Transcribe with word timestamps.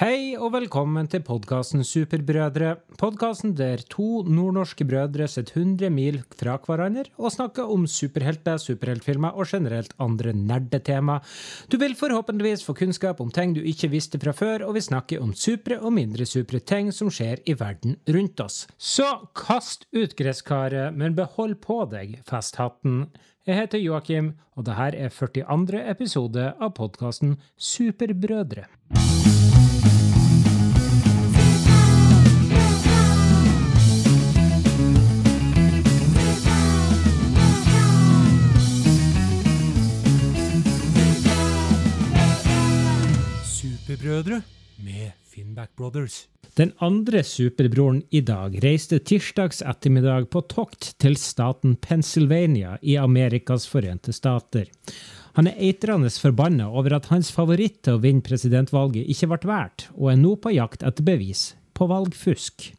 Hei 0.00 0.32
og 0.32 0.54
velkommen 0.54 1.10
til 1.12 1.20
podkasten 1.20 1.82
Superbrødre. 1.84 2.70
Podkasten 2.96 3.50
der 3.52 3.82
to 3.92 4.22
nordnorske 4.24 4.86
brødre 4.88 5.26
sitter 5.28 5.58
100 5.60 5.90
mil 5.92 6.22
fra 6.40 6.54
hverandre 6.56 7.10
og 7.20 7.34
snakker 7.34 7.68
om 7.68 7.84
superhelter, 7.84 8.56
superheltfilmer 8.56 9.36
og 9.36 9.52
generelt 9.52 9.92
andre 10.00 10.32
nerdetema. 10.32 11.18
Du 11.68 11.76
vil 11.76 11.92
forhåpentligvis 12.00 12.64
få 12.64 12.72
kunnskap 12.80 13.20
om 13.20 13.28
ting 13.28 13.52
du 13.52 13.60
ikke 13.60 13.92
visste 13.92 14.16
fra 14.22 14.32
før, 14.32 14.64
og 14.70 14.78
vi 14.78 14.86
snakker 14.88 15.20
om 15.20 15.34
supre 15.36 15.76
og 15.76 15.92
mindre 15.98 16.24
supre 16.24 16.62
ting 16.64 16.88
som 16.96 17.12
skjer 17.12 17.44
i 17.44 17.58
verden 17.60 18.00
rundt 18.08 18.40
oss. 18.40 18.62
Så 18.78 19.04
kast 19.36 19.84
ut 19.92 20.16
gresskaret, 20.16 20.96
men 20.96 21.12
behold 21.12 21.58
på 21.60 21.82
deg 21.92 22.22
festhatten. 22.24 23.10
Jeg 23.44 23.66
heter 23.66 23.84
Joakim, 23.84 24.32
og 24.56 24.64
dette 24.64 24.94
er 24.96 25.12
42. 25.12 25.84
episode 25.92 26.54
av 26.56 26.72
podkasten 26.80 27.36
Superbrødre. 27.60 28.70
Superbrødre 44.00 44.42
med 44.80 45.10
Finnback 45.28 45.76
Brothers. 45.76 46.28
Den 46.56 46.70
andre 46.80 47.20
superbroren 47.22 47.98
i 48.10 48.22
dag 48.24 48.54
reiste 48.64 48.96
tirsdags 49.04 49.60
ettermiddag 49.60 50.30
på 50.32 50.40
tokt 50.48 50.94
til 51.04 51.18
staten 51.20 51.74
Pennsylvania 51.84 52.78
i 52.80 52.96
Amerikas 52.96 53.68
forente 53.68 54.14
stater. 54.16 54.70
Han 55.36 55.50
er 55.52 55.60
eitrende 55.60 56.08
forbanna 56.16 56.70
over 56.72 56.96
at 56.96 57.10
hans 57.12 57.28
favoritt 57.28 57.82
til 57.84 57.98
å 57.98 58.00
vinne 58.00 58.24
presidentvalget 58.24 59.04
ikke 59.04 59.34
ble 59.34 59.52
valgt, 59.52 59.90
og 59.92 60.14
er 60.14 60.22
nå 60.22 60.32
på 60.40 60.56
jakt 60.56 60.80
etter 60.80 61.04
bevis 61.04 61.50
på 61.76 61.90
valgfusk. 61.92 62.70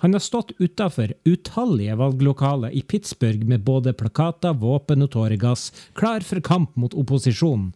Han 0.00 0.14
har 0.14 0.22
stått 0.22 0.54
utafor 0.58 1.12
utallige 1.28 1.94
valglokaler 1.98 2.72
i 2.72 2.80
Pittsburgh 2.82 3.42
med 3.44 3.66
både 3.66 3.92
plakater, 3.92 4.54
våpen 4.56 5.04
og 5.04 5.10
tåregass, 5.12 5.68
klar 5.98 6.24
for 6.24 6.40
kamp 6.40 6.78
mot 6.80 6.94
opposisjonen. 6.96 7.74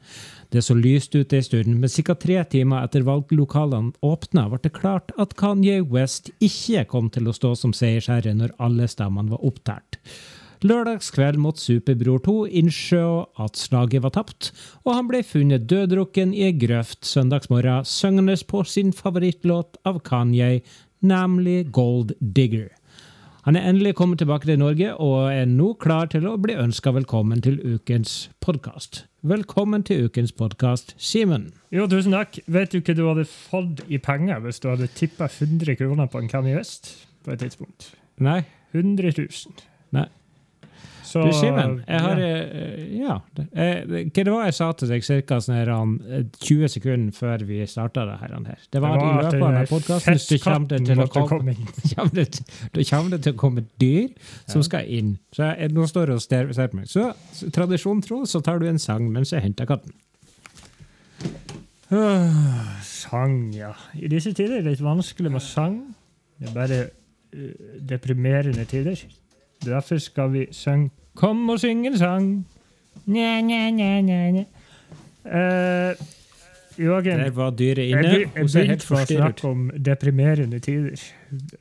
Det 0.54 0.62
så 0.62 0.74
lyst 0.78 1.16
ut 1.18 1.32
ei 1.34 1.42
stund, 1.42 1.80
men 1.82 1.90
ca. 1.90 2.14
tre 2.14 2.36
timer 2.46 2.84
etter 2.86 3.02
valglokalene 3.02 3.90
åpna, 4.06 4.44
ble 4.52 4.60
det 4.62 4.70
klart 4.76 5.10
at 5.18 5.34
Kanye 5.34 5.80
West 5.82 6.30
ikke 6.38 6.84
kom 6.92 7.08
til 7.10 7.26
å 7.26 7.34
stå 7.34 7.56
som 7.58 7.72
seiersherre 7.74 8.36
når 8.38 8.52
alle 8.62 8.86
stemmene 8.86 9.34
var 9.34 9.42
opptalt. 9.42 9.98
Lørdagskveld 10.62 11.40
måtte 11.42 11.64
Superbror 11.64 12.22
2 12.22 12.36
innse 12.62 13.02
at 13.42 13.58
slaget 13.58 14.04
var 14.06 14.14
tapt, 14.14 14.52
og 14.86 14.94
han 14.94 15.10
ble 15.10 15.24
funnet 15.26 15.66
døddrukken 15.66 16.30
i 16.38 16.46
ei 16.46 16.54
grøft 16.54 17.02
søndagsmorgen, 17.02 17.82
syngende 17.82 18.38
på 18.46 18.62
sin 18.62 18.94
favorittlåt 18.94 19.82
av 19.82 19.98
Kanye, 20.06 20.62
nemlig 21.02 21.64
Gold 21.74 22.14
Digger. 22.22 22.70
Han 23.44 23.58
er 23.60 23.66
endelig 23.68 23.90
kommet 23.94 24.22
tilbake 24.22 24.48
til 24.48 24.56
Norge 24.56 24.94
og 25.04 25.26
er 25.28 25.44
nå 25.44 25.74
klar 25.76 26.06
til 26.08 26.24
å 26.24 26.38
bli 26.40 26.54
ønska 26.56 26.94
velkommen 26.96 27.42
til 27.44 27.58
ukens 27.60 28.30
podkast. 28.40 29.02
Velkommen 29.20 29.82
til 29.84 30.06
ukens 30.06 30.32
podkast, 30.32 30.94
Simen. 30.96 31.50
Jo, 31.68 31.84
tusen 31.84 32.16
takk. 32.16 32.38
Vet 32.48 32.72
du 32.72 32.78
hva 32.80 32.94
du 32.96 33.02
hadde 33.04 33.26
fått 33.28 33.82
i 33.92 34.00
penger 34.00 34.40
hvis 34.46 34.62
du 34.64 34.70
hadde 34.70 34.88
tippa 34.96 35.28
100 35.28 35.76
kroner 35.76 36.08
på 36.08 36.22
en 36.22 36.32
Kanye 36.32 36.56
West 36.56 36.88
på 37.20 37.34
et 37.34 37.44
tidspunkt? 37.44 37.90
Nei. 38.16 38.46
100 38.72 39.12
000. 39.12 39.68
Nei. 39.92 40.06
Så, 41.14 41.22
Du, 41.22 41.30
Simen, 41.38 41.76
jeg 41.86 42.00
har 42.02 42.18
ja. 42.18 42.26
eh, 42.26 42.94
Ja. 42.98 43.14
eh, 43.38 43.84
Hva 43.86 44.22
det 44.26 44.32
var 44.32 44.46
jeg 44.48 44.54
sa 44.56 44.72
til 44.74 44.88
deg 44.90 45.04
ca. 45.06 45.36
Sånn 45.44 45.54
her, 45.54 45.68
eh, 46.10 46.24
20 46.42 46.70
sekunder 46.72 47.14
før 47.14 47.44
vi 47.46 47.60
starta 47.70 48.02
det 48.08 48.16
her? 48.18 48.32
Det 48.72 48.80
var, 48.82 48.96
Det 48.98 49.04
i 49.04 49.12
at 49.12 49.20
løpet 49.22 49.26
av 49.28 49.30
den 49.30 49.44
denne 49.54 49.68
podkasten 49.70 50.18
så 50.18 50.38
kommer 50.42 50.72
det 50.72 50.80
til 50.88 51.02
å 51.04 51.26
komme 51.28 51.54
det, 52.18 52.24
det 53.12 53.20
til 53.22 53.36
å 53.36 53.38
komme 53.44 53.62
dyr 53.78 54.08
som 54.50 54.64
skal 54.66 54.90
inn. 54.90 55.12
Så 55.30 55.52
jeg, 55.52 55.70
nå 55.76 55.86
står 55.86 56.10
jeg 56.10 56.18
og 56.18 56.24
ser, 56.26 56.68
på 56.72 56.80
meg. 56.80 56.90
Så, 56.90 57.06
så 57.36 57.50
tradisjon 57.54 58.02
tro, 58.02 58.24
så 58.26 58.42
tar 58.42 58.58
du 58.58 58.66
en 58.66 58.82
sang 58.82 59.06
mens 59.14 59.30
jeg 59.30 59.44
henter 59.46 59.70
katten. 59.70 59.94
Uh, 61.94 62.82
sang, 62.82 63.52
ja. 63.54 63.70
I 63.94 64.10
disse 64.10 64.32
tider 64.34 64.58
er 64.58 64.66
det 64.66 64.74
litt 64.80 64.82
vanskelig 64.82 65.30
med 65.30 65.46
sang. 65.46 65.78
Det 66.40 66.50
er 66.50 66.58
bare 66.58 66.82
uh, 66.90 67.78
deprimerende 67.86 68.66
tider. 68.66 68.98
Derfor 69.62 70.02
skal 70.02 70.32
vi 70.34 70.48
synge 70.50 70.90
Kom 71.18 71.48
og 71.52 71.60
syng 71.62 71.86
en 71.86 71.98
sang. 71.98 72.28
Nja, 73.06 73.38
nja, 73.44 73.68
nja, 73.74 74.00
nja, 74.02 74.20
nja. 74.34 74.44
Eh, 75.24 76.04
Joakim, 76.78 77.18
Der 77.20 77.30
var 77.30 77.52
dyret 77.54 77.86
inne. 77.86 78.10
jeg 78.18 78.30
begynte 78.34 78.96
å 78.96 79.02
snakke 79.06 79.46
om 79.48 79.68
deprimerende 79.78 80.58
tider. 80.62 80.98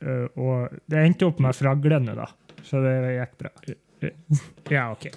uh, 0.01 0.27
og 0.37 0.73
det 0.89 1.03
endte 1.05 1.27
opp 1.29 1.39
med 1.43 1.55
fraglene, 1.57 2.15
da. 2.17 2.27
Så 2.65 2.81
det 2.81 2.95
gikk 3.19 3.35
bra. 3.43 3.51
Ja, 4.71 4.91
ok. 4.91 5.11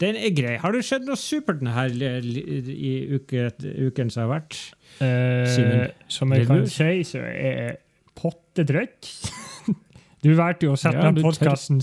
Den 0.00 0.16
er 0.16 0.32
grei. 0.34 0.56
Har 0.58 0.72
du 0.72 0.80
sett 0.82 1.04
noe 1.06 1.18
supert 1.18 1.60
denne 1.60 1.74
her 1.76 1.92
i 1.92 2.94
uke, 3.18 3.50
uken 3.88 4.10
som 4.10 4.24
har 4.24 4.32
vært? 4.38 4.58
Uh, 4.98 5.90
som 6.08 6.32
jeg 6.34 6.48
kan 6.48 6.64
si, 6.72 7.04
så 7.06 7.22
er 7.26 7.60
jeg 7.60 7.76
pottetrøtt. 8.18 9.12
Du 10.18 10.32
valgte 10.34 10.66
jo 10.66 10.72
å 10.74 10.78
sette 10.78 10.98
Ja, 10.98 11.12
den 11.12 11.22
podkasten 11.22 11.78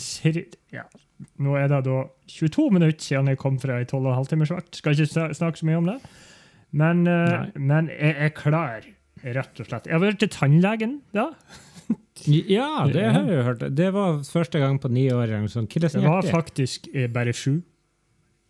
ja. 0.75 0.81
Nå 1.39 1.55
er 1.55 1.69
det 1.71 1.83
da 1.87 1.99
22 2.31 2.65
minutter 2.75 3.03
siden 3.03 3.31
jeg 3.31 3.39
kom 3.39 3.59
fra 3.61 3.79
ei 3.79 3.87
12,5 3.87 4.31
timers 4.31 4.51
vakt. 4.51 4.79
Skal 4.79 4.97
ikke 4.97 5.29
snakke 5.37 5.61
så 5.61 5.67
mye 5.67 5.79
om 5.79 5.87
det. 5.93 5.99
Men, 6.75 7.05
uh, 7.07 7.45
men 7.55 7.87
jeg 7.93 8.17
er 8.27 8.33
klar, 8.35 8.87
rett 9.23 9.61
og 9.61 9.69
slett. 9.69 9.87
Jeg 9.87 9.95
har 9.95 10.03
vært 10.03 10.19
til 10.23 10.33
tannlegen, 10.33 10.99
da. 11.15 11.29
Ja, 12.25 12.87
det 12.89 13.03
har 13.11 13.27
jeg 13.27 13.35
jo 13.37 13.41
hørt. 13.45 13.63
Det 13.75 13.87
var 13.93 14.21
første 14.23 14.57
gang 14.57 14.79
på 14.81 14.89
ni 14.89 15.03
år. 15.13 15.29
er 15.35 15.43
det 15.43 16.01
var 16.01 16.23
faktisk 16.23 16.87
eh, 16.93 17.09
bare 17.11 17.33
sju. 17.35 17.59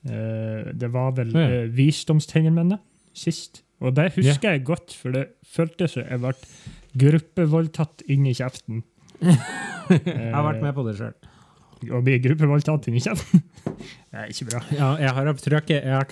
Uh, 0.05 0.71
det 0.71 0.91
var 0.93 1.15
vel 1.17 1.33
Ja. 1.33 1.63
Uh, 1.65 1.75
visdomstennene 1.75 2.53
mine 2.55 2.77
sist. 3.11 3.63
Og 3.81 3.95
det 3.97 4.13
husker 4.15 4.53
jeg 4.53 4.63
godt, 4.63 4.93
for 4.93 5.11
det 5.11 5.25
føltes 5.43 5.97
som 5.97 6.05
jeg 6.05 6.21
ble 6.21 6.35
gruppevoldtatt 6.95 8.05
inn 8.07 8.29
i 8.29 8.35
kjeften. 8.37 8.83
Jeg 9.25 10.31
har 10.33 10.45
vært 10.45 10.63
med 10.63 10.73
på 10.75 10.85
det 10.87 10.95
sjøl. 10.97 11.13
Å 11.85 11.99
bli 12.01 12.15
gruppevoldtatt 12.23 12.87
i 12.89 13.01
kjeften. 13.03 13.41
Det 13.65 14.15
er 14.21 14.29
ikke 14.31 14.45
bra. 14.47 14.61
Ja, 14.71 14.89
jeg 15.01 15.09
har 15.17 15.27
trykket, 15.43 15.83
i 15.83 15.91
har 15.91 16.05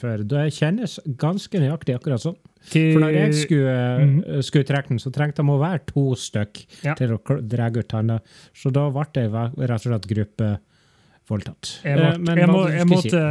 før. 0.00 0.24
Det 0.26 0.48
kjennes 0.56 0.98
ganske 1.20 1.60
nøyaktig 1.62 1.94
akkurat 1.94 2.20
sånn. 2.24 2.36
For 2.68 3.00
når 3.00 3.12
jeg 3.14 3.34
skulle, 3.38 3.76
Mhm. 4.02 4.42
skulle 4.44 4.64
trekke 4.66 4.88
den, 4.88 4.98
så 4.98 5.12
trengte 5.14 5.36
de 5.40 5.48
å 5.54 5.60
være 5.62 5.86
to 5.86 6.14
stykk 6.18 6.66
Ja. 6.84 6.94
til 6.98 7.14
å 7.16 7.38
dra 7.48 7.70
ut 7.70 7.88
tanna. 7.88 8.18
Så 8.52 8.72
da 8.72 8.88
ble 8.90 9.06
jeg 9.14 9.30
rett 9.56 9.86
og 9.86 9.92
slett 9.92 10.08
gruppevoldtatt. 10.10 11.72
Jeg 11.84 11.98
Eh, 11.98 12.18
måtte, 12.18 12.36
jeg, 12.36 12.48
må, 12.48 12.68
jeg, 12.68 12.86
måtte, 12.86 13.22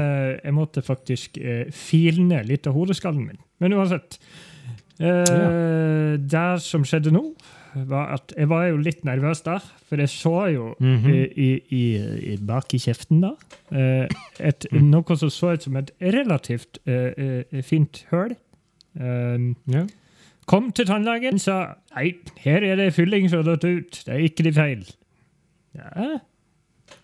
jeg 0.44 0.54
måtte 0.54 0.82
faktisk 0.82 1.38
uh, 1.44 1.72
file 1.72 2.24
ned 2.24 2.48
litt 2.48 2.66
av 2.68 2.74
hodeskallen 2.74 3.26
min. 3.28 3.38
Men 3.60 3.74
uansett. 3.74 4.18
Eh, 5.00 6.18
Det 6.18 6.62
som 6.62 6.84
skjedde 6.84 7.12
nå, 7.14 7.22
var 7.86 8.14
at 8.14 8.34
jeg 8.38 8.50
var 8.50 8.66
jo 8.68 8.78
litt 8.78 9.04
nervøs 9.06 9.42
da. 9.46 9.60
For 9.90 9.98
jeg 10.02 10.10
så 10.10 10.48
jo 10.54 10.76
mm 10.80 10.98
-hmm. 11.04 11.14
i, 11.14 11.62
i, 11.70 11.84
i 12.34 12.38
bak 12.38 12.74
i 12.74 12.78
kjeften 12.78 13.22
da 13.22 13.32
eh, 13.72 14.08
et, 14.40 14.66
Mm. 14.72 14.90
noe 14.92 15.16
som 15.18 15.30
så 15.30 15.54
ut 15.54 15.64
som 15.64 15.76
et 15.76 15.92
relativt 16.02 16.80
eh, 16.88 17.44
fint 17.64 18.06
høl. 18.12 18.36
Um, 19.00 19.56
Ja. 19.68 19.86
Kom 20.48 20.72
til 20.72 20.86
tannlegen, 20.86 21.40
sa 21.40 21.76
nei, 21.96 22.14
her 22.38 22.64
er 22.64 22.76
det 22.76 22.94
fylling 22.94 23.30
som 23.30 23.44
har 23.44 23.56
datt 23.56 23.64
ut. 23.66 24.04
Det 24.06 24.14
er 24.14 24.20
ikke 24.20 24.44
de 24.44 24.54
feil. 24.54 24.86
Ja. 25.76 26.20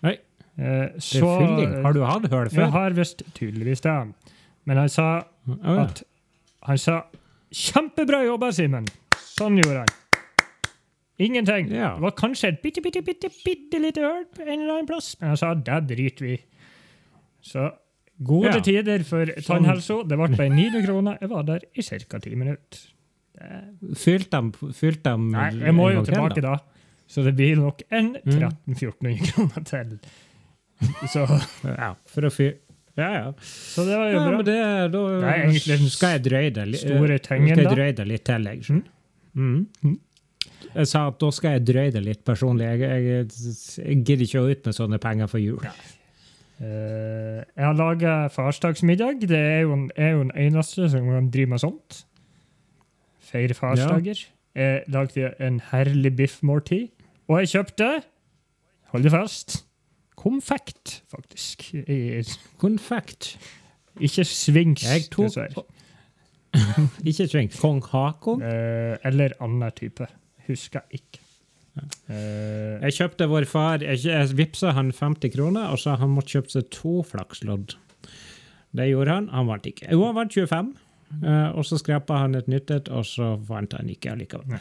Nei. 0.02 0.16
Eh, 0.58 0.88
Det 0.96 1.20
er 1.22 1.38
fylling. 1.40 1.82
Har 1.82 1.92
du 1.92 2.04
hatt 2.04 2.30
høl 2.30 2.48
før? 2.50 2.60
Jeg 2.60 2.70
har 2.70 2.90
visst 2.90 3.22
tydeligvis 3.34 3.80
det. 3.80 4.12
Men 4.64 4.76
han 4.76 4.88
sa 4.88 5.24
oh, 5.48 5.56
ja. 5.64 5.82
at 5.82 6.02
Han 6.62 6.78
sa 6.78 7.02
'Kjempebra 7.52 8.24
jobba, 8.24 8.48
Simen'. 8.50 8.88
Sånn 9.18 9.56
gjorde 9.60 9.78
han. 9.84 9.88
Ingenting. 11.18 11.68
Ja. 11.70 11.92
Det 11.94 12.02
var 12.02 12.10
kanskje 12.18 12.48
et 12.48 12.62
bitte, 12.62 12.82
bitte, 12.82 13.02
bitte, 13.06 13.28
bitte 13.44 13.78
lite 13.78 14.00
høl 14.02 14.24
en 14.40 14.48
eller 14.60 14.72
annen 14.80 14.86
plass, 14.88 15.14
men 15.20 15.30
jeg 15.30 15.38
sa 15.38 15.54
'det 15.54 15.86
driter 15.88 16.24
vi. 16.26 16.40
Så 17.42 17.70
gode 18.22 18.50
Ja. 18.54 18.60
tider 18.60 19.04
for 19.04 19.24
tannhelsa. 19.26 20.02
Det 20.08 20.18
ble 20.18 20.36
bare 20.36 20.48
900 20.50 20.82
kroner. 20.86 21.18
Jeg 21.20 21.30
var 21.30 21.42
der 21.42 21.60
i 21.74 21.82
ca. 21.82 22.18
ti 22.18 22.34
minutter. 22.34 22.78
Fylte 23.94 24.30
de, 24.30 24.72
fylt 24.72 25.02
de 25.04 25.16
Nei, 25.18 25.50
jeg 25.60 25.74
må 25.74 25.90
jo 25.92 26.02
tilbake 26.04 26.40
da. 26.40 26.58
Så 27.08 27.22
det 27.22 27.34
blir 27.36 27.56
nok 27.56 27.82
en 27.92 28.16
Mm. 28.24 28.50
1300-1400 28.66 29.32
kroner 29.32 29.64
til. 29.64 29.98
Så, 31.06 31.26
Ja, 31.64 31.94
for 32.06 32.22
å 32.22 32.30
fyre 32.32 32.54
Ja, 32.96 33.12
ja. 33.12 33.32
så 33.42 33.84
det 33.84 33.96
var 33.98 34.06
jo 34.10 34.18
ja 34.18 34.26
bra. 34.28 34.36
men 34.36 34.44
det, 34.46 34.92
da 34.92 34.98
er 35.08 35.44
egentlig 35.48 35.90
skal 35.90 36.08
jeg 36.18 36.22
drøye 36.22 36.50
det 36.54 36.68
litt. 36.68 36.84
da. 36.86 36.98
til, 38.24 38.44
jeg. 38.44 38.82
Mm. 39.34 39.66
Mm. 39.82 39.98
Jeg 40.74 40.90
sa 40.90 41.04
at 41.10 41.18
da 41.22 41.30
skal 41.34 41.56
jeg 41.56 41.66
drøye 41.68 41.92
det 41.94 42.02
litt 42.02 42.22
personlig. 42.26 42.66
Jeg, 42.66 42.80
jeg, 42.80 43.26
jeg 43.78 43.98
gidder 44.02 44.24
ikke 44.26 44.42
å 44.42 44.48
ut 44.50 44.68
med 44.68 44.76
sånne 44.76 45.00
penger 45.02 45.30
for 45.30 45.42
jul. 45.42 45.60
Uh, 46.58 47.42
jeg 47.42 47.64
har 47.66 47.76
laga 47.78 48.14
farsdagsmiddag. 48.34 49.22
Det 49.28 49.38
er 49.38 49.60
jo, 49.64 49.74
en, 49.76 49.84
er 49.96 50.14
jo 50.14 50.24
den 50.26 50.34
eneste 50.46 50.88
som 50.90 51.10
kan 51.10 51.30
drive 51.34 51.54
med 51.54 51.62
sånt. 51.62 52.00
feire 53.24 53.54
farsdager. 53.58 54.26
Jeg 54.54 54.82
lagde 54.94 55.34
en 55.42 55.60
herlig 55.72 56.16
biffmåltid. 56.16 56.90
Og 57.28 57.40
jeg 57.42 57.54
kjøpte 57.56 57.94
Hold 58.94 59.02
deg 59.08 59.10
fast 59.10 59.64
konfekt, 60.24 61.02
faktisk. 61.10 61.74
Konfekt. 62.58 63.34
ikke 64.00 64.24
Jeg 64.24 65.10
tok 65.10 65.24
dessverre. 65.24 65.64
Ikke 67.10 67.26
svings. 67.26 67.58
Kong 67.60 67.82
Hakon? 67.82 68.42
Uh, 68.42 68.94
eller 69.04 69.34
annen 69.42 69.72
type. 69.74 70.06
Husker 70.48 70.82
ikke. 70.94 71.20
Eh, 72.08 72.78
Jeg 72.84 72.94
kjøpte 72.94 73.26
vår 73.26 73.44
far 73.50 73.82
Jeg, 73.82 73.98
jeg 74.06 74.28
vippsa 74.38 74.70
han 74.76 74.92
50 74.94 75.32
kroner 75.34 75.72
og 75.74 75.80
sa 75.82 75.96
han 75.98 76.12
måtte 76.14 76.36
kjøpe 76.36 76.52
seg 76.54 76.68
to 76.70 77.00
flakslodd. 77.08 77.74
Det 78.74 78.88
gjorde 78.90 79.16
han. 79.16 79.28
Han 79.34 79.46
vant 79.50 79.66
ikke. 79.70 79.88
Jo, 79.90 80.04
han 80.06 80.14
vant 80.18 80.34
25. 80.34 80.72
eh, 81.22 81.48
og 81.54 81.64
så 81.66 81.78
skrapa 81.78 82.20
han 82.24 82.34
et 82.38 82.48
nytt 82.50 82.70
et, 82.74 82.88
og 82.90 83.04
så 83.06 83.32
vant 83.48 83.72
han 83.78 83.90
ikke 83.90 84.12
allikevel. 84.14 84.58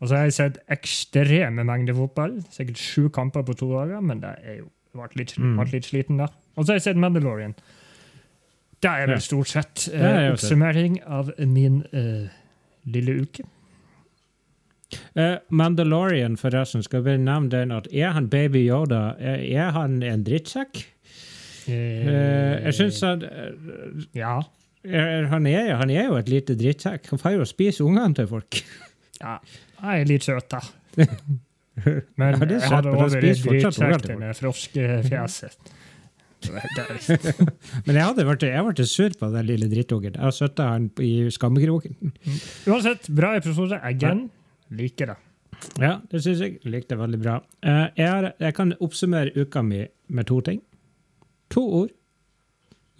og 0.00 0.08
så 0.08 0.16
har 0.16 0.24
jeg 0.26 0.34
sett 0.38 0.58
ekstreme 0.70 1.64
mengder 1.66 1.94
fotball. 1.94 2.40
Sikkert 2.50 2.78
sju 2.82 3.08
kamper 3.14 3.42
på 3.46 3.54
to 3.58 3.70
dager, 3.72 4.00
men 4.02 4.20
det 4.22 4.34
er 4.42 4.58
jo 4.62 4.70
ble 4.98 5.08
litt, 5.22 5.36
vært 5.38 5.70
ble 5.70 5.78
litt 5.78 5.86
sliten 5.88 6.18
da. 6.20 6.26
Og 6.56 6.64
så 6.66 6.72
har 6.74 6.80
jeg 6.80 6.88
sett 6.90 6.98
Mandalorian. 7.00 7.54
Det 8.82 8.90
er 8.90 9.06
vel 9.06 9.20
stort 9.22 9.48
sett 9.48 9.86
sett. 9.86 10.32
oppsummering 10.34 10.98
av 11.06 11.30
min 11.46 11.84
lille 12.84 13.14
uke. 13.22 13.44
Eh, 15.14 15.36
Mandalorian, 15.50 16.36
forresten, 16.40 16.82
skal 16.84 17.04
vi 17.06 17.16
nevne 17.20 17.50
den 17.52 17.74
at 17.74 17.88
er 17.92 18.14
han 18.16 18.28
baby 18.32 18.64
Yoda? 18.68 19.14
Er, 19.18 19.42
er 19.52 19.70
han 19.76 20.00
en 20.06 20.24
drittsekk? 20.26 20.82
Uh, 21.62 22.58
jeg 22.66 22.74
syns 22.74 22.96
han 23.06 23.20
uh, 23.22 24.00
Ja. 24.18 24.40
er, 24.82 25.28
han, 25.30 25.46
er, 25.46 25.76
han 25.78 25.92
er 25.94 26.08
jo 26.08 26.16
et 26.18 26.28
lite 26.32 26.56
drittsekk. 26.58 27.06
Han 27.12 27.20
får 27.22 27.36
jo 27.36 27.46
spise 27.46 27.84
ungene 27.86 28.14
til 28.18 28.26
folk. 28.30 28.58
ja. 29.22 29.36
Jeg 29.82 30.02
er 30.02 30.10
litt 30.10 30.26
søt, 30.26 30.50
da. 30.50 30.60
Men 32.20 32.36
Ja, 32.36 32.46
jeg 32.52 32.68
hadde 32.68 32.90
over 32.92 33.08
til 33.08 34.20
det 34.20 34.34
froskefjeset. 34.38 35.72
Men 37.86 37.96
jeg 37.96 38.04
hadde 38.04 38.26
vært, 38.26 38.44
jeg 38.46 38.66
ble 38.66 38.86
sur 38.88 39.14
på 39.18 39.30
den 39.32 39.46
lille 39.48 39.68
drittungen. 39.70 40.14
Jeg 40.16 40.22
har 40.22 40.34
sittet 40.36 40.62
han 40.66 40.90
i 41.02 41.12
skammekroken. 41.32 42.14
Uansett, 42.66 43.08
bra 43.14 43.36
episode. 43.38 43.78
Again. 43.82 44.26
Liker 44.72 45.12
det. 45.12 45.18
Ja, 45.78 45.96
det 46.10 46.22
syns 46.24 46.42
jeg. 46.42 46.58
Likte 46.66 46.96
det 46.96 47.00
veldig 47.02 47.20
bra. 47.22 47.38
Eh, 47.62 47.86
jeg, 47.98 48.08
har, 48.08 48.32
jeg 48.40 48.56
kan 48.56 48.74
oppsummere 48.82 49.32
uka 49.36 49.62
mi 49.62 49.84
med 50.08 50.28
to 50.30 50.40
ting. 50.44 50.62
To 51.54 51.64
ord. 51.82 51.92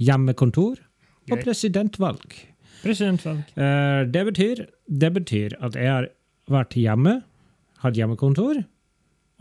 Hjemmekontor 0.02 0.78
og 0.78 1.34
Greit. 1.36 1.44
presidentvalg. 1.46 2.36
Presidentvalg. 2.82 3.42
Eh, 3.56 4.02
det, 4.10 4.24
betyr, 4.30 4.64
det 4.86 5.12
betyr 5.14 5.56
at 5.62 5.78
jeg 5.78 5.90
har 5.90 6.08
vært 6.50 6.76
hjemme, 6.78 7.20
hatt 7.82 7.98
hjemmekontor, 7.98 8.62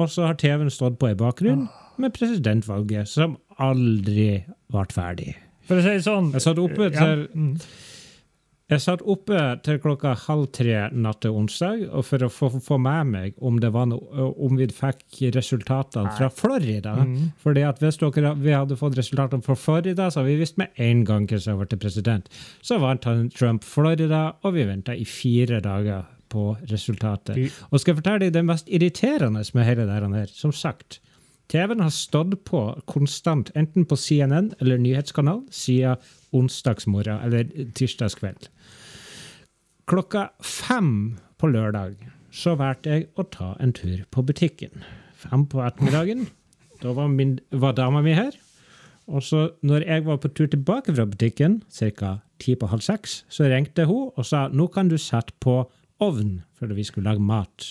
og 0.01 0.09
så 0.09 0.29
har 0.29 0.37
TV-en 0.41 0.73
stått 0.73 0.99
på 1.01 1.11
i 1.11 1.17
bakgrunnen 1.17 1.67
med 2.01 2.13
presidentvalget, 2.15 3.09
som 3.09 3.37
aldri 3.61 4.43
ble 4.71 4.85
ferdig. 4.93 5.33
For 5.69 5.77
å 5.77 5.85
si 5.85 5.93
det 5.93 6.05
sånn 6.05 6.31
Jeg 6.33 6.43
satt 6.43 6.59
oppe 6.59 6.89
til 6.93 7.25
mm. 7.29 7.51
Jeg 8.71 8.79
satt 8.85 9.01
oppe 9.03 9.35
til 9.65 9.81
klokka 9.83 10.13
halv 10.29 10.45
tre 10.56 10.85
natt 10.95 11.19
til 11.25 11.33
onsdag 11.35 11.81
og 11.89 12.06
for 12.07 12.23
å 12.23 12.29
få, 12.31 12.50
få 12.63 12.77
med 12.79 13.09
meg 13.09 13.41
om, 13.44 13.57
det 13.59 13.73
var 13.75 13.89
noe, 13.91 14.29
om 14.39 14.56
vi 14.56 14.69
fikk 14.71 15.18
resultatene 15.35 16.13
fra 16.15 16.29
Florida. 16.31 16.94
Mm. 17.03 17.33
Fordi 17.44 17.65
at 17.68 17.83
Hvis 17.83 18.00
dere, 18.00 18.31
vi 18.39 18.56
hadde 18.56 18.79
fått 18.79 18.95
resultatene 18.95 19.44
fra 19.44 19.57
Florida, 19.59 20.07
så 20.07 20.21
hadde 20.21 20.31
vi 20.31 20.39
visst 20.39 20.62
med 20.62 20.71
en 20.79 21.03
gang 21.03 21.27
hvem 21.27 21.44
som 21.44 21.59
ble 21.59 21.81
president. 21.81 22.31
Så 22.63 22.79
vant 22.79 23.03
han 23.09 23.27
Trump 23.35 23.68
Florida, 23.68 24.38
og 24.39 24.56
vi 24.56 24.68
venta 24.69 24.95
i 24.95 25.03
fire 25.03 25.59
dager 25.59 26.07
på 26.31 26.53
resultatet. 26.71 27.51
Og 27.71 27.81
skal 27.81 27.91
jeg 27.91 28.00
fortelle 28.00 28.24
deg 28.24 28.35
det 28.38 28.47
mest 28.47 28.71
irriterende 28.71 29.44
med 29.51 29.67
hele 29.67 29.89
det 29.89 30.00
her, 30.00 30.31
som 30.31 30.56
sagt 30.56 31.01
TV-en 31.51 31.83
har 31.83 31.91
stått 31.91 32.38
på 32.47 32.62
konstant, 32.88 33.51
enten 33.59 33.83
på 33.83 33.97
CNN 34.00 34.53
eller 34.63 34.79
nyhetskanal, 34.79 35.41
siden 35.51 36.00
onsdagsmorgen 36.31 37.19
eller 37.25 37.50
tirsdagskveld. 37.75 38.47
Klokka 39.89 40.29
fem 40.45 41.17
på 41.41 41.49
lørdag 41.51 41.97
så 42.31 42.53
valgte 42.59 42.93
jeg 42.93 43.07
å 43.19 43.25
ta 43.27 43.55
en 43.59 43.73
tur 43.75 44.03
på 44.13 44.23
butikken. 44.23 44.83
Fem 45.17 45.43
på 45.49 45.61
ettermiddagen. 45.65 46.27
Da 46.81 46.93
var, 46.97 47.09
min, 47.11 47.35
var 47.51 47.75
dama 47.77 48.01
mi 48.05 48.13
her. 48.17 48.37
Og 49.11 49.23
så 49.25 49.49
når 49.65 49.85
jeg 49.87 50.05
var 50.05 50.19
på 50.21 50.31
tur 50.31 50.49
tilbake 50.51 50.93
fra 50.95 51.05
butikken, 51.09 51.61
ca. 51.73 52.19
ti 52.39 52.55
på 52.55 52.69
halv 52.71 52.85
seks, 52.85 53.21
så 53.29 53.49
ringte 53.51 53.85
hun 53.89 54.11
og 54.15 54.25
sa 54.25 54.47
nå 54.53 54.69
kan 54.73 54.89
du 54.89 54.97
sette 55.01 55.35
på 55.43 55.59
ovn, 56.01 56.41
for 56.57 56.71
vi 56.73 56.85
skulle 56.87 57.09
lage 57.11 57.21
mat. 57.21 57.67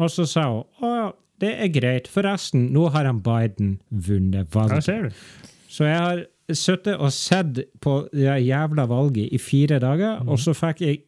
Og 0.00 0.10
så 0.10 0.26
sa 0.26 0.46
hun 0.48 0.86
å, 0.86 1.12
det 1.40 1.52
er 1.60 1.72
greit, 1.72 2.08
forresten, 2.10 2.70
nå 2.74 2.88
har 2.94 3.06
han 3.08 3.22
Biden 3.24 3.78
vunnet 3.90 4.50
valget. 4.54 5.14
Så 5.70 5.86
jeg 5.86 6.00
har 6.00 6.24
sittet 6.58 6.96
og 6.96 7.12
sett 7.14 7.62
på 7.80 8.00
det 8.12 8.40
jævla 8.46 8.86
valget 8.90 9.32
i 9.32 9.38
fire 9.38 9.78
dager, 9.82 10.24
og 10.28 10.38
så 10.40 10.54
fikk 10.56 10.82
jeg 10.84 11.02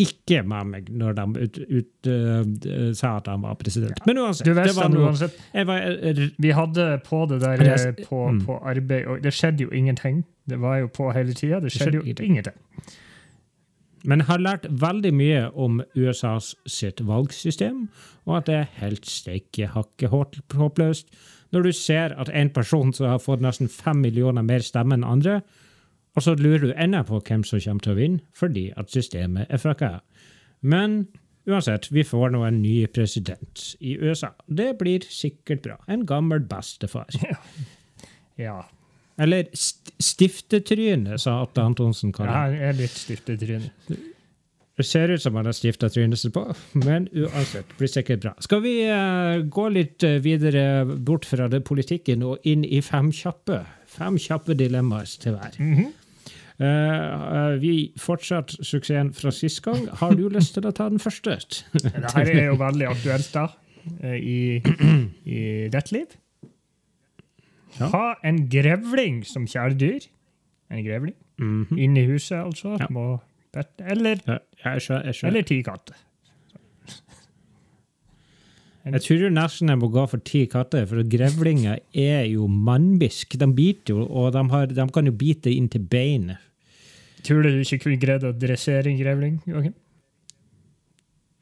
ikke 0.00 0.40
med 0.42 0.70
meg 0.72 0.88
når 0.90 1.14
de 1.14 1.24
ut, 1.44 1.58
ut, 1.70 2.08
uh, 2.10 2.88
sa 2.98 3.16
at 3.20 3.28
han 3.30 3.44
var 3.44 3.54
president. 3.60 4.00
Men 4.06 4.18
uansett, 4.18 4.48
Du 4.48 4.54
det 4.54 4.64
visste 4.66 4.80
var 4.80 4.90
noe 4.90 5.06
uansett 5.06 5.36
jeg 5.54 5.68
var, 5.68 5.86
eh, 5.86 6.22
Vi 6.38 6.50
hadde 6.50 6.86
på 7.06 7.26
det 7.30 7.40
der 7.40 7.62
Rest- 7.62 7.86
eh, 7.86 8.06
på, 8.08 8.28
mm. 8.32 8.40
på 8.46 8.58
arbeid, 8.58 9.06
og 9.06 9.22
det 9.22 9.32
skjedde 9.32 9.62
jo 9.62 9.70
ingenting. 9.70 10.24
Det 10.50 10.60
var 10.60 10.82
jo 10.82 10.86
på 10.86 11.12
hele 11.14 11.32
tida. 11.34 11.60
Det 11.60 11.72
skjedde 11.72 12.00
jo 12.00 12.02
skjedde 12.02 12.24
ingenting. 12.24 12.58
Men 14.04 14.18
jeg 14.20 14.26
har 14.26 14.38
lært 14.38 14.66
veldig 14.68 15.14
mye 15.14 15.44
om 15.56 15.80
USAs 15.96 16.54
sitt 16.66 17.00
valgsystem, 17.00 17.88
og 18.26 18.36
at 18.36 18.46
det 18.46 18.54
er 18.54 18.66
helt 18.82 19.06
steike 19.06 19.70
håpløst 19.72 21.08
når 21.54 21.68
du 21.68 21.72
ser 21.72 22.14
at 22.20 22.30
en 22.34 22.50
person 22.54 22.92
som 22.92 23.06
har 23.08 23.22
fått 23.22 23.42
nesten 23.44 23.70
fem 23.70 24.00
millioner 24.02 24.42
mer 24.42 24.64
stemmer 24.64 24.98
enn 24.98 25.06
andre, 25.06 25.40
og 26.14 26.22
så 26.22 26.34
lurer 26.38 26.68
du 26.68 26.72
ennå 26.78 27.02
på 27.06 27.18
hvem 27.26 27.42
som 27.46 27.60
kommer 27.62 27.82
til 27.82 27.94
å 27.94 27.98
vinne, 27.98 28.20
fordi 28.38 28.68
at 28.78 28.92
systemet 28.92 29.50
er 29.50 29.62
fucka. 29.62 29.90
Men 30.62 31.06
uansett, 31.50 31.90
vi 31.92 32.04
får 32.06 32.30
nå 32.34 32.44
en 32.46 32.60
ny 32.62 32.86
president 32.86 33.64
i 33.80 33.96
USA. 33.98 34.30
Det 34.46 34.72
blir 34.80 35.06
sikkert 35.10 35.64
bra. 35.66 35.78
En 35.88 36.06
gammel 36.06 36.44
bestefar. 36.50 37.10
Ja. 38.34 38.64
Eller 39.14 39.46
st 39.54 39.92
stiftetryne, 40.02 41.20
sa 41.22 41.36
Atte 41.44 41.62
Antonsen. 41.62 42.10
kaller 42.10 42.32
Ja, 42.34 42.48
Jeg 42.50 42.68
er 42.72 42.78
litt 42.80 42.96
stift 42.98 43.28
i 43.30 43.36
trynet. 43.38 43.92
Det 44.74 44.82
ser 44.86 45.12
ut 45.14 45.22
som 45.22 45.36
han 45.38 45.46
har 45.46 45.54
stifta 45.54 45.86
trynet 45.92 46.18
sitt 46.18 46.32
på, 46.34 46.42
men 46.82 47.06
uansett, 47.14 47.68
blir 47.78 47.90
sikkert 47.90 48.24
bra. 48.24 48.32
Skal 48.42 48.62
vi 48.64 48.72
uh, 48.90 49.44
gå 49.46 49.68
litt 49.70 50.02
eh, 50.02 50.16
videre 50.24 50.82
bort 50.84 51.28
fra 51.30 51.46
det 51.50 51.62
politikken 51.68 52.24
og 52.26 52.42
inn 52.42 52.64
i 52.66 52.80
fem 52.82 53.12
kjappe? 53.14 53.60
Fem 53.94 54.18
kjappe 54.18 54.56
dilemmaer 54.58 55.12
til 55.22 55.36
hver. 55.36 55.60
Mhm. 55.62 55.92
Eh, 56.54 56.66
uh, 56.66 57.56
vi 57.58 57.92
fortsatt 57.98 58.52
suksessen 58.62 59.10
fra 59.14 59.32
sist 59.34 59.62
gang. 59.64 59.88
Har 59.98 60.14
du 60.14 60.28
lyst 60.30 60.54
til 60.54 60.66
å 60.66 60.74
ta 60.74 60.86
den 60.90 61.02
første? 61.02 61.38
Det 61.74 62.12
her 62.14 62.30
er 62.30 62.44
jo 62.46 62.58
veldig 62.60 62.90
aktuelt 62.92 63.30
da, 63.34 63.48
eh, 64.02 64.18
i, 64.18 64.38
i 65.26 65.40
ditt 65.72 65.90
liv. 65.94 66.14
Ja. 67.80 67.88
Ha 67.90 68.04
en 68.22 68.44
grevling 68.50 69.24
som 69.26 69.48
kjæledyr. 69.50 70.06
En 70.70 70.84
grevling. 70.86 71.16
Mhm. 71.42 71.78
Inne 71.78 72.04
i 72.04 72.10
huset, 72.10 72.38
altså. 72.38 72.76
Ja. 72.78 72.86
Må. 72.90 73.18
Eller, 73.54 74.20
ja, 74.26 74.38
jeg 74.64 74.84
skjønner. 74.84 75.06
Jeg, 75.06 75.18
skjønner. 75.18 75.30
eller 75.30 75.46
ti 75.48 75.60
katter. 75.66 76.00
jeg 78.84 79.02
tror 79.06 79.30
nesten 79.32 79.72
jeg 79.72 79.80
må 79.80 79.90
gå 79.92 80.06
for 80.10 80.24
ti 80.26 80.44
katter, 80.50 80.88
for 80.90 81.04
grevlinger 81.08 81.80
er 81.92 82.26
jo 82.32 82.48
mannbisk. 82.48 83.38
De 83.40 83.48
biter 83.54 83.94
jo, 83.94 84.08
og 84.08 84.34
de, 84.34 84.44
har, 84.50 84.68
de 84.72 84.88
kan 84.96 85.08
jo 85.08 85.14
bite 85.16 85.52
inn 85.52 85.70
til 85.72 85.86
beinet. 85.86 86.42
Tror 87.24 87.40
du 87.40 87.54
du 87.54 87.62
ikke 87.62 87.86
kunne 87.86 88.00
greid 88.00 88.26
å 88.26 88.34
dressere 88.36 88.90
en 88.90 89.00
grevling? 89.00 89.40
Okay. 89.48 89.72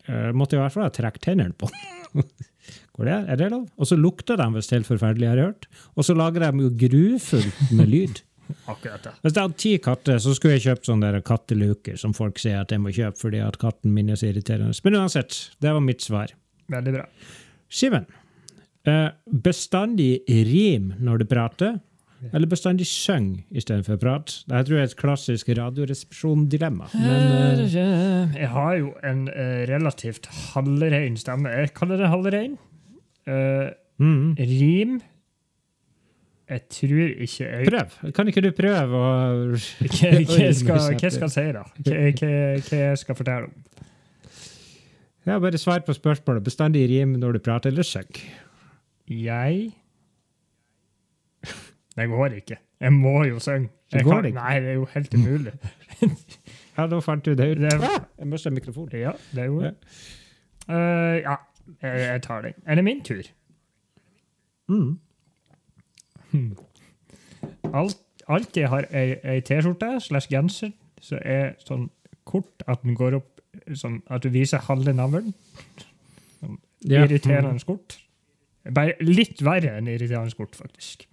Uh, 0.07 0.31
måtte 0.35 0.59
i 0.59 0.61
hvert 0.61 0.75
fall 0.75 0.87
ha 0.87 0.93
trukket 0.95 1.25
tennene 1.31 1.55
på 1.59 1.71
den. 1.71 2.27
Går 2.93 3.09
det? 3.09 3.19
Er 3.33 3.39
det 3.41 3.49
lov? 3.55 3.65
Og 3.81 3.89
så 3.89 3.97
lukter 3.99 4.39
de 4.39 4.47
visst 4.55 4.75
helt 4.75 4.87
forferdelig, 4.87 5.31
har 5.31 5.41
jeg 5.41 5.51
hørt. 5.51 5.67
Og 5.97 6.07
så 6.07 6.15
lager 6.15 6.45
de 6.45 6.67
jo 6.67 6.71
grufullt 6.85 7.73
med 7.73 7.91
lyd. 7.91 8.23
Akkurat 8.71 9.05
det. 9.05 9.13
Hvis 9.23 9.37
jeg 9.37 9.43
hadde 9.43 9.61
ti 9.61 9.73
katter, 9.83 10.19
så 10.23 10.35
skulle 10.37 10.57
jeg 10.57 10.67
kjøpt 10.67 10.89
sånne 10.89 11.13
der 11.15 11.25
katteluker 11.27 11.99
som 12.01 12.15
folk 12.17 12.41
sier 12.43 12.63
at 12.63 12.75
jeg 12.75 12.83
må 12.83 12.93
kjøpe 12.95 13.21
fordi 13.21 13.41
at 13.43 13.59
katten 13.63 13.95
min 13.95 14.13
er 14.13 14.21
så 14.21 14.29
irriterende. 14.31 14.75
Men 14.85 14.99
uansett, 15.01 15.39
det 15.63 15.73
var 15.73 15.85
mitt 15.85 16.05
svar. 16.05 16.35
Veldig 16.73 16.95
bra. 16.99 17.07
Simen, 17.73 18.07
eh, 18.87 19.09
bestandig 19.27 20.13
rim 20.29 20.93
når 21.01 21.23
du 21.23 21.27
prater, 21.31 21.81
eller 22.31 22.47
bestandig 22.47 22.87
syng 22.87 23.43
istedenfor 23.51 23.99
prat? 23.99 24.31
Det 24.47 24.61
tror 24.67 24.79
jeg 24.79 24.87
er 24.87 24.91
et 24.93 24.99
klassisk 25.01 25.49
radioresepsjon-dilemma. 25.59 26.93
Men 26.95 27.65
eh, 27.65 28.37
Jeg 28.39 28.51
har 28.53 28.77
jo 28.79 28.93
en 29.03 29.25
eh, 29.33 29.63
relativt 29.71 30.29
halvrein 30.53 31.19
stemme. 31.19 31.51
Jeg 31.51 31.75
kaller 31.75 31.99
det 31.99 32.13
halvrein. 32.13 32.59
Uh, 33.23 33.71
mm, 34.03 34.35
rim 34.35 34.97
Jeg 36.53 36.63
tror 36.69 37.13
ikke 37.25 37.47
jeg 37.47 37.69
Prøv. 37.71 38.13
Kan 38.13 38.29
ikke 38.29 38.43
du 38.45 38.51
prøve 38.57 38.99
å 38.99 39.13
Hva, 39.53 39.59
jeg 39.89 40.57
skal, 40.59 40.97
jeg 41.01 41.13
si, 41.33 41.45
da? 41.57 41.63
Hva, 41.87 42.33
jeg 42.77 42.99
skal 43.01 43.19
fortelle 43.19 43.49
om? 43.49 43.55
Ja, 45.23 45.39
bare 45.39 45.59
svar 45.59 45.85
på 45.87 45.95
spørsmålet. 45.95 46.43
Bestandig 46.45 46.83
rim 46.91 47.15
når 47.23 47.39
du 47.39 47.45
prater 47.47 47.71
eller 47.71 47.87
synger. 47.87 48.25
Jeg 49.07 49.71
Det 51.97 52.09
går 52.11 52.39
ikke. 52.41 52.59
Jeg 52.83 52.93
må 52.93 53.23
jo 53.29 53.39
synge. 53.39 53.71
Det 53.93 54.03
går 54.05 54.29
ikke. 54.31 54.41
Nei, 54.41 54.55
det 54.65 54.73
er 54.73 54.81
jo 54.81 54.89
helt 54.95 55.15
umulig. 55.15 55.55
Ja, 56.73 56.87
nå 56.89 57.03
fant 57.05 57.21
du 57.25 57.35
det 57.37 57.51
ut. 57.51 57.59
Det 57.61 57.73
Ah, 57.85 57.99
jeg 58.19 58.27
mista 58.31 58.51
mikrofonen. 58.51 58.95
Ja, 58.97 59.11
det 59.37 59.45
gjorde 59.45 59.67
jeg. 59.67 59.75
Uh, 60.71 61.19
ja, 61.21 61.35
jeg, 61.83 61.99
jeg 62.01 62.23
tar 62.25 62.47
den. 62.47 62.55
Er 62.65 62.79
det 62.81 62.85
min 62.87 63.03
tur? 63.05 63.29
Mm. 64.73 64.95
Alt, 67.73 67.99
alltid 68.29 68.69
har 68.73 68.87
ei, 68.91 69.19
ei 69.25 69.43
T-skjorte 69.45 69.95
slash 70.01 70.31
genser 70.31 70.73
som 71.03 71.19
er 71.25 71.55
sånn 71.63 71.89
kort 72.29 72.63
at 72.71 72.85
den 72.85 72.95
går 72.99 73.19
opp 73.19 73.43
sånn 73.77 74.01
at 74.13 74.25
du 74.25 74.31
viser 74.33 74.63
halve 74.69 74.95
navlen. 74.97 75.33
Ja. 76.83 77.05
Irriterende 77.05 77.59
kort. 77.67 77.99
Bare 78.75 78.95
litt 79.03 79.43
verre 79.43 79.77
enn 79.79 79.91
irriterende 79.91 80.35
kort, 80.39 80.55
faktisk. 80.59 81.07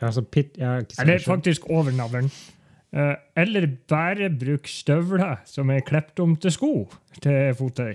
Altså, 0.00 0.22
pit, 0.24 0.56
ja, 0.58 0.78
Eller 0.98 1.20
faktisk 1.22 1.66
over 1.70 1.92
navlen. 1.92 2.30
Eh, 2.90 3.14
eller 3.38 3.68
bare 3.88 4.30
bruk 4.34 4.66
støvler 4.66 5.44
som 5.46 5.70
er 5.70 5.84
klept 5.86 6.18
om 6.22 6.32
til 6.40 6.50
sko 6.50 6.72
til 7.22 7.52
fottøy. 7.54 7.92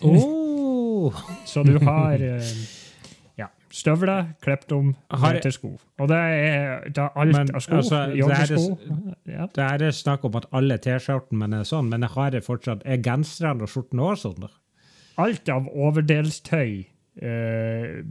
Oh. 0.00 1.12
Så 1.50 1.64
du 1.66 1.76
har 1.84 2.16
ja, 2.22 2.38
støvler 3.74 4.32
klippet 4.44 4.72
om 4.72 4.94
Har- 5.10 5.40
til 5.40 5.52
sko. 5.52 5.70
Og 5.98 6.08
det 6.08 6.16
er, 6.16 6.84
det 6.88 6.98
er 6.98 7.18
alt 7.18 7.32
Men, 7.36 7.54
av 7.54 7.60
sko. 7.60 7.76
altså, 7.76 8.06
det 8.06 8.18
joggesko. 8.18 8.78
Ja. 9.26 9.46
Det 9.54 9.66
er 9.88 9.90
snakk 9.90 10.24
om 10.24 10.36
at 10.40 10.46
alle 10.52 10.78
T-skjortene 10.78 11.60
er 11.60 11.64
sånn, 11.68 11.88
men 11.90 12.06
jeg 12.06 12.10
har 12.14 12.30
det 12.30 12.44
fortsatt 12.46 12.82
Er 12.84 13.02
genserne 13.02 13.62
og 13.62 13.68
skjortene 13.68 14.02
også 14.02 14.34
sånn? 14.34 14.48
Alt 15.18 15.48
av 15.48 15.66
overdelstøy. 15.74 16.86
Uh, 17.18 18.04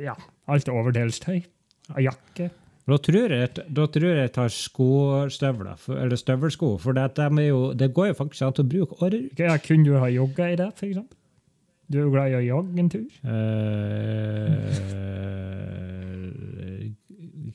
ja, 0.00 0.14
alt 0.48 0.68
av 0.68 0.80
overdelstøy. 0.80 1.44
Av 1.92 2.00
jakke. 2.00 2.50
Da 2.90 2.96
tror 2.98 3.30
jeg, 3.30 3.50
da 3.70 3.84
tror 3.92 4.08
jeg 4.08 4.24
jeg 4.24 4.32
tar 4.34 4.50
skostøvler, 4.50 5.76
eller 5.94 6.18
støvelsko, 6.18 6.72
for 6.82 6.96
det, 6.96 7.04
de 7.18 7.44
jo, 7.46 7.60
det 7.76 7.92
går 7.94 8.10
jo 8.10 8.16
faktisk 8.18 8.46
an 8.48 8.56
å 8.58 8.66
bruke 8.66 8.98
året 9.04 9.38
Ja, 9.38 9.58
kunne 9.62 9.86
du 9.86 9.98
ha 10.00 10.08
jogga 10.10 10.48
i 10.50 10.56
det, 10.58 10.70
for 10.78 10.88
eksempel? 10.88 11.19
Du 11.90 11.98
er 11.98 12.04
jo 12.04 12.12
glad 12.14 12.30
i 12.30 12.38
å 12.38 12.44
jogge 12.44 12.78
en 12.78 12.90
tur. 12.92 13.08
Eh, 13.26 14.70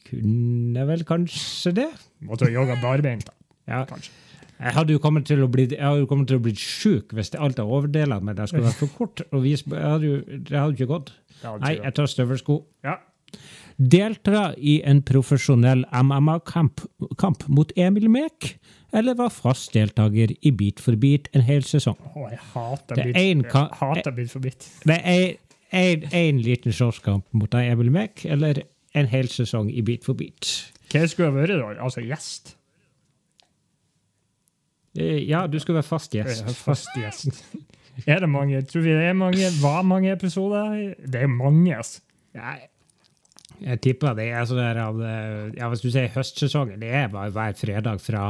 kunne 0.09 0.85
vel 0.89 1.05
kanskje 1.07 1.71
det? 1.77 1.87
Måtte 2.27 2.49
ha 2.49 2.51
jogga 2.51 2.75
barbeint, 2.81 3.25
da. 3.29 3.35
Ja. 3.71 3.81
Kanskje. 3.89 4.11
Jeg 4.55 4.71
hadde 4.71 4.95
jo 4.95 4.99
kommet 5.03 5.25
til 5.27 5.41
å 5.43 5.49
bli, 5.51 5.65
jeg 5.71 5.79
sjuk 6.59 7.11
hvis 7.15 7.33
det 7.33 7.39
alt 7.43 7.59
av 7.59 7.71
overdelene 7.75 8.23
mine 8.23 8.45
skulle 8.47 8.69
vært 8.69 8.79
for 8.79 8.91
kort. 8.95 9.23
og 9.31 9.43
vise, 9.43 9.67
jeg 9.67 9.83
hadde 9.83 10.07
jo, 10.07 10.19
Det 10.23 10.55
hadde 10.55 10.71
jo 10.71 10.77
ikke 10.79 10.91
gått. 10.93 11.11
Nei, 11.43 11.73
jeg 11.75 11.93
tar 11.97 12.07
støvelsko. 12.07 12.55
Ja. 12.87 12.95
Delta 13.77 14.53
i 14.57 14.77
en 14.87 15.01
profesjonell 15.03 15.83
MMA-kamp 15.91 16.81
kamp 17.19 17.47
mot 17.51 17.71
Emil 17.75 18.07
Mek, 18.09 18.53
eller 18.95 19.17
var 19.19 19.33
fast 19.35 19.73
deltaker 19.75 20.31
i 20.47 20.51
Beat 20.55 20.79
for 20.79 20.95
beat 20.95 21.27
en 21.35 21.43
hel 21.43 21.65
sesong? 21.67 21.97
Å, 22.15 22.29
jeg 22.31 22.39
hater 22.53 22.95
Det 23.01 23.07
bit, 23.09 23.17
en 23.19 23.41
jeg 23.43 23.65
hater 23.81 24.15
beat 24.15 24.31
for 24.31 24.45
bit. 24.45 24.69
Det 24.87 24.99
er 25.03 26.05
én 26.15 26.39
liten 26.45 26.71
slåsskamp 26.71 27.25
mot 27.35 27.57
Emil 27.59 27.91
Mek, 27.91 28.23
eller 28.31 28.61
en 28.95 29.09
hel 29.11 29.27
sesong 29.27 29.67
i 29.73 29.81
Beat 29.83 30.05
for 30.07 30.15
beat? 30.15 30.53
Hva 30.93 31.01
skulle 31.11 31.27
jeg 31.27 31.35
vært, 31.35 31.57
da? 31.59 31.73
Altså 31.83 31.99
gjest? 32.05 32.53
Eh, 34.95 35.25
Ja, 35.27 35.47
du 35.51 35.59
skulle 35.59 35.81
være 35.81 35.89
fast 35.89 36.15
gjest. 36.15 36.47
Fast 36.63 36.87
gjest. 36.95 37.43
Er 38.07 38.19
det 38.23 38.29
mange? 38.31 38.61
Tror 38.67 38.85
vi 38.85 38.93
det 38.95 39.09
er 39.09 39.17
mange? 39.19 39.49
Var 39.59 39.83
mange 39.83 40.11
episoder? 40.15 40.95
Det 41.03 41.21
er 41.25 41.27
mange, 41.31 41.75
altså. 41.75 41.99
Jeg, 42.35 42.69
jeg 43.63 43.81
tipper 43.83 44.15
det 44.17 44.29
er 44.31 44.47
sånn 44.49 44.61
der 44.61 44.79
av 44.83 45.01
ja, 45.55 45.67
Hvis 45.71 45.83
du 45.83 45.89
sier 45.93 46.11
høstsesongen, 46.13 46.79
det 46.81 46.91
er 46.91 47.11
bare 47.13 47.33
hver 47.35 47.55
fredag 47.59 48.01
fra 48.03 48.25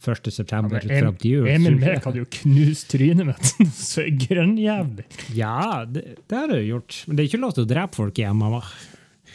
1. 0.00 0.30
september 0.32 0.80
Ja, 0.80 1.02
fram 1.02 1.16
til 1.20 1.34
jul. 1.36 1.48
Emil 1.50 1.76
Mek 1.80 2.06
hadde 2.06 2.22
jo 2.22 2.28
knust 2.40 2.88
trynet 2.94 3.28
mitt. 3.28 3.50
Så 3.76 4.06
grønnjævlig. 4.08 5.04
Ja, 5.36 5.84
det, 5.84 6.16
det 6.30 6.38
har 6.38 6.48
du 6.48 6.56
gjort. 6.56 7.02
Men 7.06 7.16
det 7.18 7.24
er 7.24 7.30
ikke 7.32 7.42
lov 7.42 7.54
til 7.56 7.66
å 7.66 7.70
drepe 7.70 8.00
folk 8.00 8.20
hjemme. 8.22 8.48
Va? 8.54 8.62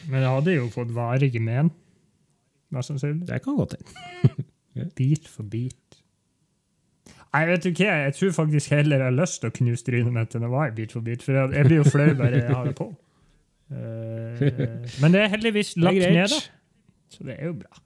Men 0.10 0.26
jeg 0.26 0.34
hadde 0.38 0.58
jo 0.58 0.68
fått 0.74 0.94
varige 0.96 1.42
men. 1.44 1.70
Det 2.74 3.42
kan 3.46 3.60
godt 3.60 3.78
hende. 3.78 4.46
Bit 4.98 5.30
for 5.32 5.48
bit. 5.48 6.02
Nei, 7.36 7.46
vet 7.48 7.64
du 7.64 7.70
hva? 7.70 7.94
Jeg 8.08 8.16
tror 8.16 8.34
faktisk 8.36 8.72
heller 8.72 9.00
jeg 9.00 9.08
har 9.10 9.16
lyst 9.16 9.42
til 9.44 9.52
å 9.52 9.56
knuse 9.56 9.86
trynet 9.88 10.14
mitt 10.16 10.36
enn 10.36 10.48
å 10.48 10.52
være 10.52 10.74
bit 10.76 10.94
for 10.96 11.04
bit. 11.04 11.24
For 11.24 11.36
jeg, 11.36 11.52
jeg 11.56 11.68
blir 11.68 11.82
jo 11.82 11.88
flau 11.88 12.08
bare 12.20 12.42
jeg 12.42 12.52
har 12.52 12.68
det 12.68 12.76
på. 12.80 12.90
Eh, 13.72 14.46
men 15.02 15.16
det 15.16 15.24
er 15.24 15.32
heldigvis 15.34 15.76
lagt 15.82 16.04
er 16.06 16.16
ned, 16.16 16.34
da. 16.34 16.42
Så 17.16 17.26
det 17.28 17.38
er 17.40 17.52
jo 17.52 17.58
bra. 17.64 17.82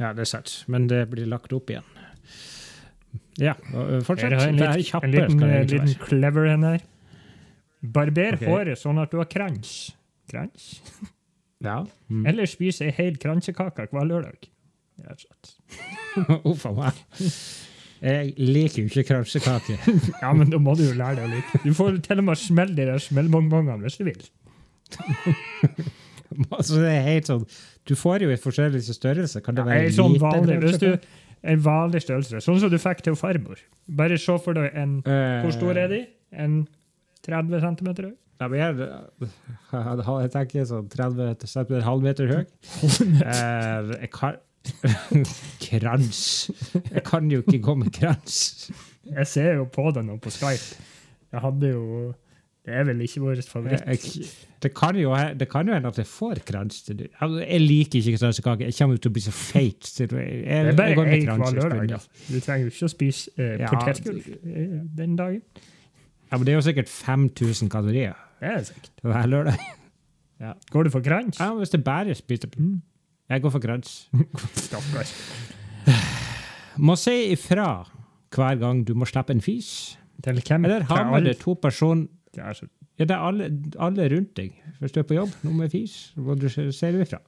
Ja, 0.00 0.12
det 0.16 0.24
er 0.24 0.30
sant. 0.30 0.54
Men 0.72 0.88
det 0.90 1.04
blir 1.12 1.28
lagt 1.30 1.52
opp 1.54 1.70
igjen. 1.70 1.86
Ja, 3.40 3.54
og, 3.72 4.02
fortsett. 4.06 4.34
En, 4.34 4.58
Det 4.58 4.68
er 4.68 4.82
kjappe, 4.84 5.08
en 5.08 5.14
liten, 5.14 5.38
skal 5.38 5.48
det 5.48 5.58
eh, 5.60 5.68
liten 5.70 5.94
clever 6.02 6.48
en 6.52 6.68
her. 6.68 6.84
Barber 7.82 8.36
okay. 8.36 8.48
håret 8.48 8.78
sånn 8.78 9.00
at 9.02 9.12
du 9.12 9.18
har 9.22 9.28
krans. 9.30 9.92
Krans? 10.30 10.76
Ja. 11.62 11.84
Mm. 12.10 12.24
Eller 12.26 12.48
spise 12.50 12.88
ei 12.88 12.92
hel 12.96 13.18
kransekake 13.22 13.84
hver 13.92 14.06
lørdag. 14.08 14.48
Rett 15.04 15.20
og 15.20 16.56
slett. 16.56 16.72
Meg. 16.74 16.96
Jeg 18.02 18.32
liker 18.34 18.80
jo 18.80 18.88
ikke 18.90 19.04
kransekake. 19.12 19.76
Ja, 20.24 20.32
men 20.34 20.50
da 20.50 20.58
må 20.58 20.74
du 20.74 20.82
jo 20.88 20.96
lære 20.98 21.20
deg 21.20 21.28
å 21.28 21.30
like. 21.30 21.60
Du 21.62 21.70
får 21.78 22.00
til 22.02 22.18
og 22.18 22.26
med 22.26 22.40
smelle 22.40 22.74
de 22.74 22.88
der 22.90 23.04
smellbongbongene 23.04 23.78
hvis 23.86 24.00
du 24.00 24.02
vil. 24.08 24.18
altså, 26.56 26.80
det 26.80 26.90
er 26.90 27.04
helt 27.06 27.28
sånn 27.28 27.44
Du 27.88 27.94
får 27.98 28.24
jo 28.26 28.30
i 28.32 28.38
forskjellig 28.40 28.82
størrelse. 28.86 29.42
Kan 29.44 29.58
det 29.58 29.66
være 29.66 29.88
Ei 29.88 29.94
sånn 29.94 30.16
lite 30.16 30.24
vanlig, 30.24 30.58
hvis 30.62 30.80
du, 30.82 30.88
en 31.42 31.62
vanlig 31.64 32.02
størrelse. 32.04 32.42
Sånn 32.44 32.60
som 32.62 32.72
du 32.72 32.78
fikk 32.80 33.02
til 33.06 33.18
farmor. 33.18 33.60
Bare 33.98 34.18
se 34.20 34.36
for 34.44 34.58
deg 34.58 34.76
en 34.78 35.00
uh, 35.06 35.42
Hvor 35.44 35.56
stor 35.56 35.80
er 35.84 35.90
de? 35.92 36.02
En 36.32 36.62
30 37.26 37.64
cm 37.64 37.90
høy? 37.92 38.14
Ja, 38.42 38.48
men 38.50 38.58
jeg, 38.58 39.28
jeg 40.24 40.32
tenker 40.34 40.64
sånn 40.66 40.88
30 40.90 41.44
cm, 41.46 41.76
halvmeter 41.86 42.32
høy. 42.32 42.40
uh, 43.22 43.92
jeg 44.02 44.10
kan 44.14 44.40
Krans. 45.58 46.50
Jeg 46.74 47.02
kan 47.06 47.30
jo 47.30 47.40
ikke 47.42 47.58
gå 47.66 47.74
med 47.80 47.90
krans. 47.96 48.70
Jeg 49.02 49.26
ser 49.26 49.56
jo 49.58 49.64
på 49.66 49.90
det 49.94 50.04
nå 50.06 50.20
på 50.22 50.30
Skype. 50.30 50.84
Jeg 51.32 51.42
hadde 51.42 51.72
jo 51.72 52.12
Det 52.62 52.74
er 52.78 52.84
vel 52.86 53.00
ikke 53.02 53.20
vår 53.24 53.40
favoritt. 53.42 53.80
Jeg, 53.90 54.26
det, 54.62 54.70
kan 54.78 54.94
jo, 54.94 55.10
det 55.34 55.48
kan 55.50 55.66
jo 55.66 55.74
hende 55.74 55.90
at 55.90 55.96
jeg 55.98 56.06
får 56.06 56.38
krans. 56.46 56.82
til 56.86 56.98
det. 57.00 57.08
Altså, 57.18 57.40
Jeg 57.42 57.60
liker 57.60 57.98
ikke 57.98 58.18
kransekake. 58.20 58.68
Jeg 58.68 58.74
kommer 58.78 59.00
til 59.02 59.10
å 59.10 59.16
bli 59.16 59.22
så 59.24 59.32
feit. 59.34 59.88
Så 59.88 60.04
jeg, 60.06 60.12
jeg, 60.46 60.68
Det 60.68 60.84
er 60.86 60.94
bare 60.94 61.16
én 61.16 61.26
hver 61.26 61.56
lørdag. 61.58 62.06
Du 62.28 62.38
trenger 62.38 62.68
jo 62.68 62.70
ikke 62.70 62.86
å 62.86 62.92
spise 62.92 63.34
eh, 63.34 63.56
Ja, 63.64 63.72
potetgull 63.72 64.20
eh, 64.22 64.78
den 65.02 65.18
dagen. 65.18 65.42
Ja, 66.30 66.38
men 66.38 66.46
det 66.46 66.54
er 66.54 66.60
jo 66.60 66.64
sikkert 66.68 66.88
5000 66.88 67.68
kalorier 67.72 68.14
Det 68.40 68.48
er 68.54 68.62
sikkert. 68.70 68.94
hver 69.02 69.26
lørdag. 69.34 69.58
Går 70.70 70.86
du 70.86 70.90
for 70.94 71.00
krans? 71.02 71.40
Ja, 71.42 71.50
hvis 71.58 71.70
det 71.74 71.82
bare 71.84 72.14
spiser 72.14 72.48
Jeg 73.28 73.42
går 73.42 73.50
for 73.50 73.58
krans. 73.58 74.08
Stakkars. 74.68 75.12
Må 76.78 76.94
si 76.96 77.32
ifra 77.34 77.84
hver 78.32 78.56
gang 78.62 78.86
du 78.86 78.94
må 78.94 79.04
slippe 79.04 79.34
en 79.34 79.42
fis. 79.44 79.98
Eller 80.24 80.40
ha 80.40 80.46
Til 80.46 80.60
med 80.62 81.14
alle? 81.18 81.34
to 81.34 81.54
personer 81.54 82.06
Det 82.34 82.42
er 82.42 82.52
så 82.56 82.66
Ja, 82.98 83.04
det 83.04 83.10
er 83.16 83.22
alle, 83.26 83.46
alle 83.80 84.08
rundt 84.12 84.34
deg. 84.36 84.52
Hvis 84.80 84.92
du 84.92 85.00
er 85.00 85.06
på 85.08 85.14
jobb, 85.16 85.30
nummer 85.42 85.68
så 85.68 86.20
må 86.20 86.34
du 86.38 86.48
se 86.48 86.90
ifra. 87.00 87.18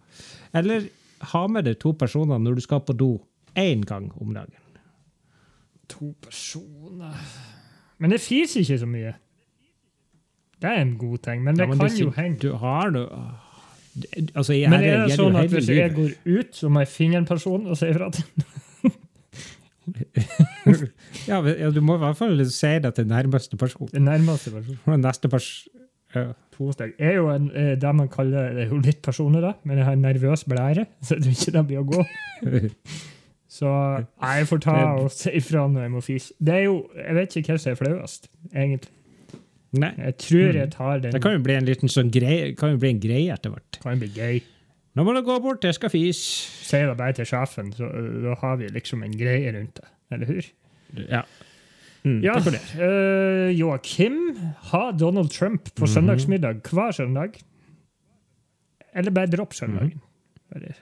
Eller 0.55 0.89
ha 1.33 1.47
med 1.47 1.65
deg 1.65 1.79
to 1.81 1.93
personer 1.93 2.39
når 2.39 2.55
du 2.55 2.61
skal 2.61 2.81
på 2.81 2.97
do 2.97 3.21
én 3.57 3.85
gang 3.85 4.11
om 4.21 4.35
dagen. 4.35 4.61
to 5.89 6.15
personer 6.23 7.15
Men 7.99 8.11
det 8.11 8.21
fiser 8.21 8.61
ikke 8.61 8.79
så 8.79 8.87
mye. 8.87 9.15
Det 10.61 10.71
er 10.71 10.81
en 10.83 10.97
god 10.99 11.19
ting, 11.19 11.43
men 11.45 11.55
det 11.57 11.63
Ja, 11.63 11.67
men 11.69 11.79
kan 11.79 11.89
det- 11.89 12.01
jo 12.01 12.11
henge. 12.11 12.39
Du 12.41 12.55
har 12.57 12.91
noe 12.91 13.09
Det- 13.95 14.31
Altså, 14.35 14.53
jeg, 14.53 14.71
Men 14.71 14.81
er 14.81 14.83
det 14.83 14.91
gjelder 14.91 15.17
jo 15.17 15.31
sånn 15.31 15.37
at 15.45 15.51
hvis 15.51 15.69
jeg 15.69 15.95
går 15.95 16.39
ut, 16.39 16.51
så 16.57 16.69
må 16.69 16.81
jeg 16.81 16.89
finne 16.89 17.17
en 17.17 17.25
person 17.27 17.67
og 17.67 17.77
si 17.77 17.87
ifra 17.87 18.11
til 18.13 18.25
Ja, 21.29 21.41
du 21.71 21.81
må 21.85 21.97
i 21.99 22.03
hvert 22.03 22.19
fall 22.19 22.41
si 22.51 22.73
det 22.85 22.95
til 22.97 23.09
nærmeste 23.11 23.59
person. 23.61 23.89
den 23.93 24.07
nærmeste 24.09 24.53
personen? 24.55 25.03
Neste 25.05 25.31
pers 25.33 25.49
ja. 26.15 26.29
To 26.55 26.71
er 26.99 27.17
jo 27.17 27.31
en, 27.33 27.51
eh, 27.59 27.75
det 27.81 27.95
man 27.95 28.09
kaller 28.09 28.53
det 28.55 28.67
er 28.67 28.71
jo 28.71 28.79
litt 28.79 29.01
personlig, 29.03 29.41
da, 29.43 29.57
men 29.67 29.81
jeg 29.81 29.89
har 29.89 29.97
en 29.97 30.05
nervøs 30.07 30.45
blære, 30.47 30.87
så 31.03 31.17
jeg 31.17 31.25
tror 31.25 31.35
ikke 31.35 31.55
det 31.57 31.65
blir 31.71 31.83
å 31.83 31.89
gå. 31.91 32.05
Så 33.55 33.71
jeg 33.71 34.47
får 34.51 34.61
ta 34.65 34.73
og 34.99 35.13
si 35.15 35.31
ifra 35.39 35.69
når 35.71 35.85
jeg 35.85 35.91
må 35.93 36.01
fise. 36.03 36.33
Det 36.43 36.55
er 36.57 36.63
jo, 36.65 36.89
Jeg 36.99 37.15
vet 37.15 37.37
ikke 37.39 37.53
hva 37.53 37.59
som 37.63 37.71
er 37.71 37.77
flauest, 37.79 38.27
egentlig. 38.51 38.91
Nei. 39.79 39.91
Jeg 39.95 40.17
tror 40.25 40.59
jeg 40.59 40.71
tar 40.73 41.05
den. 41.05 41.15
Det 41.15 41.21
kan 41.23 41.37
jo 41.37 41.43
bli 41.45 41.55
en 41.55 41.69
liten 41.69 41.91
sånn 41.91 42.11
greie, 42.15 42.49
kan 42.59 42.75
jo 42.75 42.81
bli 42.83 42.91
en 42.97 42.99
greie 43.03 43.31
etter 43.31 43.55
hvert. 43.55 43.79
kan 43.83 44.03
bli 44.03 44.11
gøy. 44.11 44.41
Nå 44.95 45.03
må 45.05 45.13
du 45.17 45.23
gå 45.27 45.41
bort, 45.43 45.65
jeg 45.67 45.75
skal 45.75 45.91
fise. 45.91 46.23
Si 46.65 46.79
det 46.79 46.97
bare 46.97 47.13
til 47.17 47.27
sjefen, 47.27 47.73
så 47.75 47.89
uh, 47.91 48.23
da 48.29 48.35
har 48.45 48.57
vi 48.61 48.69
liksom 48.71 49.03
en 49.03 49.17
greie 49.19 49.51
rundt 49.57 49.75
det. 49.81 49.89
Eller 50.15 50.27
hur? 50.31 50.51
Ja. 51.11 51.23
Mm, 52.05 52.21
Ja, 52.23 52.35
uh, 52.37 53.49
Joakim 53.57 54.19
har 54.71 54.93
Donald 54.93 55.31
Trump 55.33 55.71
på 55.75 55.87
Mhm. 55.87 55.95
søndagsmiddag 55.95 56.61
hver 56.71 56.93
søndag. 56.93 57.41
Eller 58.95 59.11
bare 59.11 59.27
dropp 59.27 59.55
søndagen. 59.57 60.01
Bare 60.53 60.75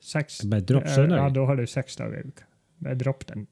seks. 0.00 0.42
Mhm. 0.44 0.50
Bare 0.50 0.60
dropp 0.60 0.88
søndagen? 0.88 1.22
Ja, 1.24 1.28
da 1.30 1.46
har 1.46 1.56
du 1.56 1.66
seks 1.66 1.96
dager 1.96 2.18
i 2.18 2.28
uka. 2.28 2.44
Bare 2.82 2.94
dropp 3.00 3.24
den. 3.30 3.46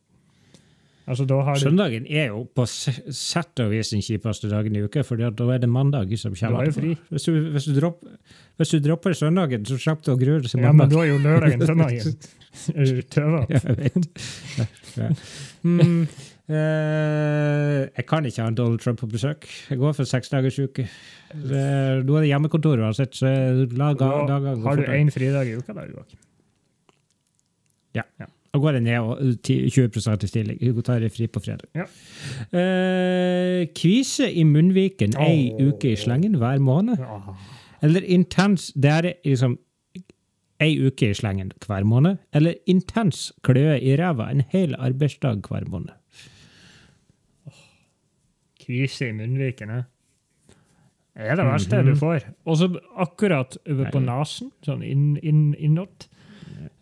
Altså, 1.02 1.26
Søndagen 1.59 2.04
er 2.06 2.28
jo 2.30 2.44
på 2.54 2.62
sett 2.66 3.59
og 3.62 3.73
vis 3.73 3.90
den 3.90 4.02
kjipeste 4.06 4.47
dagen 4.50 4.76
i 4.78 4.85
uka, 4.85 5.02
for 5.02 5.18
da 5.18 5.30
er 5.50 5.62
det 5.64 5.71
mandag 5.71 6.12
som 6.18 6.35
kommer. 6.38 6.71
Du. 6.71 6.92
Hvis 7.11 7.26
du, 7.26 7.32
hvis, 7.50 7.66
du 7.66 7.80
dropp, 7.80 8.04
hvis 8.61 8.71
du 8.71 8.78
dropper 8.85 9.16
søndagen, 9.18 9.66
så 9.66 9.78
slipper 9.82 10.06
du 10.06 10.12
å 10.14 10.21
grue 10.21 10.42
deg 10.44 10.52
til 10.52 10.62
Ja, 10.62 10.71
men 10.76 10.92
da 10.92 11.00
er 11.02 11.11
jo 11.11 11.18
lørdagen 11.25 11.66
søndagen. 11.66 12.14
Er 12.76 12.85
du 12.85 12.99
tøvete? 13.09 13.61
Ja. 15.00 15.06
Mm, 15.64 16.02
eh, 16.52 17.78
jeg 17.97 18.04
kan 18.11 18.26
ikke 18.28 18.42
ha 18.44 18.50
en 18.50 18.59
Donald 18.59 18.82
Trump 18.85 19.00
på 19.00 19.09
besøk. 19.09 19.47
Jeg 19.71 19.80
går 19.80 19.94
for 19.97 20.04
seksdagersuke. 20.11 20.85
dagers 20.85 21.40
uke. 21.40 22.04
Nå 22.04 22.18
er 22.18 22.26
det 22.26 22.28
hjemmekontor 22.28 22.85
uansett, 22.85 23.16
så 23.16 23.32
la 23.73 23.94
dagene 23.97 24.52
har 24.66 24.76
du 24.76 24.85
én 24.92 25.11
fridag 25.14 25.49
i 25.49 25.56
uka, 25.56 25.73
da, 25.73 25.88
Joakim. 25.88 26.21
Da 28.52 28.61
går 28.61 28.76
jeg 28.76 28.85
ned 28.85 28.99
og 29.00 29.21
10 29.42 29.71
20 29.73 30.25
i 30.25 30.28
stilling. 30.28 30.59
Hun 30.61 30.82
tar 30.85 31.04
fri 31.09 31.26
på 31.26 31.40
fredag. 31.40 31.68
Ja. 31.75 31.87
Eh, 32.52 33.66
kvise 33.73 34.28
i 34.28 34.44
munnviken 34.44 35.16
ei 35.16 35.52
Åh. 35.54 35.71
uke 35.71 35.92
i 35.94 35.97
slengen 35.97 36.37
hver 36.37 36.61
måned. 36.61 37.00
Ah. 37.00 37.32
Eller 37.82 38.04
intens 38.04 38.73
Det 38.76 38.90
er 38.90 39.12
liksom 39.25 39.56
ei 40.61 40.76
uke 40.87 41.09
i 41.11 41.14
slengen 41.16 41.52
hver 41.66 41.85
måned. 41.88 42.18
Eller 42.32 42.54
intens 42.68 43.30
kløe 43.42 43.80
i 43.80 43.97
ræva 43.97 44.28
en 44.30 44.44
hel 44.52 44.76
arbeidsdag 44.78 45.40
hver 45.49 45.64
måned. 45.73 45.97
Kvise 48.62 49.09
i 49.09 49.16
munnviken, 49.16 49.73
ja. 49.75 49.82
Det 51.12 51.28
er 51.28 51.37
det 51.37 51.44
verste 51.44 51.82
Mhm. 51.82 51.87
du 51.88 51.97
får. 51.99 52.21
Og 52.47 52.56
så 52.56 52.68
akkurat 52.97 53.56
over 53.68 53.90
på 53.90 54.00
nesen, 54.00 54.50
sånn 54.64 54.82
inn, 54.85 55.16
inn, 55.23 55.54
innåt. 55.59 56.06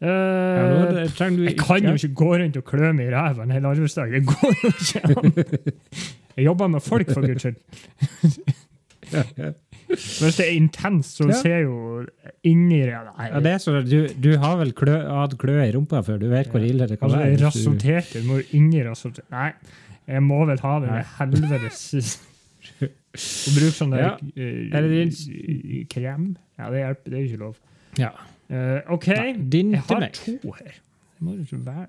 Eh, 0.00 0.08
Ja, 0.08 0.92
det- 0.92 1.36
du 1.36 1.42
jeg 1.44 1.56
kan 1.58 1.82
jo 1.84 1.92
ikke 1.94 2.14
gå 2.14 2.30
rundt 2.38 2.56
og 2.56 2.64
klø 2.64 2.92
meg 2.92 3.08
i 3.08 3.10
ræva 3.14 3.42
en 3.42 3.50
hel 3.50 3.62
arbeidsdag. 3.68 4.10
Det 4.12 4.24
går 4.26 4.54
jo 4.62 4.68
ikke 4.68 5.00
an. 5.18 5.32
Jeg 6.36 6.44
jobber 6.44 6.68
med 6.68 6.80
folk, 6.82 7.10
for 7.12 7.20
guds 7.26 7.42
skyld. 7.42 7.56
Hvis 9.90 10.36
det 10.38 10.44
er 10.46 10.52
intenst, 10.54 11.16
så 11.18 11.26
Ja. 11.28 11.32
ser 11.42 11.58
jo 11.64 12.06
inni 12.44 12.82
ræva 12.86 13.10
Ja, 13.18 13.40
det 13.40 13.52
er 13.52 13.58
sånn, 13.58 13.84
du, 13.88 14.08
du 14.08 14.36
har 14.38 14.56
vel 14.60 14.72
klø, 14.72 14.94
hatt 15.08 15.36
kløe 15.38 15.66
i 15.68 15.72
rumpa 15.74 16.02
før? 16.06 16.18
Du 16.20 16.28
vet 16.30 16.46
hvor 16.52 16.60
ille 16.62 16.86
det 16.86 16.98
kan 17.00 17.10
Altså, 17.10 17.18
være? 17.18 17.36
hvis 17.36 18.14
du- 18.14 18.22
må 18.28 18.40
inni 18.54 18.84
rasoterte. 18.86 19.26
Nei, 19.30 19.52
jeg 20.06 20.22
må 20.22 20.46
vel 20.46 20.58
ha 20.60 20.78
det 20.80 20.90
med 20.90 21.04
helvetes 21.18 22.18
Å 23.10 23.50
bruke 23.56 23.74
sånn 23.74 23.90
der 23.90 23.98
Ja. 23.98 24.14
eh, 24.36 24.70
det 24.70 25.18
eh, 25.28 25.84
krem? 25.90 26.36
Ja, 26.58 26.70
det 26.70 26.78
hjelper. 26.78 27.10
Det 27.10 27.18
er 27.18 27.24
ikke 27.26 27.38
lov. 27.40 27.56
Ja. 27.98 28.10
Eh, 28.50 28.80
OK, 28.90 29.06
Nei, 29.14 29.32
din 29.52 29.72
jeg 29.76 29.82
har 29.86 30.08
to 30.16 30.52
her. 30.58 30.72
Det 31.14 31.22
må 31.26 31.36
du 31.38 31.56
være 31.62 31.86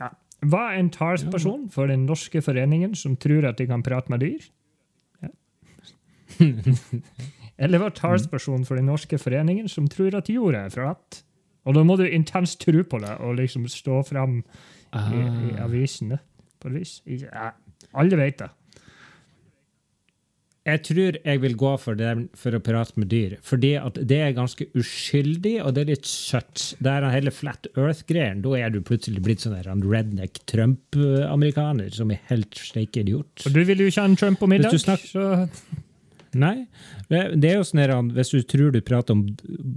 ja. 0.00 0.08
Var 0.42 0.72
en 0.80 0.88
talsperson 0.90 1.68
for 1.70 1.86
den 1.86 2.06
norske 2.08 2.42
foreningen 2.42 2.94
som 2.98 3.14
tror 3.16 3.46
at 3.52 3.58
de 3.58 3.66
kan 3.70 3.82
prate 3.86 4.10
med 4.10 4.20
dyr? 4.24 4.48
Ja. 5.22 5.28
Eller 7.62 7.78
var 7.78 7.90
talsperson 7.94 8.64
for 8.66 8.74
den 8.80 8.88
norske 8.90 9.18
foreningen 9.20 9.68
som 9.70 9.86
tror 9.92 10.16
at 10.18 10.30
jorda 10.32 10.64
er 10.66 10.72
flat? 10.74 11.22
Og 11.64 11.76
da 11.76 11.84
må 11.86 11.94
du 12.00 12.02
intenst 12.08 12.58
tro 12.64 12.82
på 12.82 12.98
det 12.98 13.12
og 13.22 13.36
liksom 13.38 13.68
stå 13.70 14.00
fram 14.08 14.40
i, 14.40 14.96
i 14.96 15.52
Ah. 15.54 15.64
avisene. 15.68 16.18
På 16.60 16.68
et 16.68 16.74
vis. 16.80 16.96
Ja. 17.06 17.50
Alle 17.94 18.16
vet 18.18 18.38
det. 18.42 18.48
Jeg 20.62 20.82
tror 20.86 21.16
jeg 21.18 21.40
vil 21.42 21.56
gå 21.58 21.70
for 21.82 21.98
det 21.98 22.10
for 22.38 22.54
å 22.54 22.60
prate 22.62 23.00
med 23.00 23.08
dyr. 23.10 23.34
Fordi 23.42 23.72
at 23.80 23.96
det 23.98 24.18
er 24.22 24.34
ganske 24.36 24.68
uskyldig, 24.78 25.56
og 25.64 25.74
det 25.74 25.82
er 25.82 25.88
litt 25.90 26.06
søtt. 26.06 26.68
Det 26.78 26.92
er 26.92 27.02
den 27.02 27.14
hele 27.16 27.32
Flat 27.34 27.66
Earth-greien. 27.72 28.44
Da 28.44 28.52
er 28.60 28.70
du 28.70 28.78
plutselig 28.86 29.24
blitt 29.26 29.42
sånn 29.42 29.56
der 29.56 29.66
redneck 29.82 30.38
Trump-amerikaner 30.50 31.90
som 31.96 32.14
er 32.14 32.22
helt 32.30 32.54
steike 32.54 33.02
idiot. 33.02 33.48
Og 33.48 33.56
du 33.56 33.64
vil 33.66 33.82
jo 33.82 33.90
ikke 33.90 34.04
ha 34.04 34.12
en 34.12 34.20
Trump 34.20 34.38
på 34.42 34.50
middag, 34.52 34.78
så 34.78 35.26
Nei. 36.32 36.64
Det, 37.10 37.18
er 37.44 37.58
jo 37.58 37.64
sånn 37.66 37.82
der, 37.82 37.92
Hvis 38.16 38.30
du 38.32 38.38
tror 38.48 38.70
du 38.72 38.80
prater 38.80 39.16
om, 39.16 39.26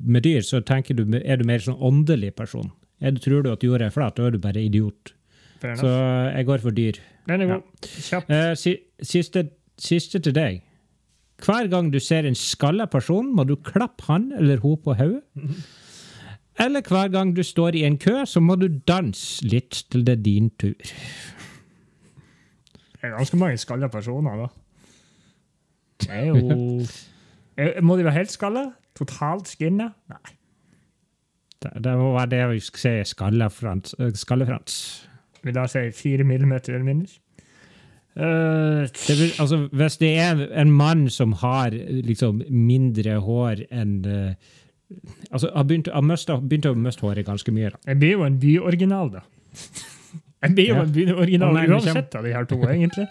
med 0.07 0.23
dyr, 0.23 0.45
så 0.45 0.61
tenker 0.63 0.95
du, 0.95 1.03
er 1.17 1.41
du 1.41 1.47
mer 1.47 1.59
sånn 1.63 1.81
åndelig 1.83 2.31
person. 2.37 2.69
Er 3.03 3.11
du, 3.11 3.19
tror 3.23 3.43
du 3.43 3.51
at 3.51 3.65
jorda 3.65 3.89
er 3.89 3.95
flat, 3.95 4.15
da 4.15 4.29
er 4.29 4.37
du 4.37 4.39
bare 4.39 4.63
idiot. 4.63 5.11
Så 5.59 5.89
jeg 5.89 6.47
går 6.47 6.63
for 6.63 6.75
dyr. 6.75 7.01
Den 7.27 7.43
er 7.43 7.55
ja. 7.55 7.59
Kjapt. 7.81 8.31
Eh, 8.31 8.53
si, 8.59 8.75
siste, 9.01 9.47
siste 9.81 10.21
til 10.23 10.35
deg. 10.35 10.61
Hver 11.43 11.67
gang 11.67 11.89
du 11.93 11.99
ser 11.99 12.23
en 12.25 12.35
skalla 12.35 12.85
person, 12.87 13.33
må 13.35 13.43
du 13.43 13.55
klappe 13.55 14.07
han 14.07 14.29
eller 14.37 14.61
hun 14.63 14.77
på 14.83 14.93
hodet. 14.95 15.21
Eller 16.59 16.81
hver 16.87 17.09
gang 17.11 17.33
du 17.35 17.43
står 17.43 17.75
i 17.75 17.83
en 17.83 17.97
kø, 17.99 18.21
så 18.25 18.39
må 18.39 18.55
du 18.55 18.69
danse 18.87 19.43
litt 19.45 19.81
til 19.91 20.05
det 20.07 20.13
er 20.19 20.21
din 20.23 20.49
tur. 20.55 20.77
Det 22.95 23.03
er 23.03 23.17
ganske 23.17 23.37
mange 23.37 23.57
skalla 23.59 23.87
personer, 23.91 24.45
da. 24.45 24.47
Det 26.05 26.09
er 26.11 26.25
jo 26.31 26.79
Eh, 27.57 27.77
Må 27.83 27.95
de 27.95 28.03
være 28.03 28.17
helt 28.17 28.31
skalla? 28.31 28.65
Totalt 28.99 29.47
skinna? 29.47 29.85
Nei. 30.11 30.33
Det, 31.63 31.69
det 31.85 31.93
må 31.95 32.09
være 32.17 32.31
det 32.33 32.41
vi 32.51 32.59
skal 32.59 32.81
si 32.81 33.13
skallefrans. 33.13 33.95
Skalle-Frans. 34.19 34.75
Vil 35.43 35.55
da 35.55 35.63
si 35.71 35.85
fire 35.95 36.25
millimeter 36.27 36.75
eller 36.75 36.83
mindre? 36.83 37.15
Det 38.15 39.15
vil, 39.19 39.31
altså, 39.43 39.57
hvis 39.75 39.97
det 39.99 40.11
er 40.23 40.39
en 40.61 40.71
mann 40.71 41.09
som 41.11 41.33
har 41.41 41.73
liksom 41.75 42.41
mindre 42.47 43.17
hår 43.19 43.65
enn 43.75 43.97
uh, 44.07 44.53
Altså, 45.33 45.49
har 45.55 45.63
begynt, 45.65 45.87
har 45.91 46.03
mistet, 46.05 46.43
begynt 46.45 46.67
å 46.69 46.75
miste 46.77 47.01
håret 47.01 47.25
ganske 47.25 47.51
mye. 47.51 47.71
da. 47.73 47.79
jeg 47.89 47.97
blir 47.99 48.11
jo 48.11 48.23
en 48.23 48.35
byoriginal, 48.39 49.09
da. 49.15 49.23
Jeg 50.45 50.53
blir 50.55 50.67
jo 50.67 50.75
Ja. 50.75 50.81
en 50.83 50.91
byoriginal 50.93 51.53
nei, 51.57 51.63
uansett 51.73 52.15
av 52.15 52.23
de 52.23 52.33
her 52.35 52.45
to, 52.45 52.59
egentlig. 52.69 53.07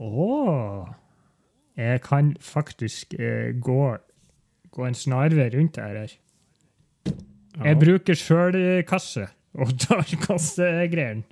Å 0.00 0.88
Jeg 1.76 2.00
kan 2.08 2.32
faktisk 2.40 3.14
uh, 3.20 3.52
gå, 3.60 3.96
gå 4.72 4.86
en 4.88 4.96
snarvei 4.96 5.50
rundt 5.52 5.76
det 5.76 5.84
her. 5.84 6.16
Jeg 7.64 7.78
bruker 7.80 8.14
sjølkasse 8.16 9.28
og 9.58 9.72
tar 9.82 10.04
kassegreiene. 10.26 11.24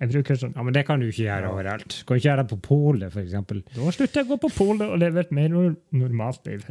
Jeg 0.00 0.08
bruker 0.14 0.38
sånn 0.40 0.54
Ja, 0.56 0.62
Men 0.64 0.72
det 0.72 0.86
kan 0.88 1.00
du 1.02 1.10
ikke 1.10 1.26
gjøre 1.26 1.48
overalt. 1.52 1.98
Kan 2.08 2.16
ikke 2.16 2.28
gjøre 2.30 2.42
det 2.44 2.50
på 2.54 2.56
polet, 2.64 3.10
f.eks. 3.12 3.34
Da 3.76 3.90
slutter 3.92 4.22
jeg 4.22 4.26
å 4.26 4.30
gå 4.30 4.38
på 4.46 4.50
polet 4.56 4.86
og 4.88 4.96
leve 5.02 5.20
et 5.26 5.32
mer 5.36 5.52
normalt 5.52 6.46
liv. 6.48 6.62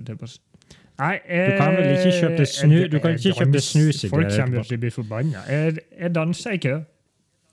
Nei, 0.99 1.11
eh, 1.29 1.51
Du 1.51 1.59
kan 1.61 1.75
vel 1.77 1.91
ikke 1.93 2.15
kjøpe 2.17 2.47
snu- 2.49 2.87
du 2.89 2.97
kan 2.99 3.13
ikke 3.15 3.35
kjøpe 3.37 3.61
snus 3.63 4.01
i 4.03 4.09
Folk 4.09 4.33
kommer 4.33 4.65
til 4.65 4.79
å 4.79 4.81
bli 4.81 4.89
forbanna. 4.91 5.43
Jeg, 5.47 5.77
jeg 5.99 6.15
danser 6.17 6.57
i 6.57 6.61
kø. 6.65 6.73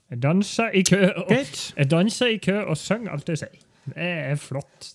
Jeg 0.09 0.21
danser 0.23 0.73
i 0.73 0.81
kø 0.87 0.99
og, 1.13 1.31
jeg 1.77 1.89
danser 1.91 2.33
i 2.33 2.37
kø 2.43 2.57
og 2.63 2.77
synger 2.81 3.13
alt 3.13 3.29
jeg 3.29 3.37
sier. 3.43 3.63
Det 3.93 4.09
er 4.31 4.35
flott. 4.41 4.89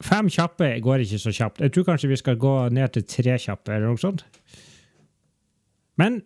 Fem 0.00 0.28
kjappe 0.32 0.68
går 0.84 1.02
ikke 1.04 1.18
så 1.20 1.32
kjapt. 1.34 1.60
Jeg 1.64 1.72
tror 1.74 1.84
kanskje 1.90 2.08
vi 2.12 2.16
skal 2.20 2.38
gå 2.40 2.52
ned 2.72 2.92
til 2.94 3.04
tre 3.10 3.34
kjappe, 3.42 3.74
eller 3.74 3.90
noe 3.92 4.00
sånt. 4.00 4.24
Men 6.00 6.22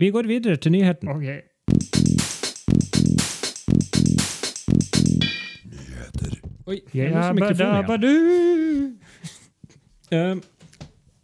vi 0.00 0.08
går 0.10 0.28
videre 0.30 0.56
til 0.56 0.72
nyheten. 0.72 1.08
OK. 1.12 1.26
Oi, 6.70 6.76
det 6.92 7.06
er 7.06 7.10
Ja, 7.10 7.32
badabadu. 7.34 8.10
Eh, 10.12 10.36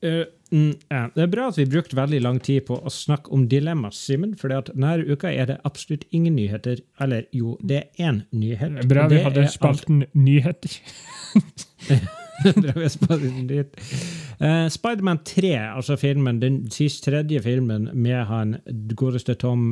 eh, 0.03 0.25
mm, 0.53 0.73
ja. 0.91 1.01
Det 1.15 1.23
er 1.25 1.31
bra 1.31 1.47
at 1.53 1.59
vi 1.59 1.67
brukte 1.71 1.97
veldig 1.99 2.21
lang 2.25 2.41
tid 2.43 2.67
på 2.69 2.77
å 2.83 2.91
snakke 2.93 3.31
om 3.35 3.47
dilemma, 3.51 3.93
Simen. 3.95 4.35
For 4.39 4.51
denne 4.53 4.97
uka 5.07 5.31
er 5.33 5.47
det 5.53 5.59
absolutt 5.65 6.05
ingen 6.11 6.37
nyheter. 6.37 6.83
Eller 7.01 7.25
jo, 7.33 7.57
det 7.63 7.85
er 7.85 8.11
én 8.11 8.23
nyhet. 8.33 8.77
Det 8.81 8.85
er 8.85 8.93
Bra 8.93 9.07
vi 9.09 9.23
hadde 9.23 9.25
hadde 9.25 9.41
er 9.41 9.49
at- 9.49 9.57
det 9.57 10.09
nyheter. 10.15 10.81
Bra 12.61 12.73
vi 12.77 12.83
har 12.83 12.93
spalten 12.93 13.47
nyhet. 13.47 13.79
Eh, 14.37 14.67
Spiderman 14.69 15.23
3, 15.25 15.53
altså 15.77 15.97
filmen, 15.97 16.43
den 16.43 16.59
siste 16.71 17.11
tredje 17.11 17.41
filmen 17.41 17.89
med 17.95 18.25
han 18.29 18.57
godeste 18.97 19.35
Tom, 19.41 19.71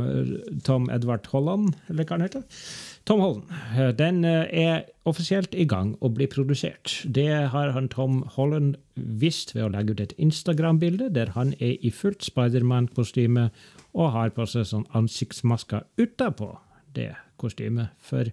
Tom 0.65 0.89
Edvard 0.91 1.27
Holland, 1.33 1.75
eller 1.89 2.05
hva 2.05 2.17
han 2.17 2.25
heter? 2.25 2.47
Tom 3.05 3.21
Holland. 3.21 3.51
Eh, 3.77 3.91
Den 3.93 4.25
eh, 4.25 4.47
er 4.53 4.83
offisielt 5.05 5.53
i 5.55 5.67
gang 5.69 5.93
å 6.01 6.09
bli 6.09 6.27
produsert. 6.27 7.03
Det 7.05 7.29
har 7.53 7.75
han 7.77 7.91
Tom 7.93 8.23
Holland 8.39 8.79
visst 8.97 9.53
ved 9.55 9.67
å 9.67 9.73
legge 9.75 9.93
ut 9.93 10.01
et 10.01 10.17
Instagram-bilde 10.17 11.11
der 11.13 11.35
han 11.37 11.53
er 11.61 11.77
i 11.85 11.93
fullt 11.93 12.25
Spiderman-kostyme 12.25 13.51
og 13.93 14.13
har 14.17 14.33
på 14.33 14.47
seg 14.49 14.65
sånn 14.71 14.89
ansiktsmasker 14.97 15.85
utapå 16.01 16.55
det 16.97 17.13
kostymet. 17.37 17.93
For 18.01 18.33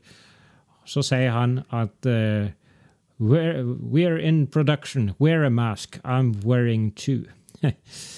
så 0.87 1.03
sier 1.03 1.35
han 1.35 1.59
at 1.75 2.07
eh, 2.07 2.55
We're, 3.21 3.63
we're 3.63 4.17
in 4.17 4.47
production. 4.47 5.13
Wear 5.19 5.43
a 5.43 5.51
mask. 5.51 5.99
I'm 6.03 6.41
wearing 6.43 6.91
two. 6.93 7.25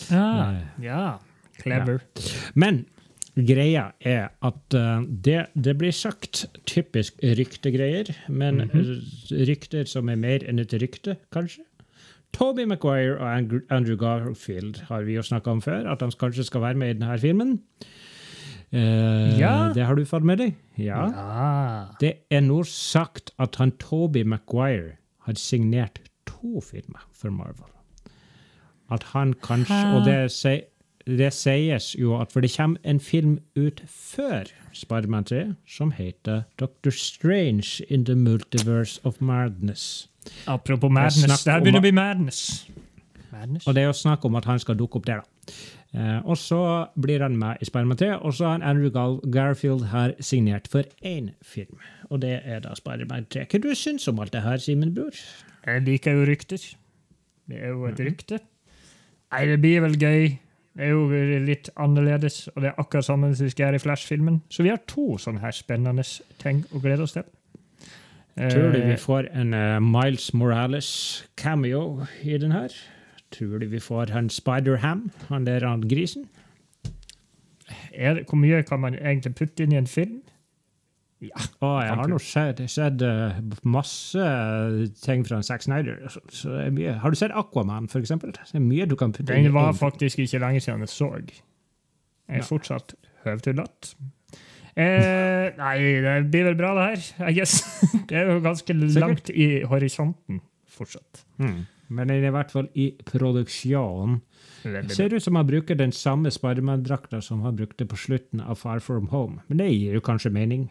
Ah, 0.09 0.55
ja. 0.79 1.19
Clever. 1.59 2.01
Men 2.55 2.85
greia 3.35 3.89
er 3.99 4.29
at 4.41 4.77
uh, 4.77 5.03
det, 5.03 5.49
det 5.59 5.75
blir 5.77 5.91
sagt 5.91 6.45
typisk 6.65 7.19
ryktegreier, 7.19 8.13
men 8.29 8.63
rykter 9.31 9.91
som 9.91 10.07
er 10.07 10.21
mer 10.23 10.47
enn 10.47 10.63
et 10.63 10.73
rykte, 10.79 11.17
kanskje. 11.35 11.65
Toby 12.33 12.63
Maguire 12.65 13.19
og 13.19 13.27
Andrew, 13.27 13.59
Andrew 13.69 13.99
Garfield 13.99 14.85
har 14.87 15.03
vi 15.03 15.19
jo 15.19 15.21
snakka 15.21 15.51
om 15.51 15.61
før, 15.61 15.91
at 15.91 15.99
de 15.99 16.15
kanskje 16.15 16.47
skal 16.47 16.63
være 16.63 16.79
med 16.79 16.95
i 16.95 16.97
denne 17.01 17.19
filmen. 17.19 17.57
Eh, 18.73 19.39
Ja. 19.39 19.71
Det 19.73 19.85
har 19.85 19.95
du 19.95 20.05
fått 20.05 20.23
med 20.25 20.37
deg? 20.41 20.55
Ja. 20.77 21.05
ja. 21.11 21.85
Det 22.01 22.13
er 22.31 22.41
nå 22.41 22.63
sagt 22.65 23.31
at 23.39 23.55
han 23.61 23.71
Toby 23.77 24.23
Maguire 24.23 24.97
har 25.27 25.33
signert 25.37 25.99
to 26.25 26.59
filmer 26.61 27.05
for 27.13 27.29
Marvel. 27.31 27.69
At 28.91 29.03
han 29.13 29.33
kanskje 29.33 29.73
ha. 29.73 29.97
Og 29.97 30.05
det, 30.05 30.65
det 31.07 31.29
sies 31.33 31.93
jo 31.99 32.17
at 32.19 32.31
For 32.31 32.41
det 32.41 32.51
kommer 32.55 32.79
en 32.83 32.99
film 32.99 33.39
ut 33.55 33.81
før 33.87 34.49
Spiderman 34.73 35.23
3 35.23 35.55
som 35.67 35.91
heter 35.91 36.43
Doctor 36.59 36.91
Strange 36.91 37.81
in 37.89 38.05
the 38.05 38.15
Multiverse 38.15 38.99
of 39.03 39.21
Madness. 39.21 40.09
Apropos 40.47 40.89
madness. 40.91 41.43
Det 41.43 41.51
her 41.53 41.59
begynner 41.61 41.81
å 41.81 41.85
bli 41.85 41.91
madness. 41.91 42.65
Madness? 43.31 43.67
Og 43.67 43.75
det 43.75 43.83
er 43.83 43.89
jo 43.91 43.95
snakk 43.97 44.25
om 44.25 44.35
at 44.39 44.45
han 44.45 44.59
skal 44.59 44.77
dukke 44.79 45.01
opp 45.01 45.05
der, 45.05 45.21
da. 45.23 45.53
Eh, 45.93 46.19
og 46.25 46.37
så 46.41 46.59
blir 46.97 47.21
han 47.21 47.35
med 47.37 47.61
i 47.61 47.67
Spiderman 47.69 47.97
3, 47.99 48.15
og 48.25 48.33
så 48.33 48.47
har 48.49 48.63
Andrew 48.65 48.89
Gar 48.89 49.19
Garfield 49.29 49.85
her 49.91 50.15
signert 50.19 50.67
for 50.71 50.87
én 51.05 51.29
film. 51.45 51.77
Og 52.09 52.21
det 52.21 52.39
er 52.43 52.63
da 52.63 52.73
Spiderman 52.77 53.27
3. 53.29 53.45
Hva 53.51 53.61
du 53.61 53.75
syns 53.77 54.07
om 54.09 54.21
alt 54.23 54.33
det 54.33 54.41
her, 54.41 54.57
Simen 54.57 54.93
Bror? 54.95 55.13
Jeg 55.65 55.83
liker 55.85 56.17
jo 56.17 56.25
rykter. 56.25 56.65
Det 57.49 57.59
er 57.59 57.75
jo 57.75 57.85
et 57.85 57.99
rykte. 58.01 58.39
Nei, 59.33 59.45
det 59.49 59.59
blir 59.61 59.83
vel 59.85 59.99
gøy. 59.99 60.33
Det 60.73 60.87
er 60.87 60.89
jo 60.95 61.05
litt 61.45 61.69
annerledes, 61.77 62.47
og 62.55 62.63
det 62.63 62.71
er 62.71 62.79
akkurat 62.81 63.05
samme 63.05 63.29
som 63.35 63.45
vi 63.45 63.53
skal 63.53 63.67
gjøre 63.67 63.77
i 63.77 63.83
Flash-filmen. 63.83 64.41
Så 64.49 64.65
vi 64.65 64.71
har 64.73 64.81
to 64.89 65.19
sånne 65.21 65.43
her 65.43 65.53
spennende 65.53 66.05
ting 66.41 66.63
å 66.73 66.81
glede 66.81 67.05
oss 67.05 67.13
til. 67.13 67.27
Tror 68.33 68.71
du 68.73 68.79
vi 68.79 68.95
Eh, 68.95 68.97
får 68.97 69.29
en 69.37 69.53
eh, 69.53 69.79
Miles 69.79 70.31
Morales-cameo 70.33 72.07
i 72.23 72.37
den 72.41 72.51
her? 72.51 72.73
Tror 73.33 73.59
du 73.59 73.67
vi 73.71 73.79
får 73.81 74.11
han 74.13 74.29
Spider-Ham, 74.29 75.07
han 75.29 75.45
der 75.47 75.65
han 75.67 75.81
grisen? 75.89 76.27
er, 77.93 78.19
hvor 78.27 78.37
mye 78.37 78.61
kan 78.67 78.79
man 78.83 78.93
egentlig 78.97 79.35
putte 79.37 79.63
inn 79.65 79.73
i 79.73 79.77
en 79.79 79.87
film? 79.89 80.19
Ja. 81.23 81.39
Å, 81.63 81.69
jeg 81.85 81.95
har 81.95 82.09
nå 82.11 82.17
sett, 82.19 82.59
sett 82.69 83.01
eh, 83.07 83.37
masse 83.63 84.23
ting 85.05 85.21
fra 85.23 85.39
Zack 85.45 85.63
Snyder. 85.63 86.01
Er. 86.03 86.97
Har 86.99 87.13
du 87.13 87.15
sett 87.15 87.31
Aquaman, 87.31 87.87
for 87.87 88.03
eksempel? 88.03 88.33
Det 88.35 88.43
er 88.59 88.63
mye 88.65 88.87
du 88.91 88.97
kan 88.99 89.13
putte 89.15 89.31
inn. 89.37 89.47
Den 89.47 89.55
var 89.55 89.71
faktisk 89.77 90.19
ikke 90.19 90.41
lenge 90.43 90.59
siden 90.65 90.83
jeg 90.83 90.91
så. 90.91 91.07
Jeg 91.23 91.39
er 92.27 92.41
Ja. 92.41 92.47
fortsatt 92.47 92.95
høvtullete. 93.23 93.95
Eh, 94.75 95.53
nei, 95.61 95.75
det 96.03 96.17
blir 96.33 96.49
vel 96.49 96.59
bra, 96.59 96.73
det 96.75 96.89
her. 96.89 97.29
I 97.29 97.37
guess. 97.39 97.55
Det 98.09 98.17
er 98.19 98.27
jo 98.33 98.39
ganske 98.43 98.75
langt 98.99 99.29
i 99.31 99.47
horisonten 99.69 100.41
fortsatt. 100.75 101.23
Mm. 101.39 101.61
Men 101.93 102.07
den 102.11 102.23
er 102.23 102.31
i 102.31 102.35
hvert 102.35 102.51
fall 102.51 102.67
i 102.75 102.89
produksjon. 103.09 104.21
Det 104.63 104.91
Ser 104.95 105.13
ut 105.13 105.23
som 105.23 105.35
han 105.35 105.47
bruker 105.47 105.75
den 105.79 105.91
samme 105.91 106.31
Spiderman-drakta 106.31 107.19
som 107.21 107.41
han 107.43 107.55
brukte 107.59 107.85
på 107.89 107.97
slutten 107.99 108.41
av 108.41 108.55
Far 108.61 108.79
From 108.83 109.07
Home. 109.11 109.41
Men 109.49 109.57
det 109.59 109.69
gir 109.73 109.93
jo 109.97 110.01
kanskje 110.03 110.31
mening. 110.33 110.69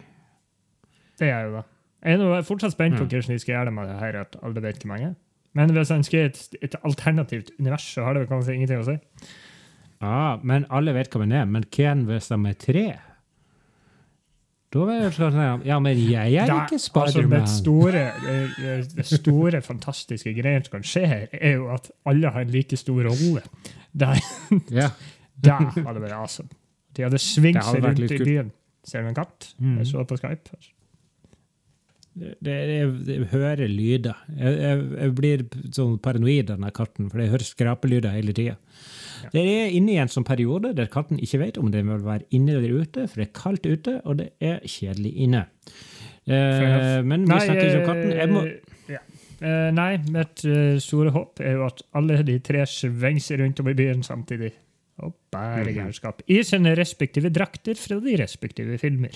Det 1.19 1.29
er 1.29 1.45
jo 1.47 1.59
da. 1.59 1.63
Jeg 2.03 2.19
er 2.19 2.41
fortsatt 2.47 2.73
spent 2.75 2.97
på 2.97 3.03
Mm. 3.05 3.09
hvordan 3.09 3.31
de 3.35 3.39
skal 3.39 3.53
gjøre 3.55 3.65
det 3.69 3.73
med 3.73 3.87
det 3.87 3.99
her, 3.99 4.15
at 4.21 4.35
alle 4.43 4.61
vet 4.61 4.79
hvem 4.83 4.89
mange. 4.91 5.05
er. 5.11 5.15
Men 5.53 5.69
hvis 5.69 5.89
han 5.93 6.03
skal 6.03 6.19
et, 6.25 6.55
et 6.61 6.75
alternativt 6.83 7.51
univers, 7.59 7.83
så 7.93 8.03
har 8.03 8.13
det 8.13 8.27
kanskje 8.27 8.55
ingenting 8.55 8.79
å 8.81 8.85
si. 8.85 8.97
Ja, 10.01 10.37
men 10.43 10.65
alle 10.69 10.93
vet 10.93 11.09
hva 11.13 11.19
man 11.19 11.31
er. 11.31 11.45
Men 11.45 11.63
hvem 11.63 12.05
hvis 12.09 12.27
de 12.27 12.39
er 12.49 12.53
tre? 12.59 12.99
Da 14.73 14.85
vil 14.89 15.03
jeg 15.03 15.13
sånn 15.13 15.37
Ja, 15.67 15.77
men 15.83 15.99
jeg 15.99 16.33
er 16.41 16.49
ikke 16.49 16.79
Altså, 16.79 16.79
Spiderman. 16.87 17.43
det, 17.45 17.51
store, 17.51 18.03
det, 18.57 18.73
det 18.97 19.05
store, 19.05 19.61
fantastiske 19.65 20.33
greiene 20.33 20.65
som 20.65 20.79
kan 20.79 20.87
skje 20.87 21.05
her, 21.09 21.25
er 21.37 21.57
jo 21.59 21.69
at 21.75 21.91
alle 22.09 22.31
har 22.33 22.47
en 22.47 22.53
like 22.53 22.77
stor 22.79 23.05
rolle. 23.05 23.43
Der, 23.93 24.17
ja. 24.73 24.89
der 25.45 25.69
hadde 25.69 25.97
det 25.99 26.05
vært 26.07 26.17
awesome. 26.17 26.49
De 26.97 27.05
hadde 27.05 27.21
svingt 27.21 27.61
seg 27.65 27.85
rundt 27.85 28.05
i 28.05 28.21
byen. 28.21 28.53
Ser 28.85 29.05
du 29.05 29.11
en 29.11 29.17
katt? 29.17 29.53
Mm. 29.61 29.77
Jeg 29.81 29.91
så 29.93 30.05
på 30.09 30.17
Skype. 30.19 30.57
Det, 32.13 32.33
det, 32.45 32.57
jeg, 32.69 32.89
jeg 33.07 33.29
hører 33.31 33.69
lyder. 33.69 34.25
Jeg, 34.37 34.57
jeg, 34.59 34.81
jeg 34.97 35.13
blir 35.17 35.45
sånn 35.73 35.95
paranoid 36.03 36.49
av 36.49 36.59
denne 36.59 36.73
katten, 36.75 37.09
for 37.09 37.21
jeg 37.21 37.33
hører 37.33 37.47
skrapelyder 37.47 38.13
hele 38.13 38.35
tida. 38.37 38.57
Ja. 39.23 39.29
Det 39.33 39.43
er 39.45 39.71
inne 39.77 39.91
i 39.93 39.99
en 40.01 40.11
sånn 40.11 40.25
periode 40.27 40.73
der 40.75 40.89
katten 40.91 41.19
ikke 41.19 41.39
vet 41.39 41.57
om 41.61 41.71
den 41.71 41.87
vil 41.91 42.03
være 42.05 42.25
inne 42.31 42.55
eller 42.57 42.81
ute, 42.83 43.07
for 43.07 43.21
det 43.21 43.27
er 43.29 43.33
kaldt 43.41 43.65
ute, 43.69 44.01
og 44.05 44.17
det 44.17 44.29
er 44.41 44.59
kjedelig 44.65 45.13
inne. 45.27 45.45
Eh, 46.27 47.01
men 47.03 47.25
vi 47.27 47.39
snakker 47.45 47.67
ikke 47.67 47.81
om 47.81 47.87
katten. 47.89 48.11
Jeg 48.17 48.29
må, 48.31 48.43
eh, 48.47 48.95
ja. 48.95 48.99
Eh, 49.43 49.69
nei, 49.75 49.97
mitt 50.15 50.45
eh, 50.47 50.77
store 50.79 51.11
håp 51.11 51.41
er 51.43 51.57
jo 51.57 51.65
at 51.67 51.81
alle 51.99 52.21
de 52.23 52.37
tre 52.39 52.63
svingser 52.69 53.41
rundt 53.43 53.59
om 53.59 53.67
i 53.67 53.73
byen 53.75 54.03
samtidig. 54.03 54.53
Og 55.03 55.15
bærer 55.33 55.65
Mhm. 55.65 55.73
gærenskap. 55.75 56.21
I 56.29 56.43
sine 56.43 56.75
respektive 56.77 57.29
drakter 57.33 57.73
fra 57.75 57.99
de 57.99 58.15
respektive 58.23 58.77
filmer. 58.77 59.09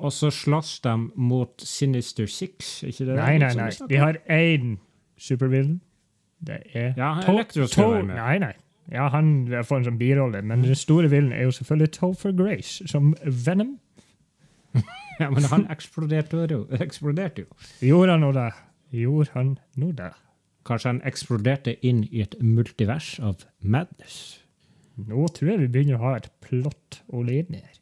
og 0.00 0.12
så 0.12 0.30
slåss 0.32 0.80
de 0.80 1.10
mot 1.16 1.60
Sinister 1.60 2.26
Six, 2.26 2.82
ikke 2.82 3.04
det? 3.04 3.16
Nei, 3.16 3.38
nei, 3.38 3.52
nei. 3.54 3.68
vi 3.70 3.76
nei. 3.80 3.88
De 3.88 3.96
har 3.96 4.16
én 4.30 4.78
supervillain. 5.18 5.80
Det 6.46 6.62
er 6.74 6.94
Ja, 6.96 7.10
Electro 7.28 7.66
skal 7.68 7.90
være 7.92 8.02
med. 8.08 8.16
Nei, 8.16 8.38
nei. 8.38 8.52
Ja, 8.90 9.08
han 9.12 9.46
får 9.62 9.76
en 9.76 9.84
sånn 9.84 9.98
birolle, 10.00 10.40
men 10.42 10.62
den 10.66 10.74
store 10.74 11.10
villen 11.12 11.32
er 11.36 11.44
jo 11.46 11.50
selvfølgelig 11.54 11.92
Topher 11.98 12.32
Grace 12.32 12.88
som 12.88 13.14
Venom. 13.24 13.78
Ja, 15.20 15.26
men 15.28 15.44
han 15.52 15.66
eksploderte 15.68 16.46
jo. 16.48 16.62
Eksploderte 16.80 17.42
jo. 17.44 17.46
Gjorde 17.84 18.14
han 18.14 18.22
nå 18.24 18.30
det? 18.32 18.46
Gjorde 18.96 19.28
han 19.34 19.50
nå 19.76 19.90
det? 19.98 20.06
Kanskje 20.64 20.88
han 20.94 21.00
eksploderte 21.04 21.74
inn 21.84 22.06
i 22.08 22.22
et 22.24 22.38
multivers 22.40 23.18
av 23.20 23.42
madness. 23.60 24.38
Nå 24.96 25.26
tror 25.36 25.50
jeg 25.52 25.60
vi 25.60 25.68
begynner 25.74 25.98
å 26.00 26.06
ha 26.06 26.14
et 26.22 26.30
plott 26.40 27.02
å 27.12 27.20
linje 27.26 27.60
her. 27.60 27.76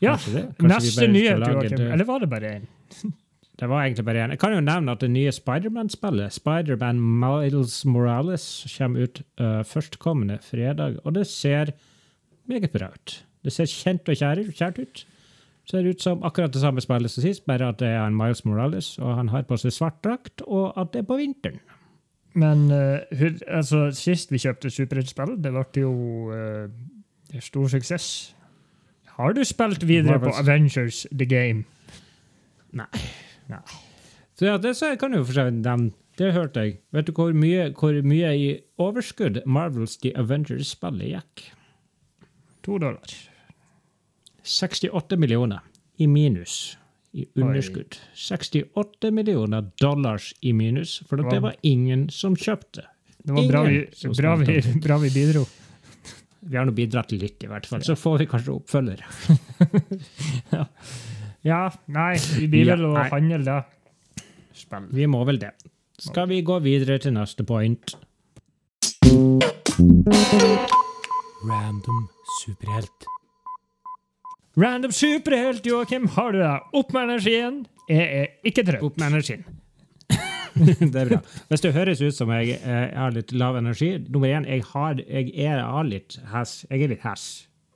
Ja, 0.00 0.14
Kanskje 0.16 0.32
det? 0.32 0.44
Kanskje 0.56 0.64
vi 0.64 0.72
neste 0.72 0.80
bare 0.80 0.90
skal 0.96 1.12
nyhet, 1.12 1.38
lage 1.44 1.52
Joakim. 1.60 1.76
det- 1.76 1.92
Eller 1.92 2.04
var 2.08 2.18
det 2.24 2.30
bare 2.32 2.54
én? 2.54 2.66
Det 3.60 3.68
var 3.70 3.84
egentlig 3.84 4.04
bare 4.04 4.24
en. 4.24 4.30
Jeg 4.34 4.38
kan 4.42 4.54
jo 4.54 4.60
nevne 4.60 4.92
at 4.92 5.00
det 5.00 5.10
nye 5.14 5.32
Spiderman-spillet, 5.32 6.32
Spiderman 6.32 7.00
Miles 7.00 7.84
Morales, 7.86 8.66
kommer 8.78 9.06
ut 9.06 9.22
uh, 9.40 9.62
førstkommende 9.62 10.38
fredag, 10.42 10.96
og 11.04 11.14
det 11.14 11.26
ser 11.26 11.70
meget 12.46 12.70
bra 12.70 12.90
ut. 12.90 13.26
Det 13.44 13.52
ser 13.52 13.70
kjent 13.70 14.08
og 14.08 14.16
kjært 14.16 14.78
ut. 14.78 15.06
Ser 15.70 15.86
ut 15.86 16.02
som 16.02 16.24
akkurat 16.24 16.52
det 16.52 16.60
samme 16.60 16.82
spillet 16.82 17.10
som 17.10 17.22
sist, 17.22 17.46
bare 17.46 17.68
at 17.68 17.78
det 17.78 17.88
er 17.88 18.02
en 18.02 18.16
Miles 18.16 18.44
Morales, 18.44 18.98
og 18.98 19.14
han 19.16 19.28
har 19.28 19.46
på 19.46 19.56
seg 19.56 19.72
svart 19.72 20.02
drakt, 20.04 20.42
og 20.46 20.74
at 20.80 20.92
det 20.92 21.04
er 21.04 21.08
på 21.08 21.16
vinteren. 21.22 21.60
Men 22.34 22.66
uh, 22.72 22.98
altså, 23.46 23.90
sist 23.94 24.32
vi 24.32 24.42
kjøpte 24.42 24.70
superheltspill, 24.70 25.36
det 25.38 25.52
ble 25.54 25.84
jo 25.84 25.92
uh, 26.34 27.38
stor 27.40 27.70
suksess. 27.70 28.34
Har 29.14 29.32
du 29.32 29.44
spilt 29.46 29.86
videre 29.86 30.18
på 30.18 30.34
Avengers 30.34 31.06
The 31.12 31.26
Game? 31.26 31.64
Nei. 32.74 32.90
Nei. 33.52 33.60
Så 34.38 34.48
ja, 34.48 34.56
det 34.58 34.74
så 34.78 34.92
jeg 34.92 35.00
kan 35.02 35.14
jo 35.14 35.22
for 35.24 35.36
seg 35.36 35.52
nevne. 35.60 35.92
Det 36.18 36.30
hørte 36.34 36.62
jeg. 36.62 36.76
Vet 36.94 37.08
du 37.08 37.12
hvor 37.16 37.34
mye, 37.34 37.68
hvor 37.74 37.96
mye 38.06 38.30
i 38.38 38.48
overskudd 38.78 39.40
Marvels 39.50 39.96
The 40.02 40.12
Avengers-spillet 40.18 41.10
gikk? 41.10 41.44
To 42.66 42.78
dollar. 42.78 43.14
68 44.44 45.18
millioner 45.18 45.64
i 45.98 46.06
minus 46.06 46.76
i 47.14 47.26
underskudd. 47.38 47.98
68 48.14 49.10
millioner 49.14 49.66
dollars 49.82 50.32
i 50.40 50.52
minus, 50.52 51.00
for 51.08 51.22
det 51.22 51.42
var 51.42 51.54
ingen 51.62 52.08
som 52.10 52.36
kjøpte. 52.36 52.86
Det 53.24 53.32
var 53.32 53.48
bra 53.48 53.62
vi, 53.66 53.82
bra 54.18 54.36
vi, 54.36 54.56
bra 54.82 54.98
vi 55.02 55.10
bidro. 55.14 55.44
Vi 56.44 56.58
har 56.58 56.66
nå 56.68 56.74
bidratt 56.76 57.14
litt, 57.14 57.38
i 57.42 57.48
hvert 57.48 57.66
fall. 57.66 57.82
Så 57.86 57.96
får 57.96 58.18
vi 58.20 58.30
kanskje 58.30 58.54
oppfølger. 58.58 59.04
Ja, 60.54 60.66
nei, 61.92 62.14
vi 62.38 62.46
blir 62.48 62.70
Ja, 62.70 62.74
vel 62.74 62.86
å 62.88 62.94
handle 63.12 63.38
det. 63.44 63.58
Spennende. 64.56 64.96
Vi 64.96 65.06
må 65.10 65.20
vel 65.28 65.40
det. 65.42 65.50
Skal 66.00 66.30
vi 66.30 66.38
gå 66.42 66.56
videre 66.64 66.96
til 66.98 67.12
neste 67.12 67.44
point? 67.44 67.92
Random 71.44 71.98
superhelt. 72.40 73.06
Random 74.56 74.94
superhelt, 74.94 75.66
Joakim, 75.66 76.08
har 76.16 76.32
du 76.32 76.40
det? 76.40 76.54
Opp 76.80 76.96
med 76.96 77.10
energien. 77.10 77.60
Jeg 77.90 78.08
er 78.22 78.32
ikke 78.48 78.64
trøtt. 78.64 78.88
Opp 78.88 78.96
med 78.96 79.12
energien. 79.12 79.44
det 80.94 80.96
er 80.96 81.12
bra. 81.12 81.20
Hvis 81.50 81.64
det 81.66 81.74
høres 81.76 82.00
ut 82.00 82.16
som 82.16 82.32
jeg, 82.38 82.56
eh, 82.62 82.88
har 82.94 83.10
litt 83.10 83.32
lav 83.34 83.56
energi 83.58 83.96
Nummer 84.06 84.30
én, 84.30 84.44
jeg, 84.46 84.62
har, 84.70 85.00
jeg 85.02 85.32
er 85.34 85.60
har 85.66 85.88
litt 85.88 86.16
hes. 86.32 86.60
Jeg 86.70 86.86
er 86.86 86.94
litt 86.94 87.04
hes 87.04 87.24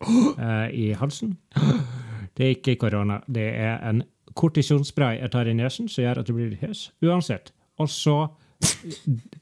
eh, 0.08 0.68
i 0.72 0.92
halsen. 0.96 1.36
Det 2.38 2.46
er 2.46 2.54
ikke 2.54 2.78
korona, 2.84 3.18
det 3.26 3.48
er 3.58 3.80
en 3.88 4.04
kortisonspray 4.38 5.18
jeg 5.18 5.32
tar 5.34 5.50
i 5.50 5.56
nesen, 5.58 5.88
som 5.90 6.04
gjør 6.04 6.22
at 6.22 6.28
du 6.28 6.36
blir 6.36 6.54
hes. 6.60 6.88
Uansett. 7.02 7.50
Og 7.82 7.90
så 7.90 8.18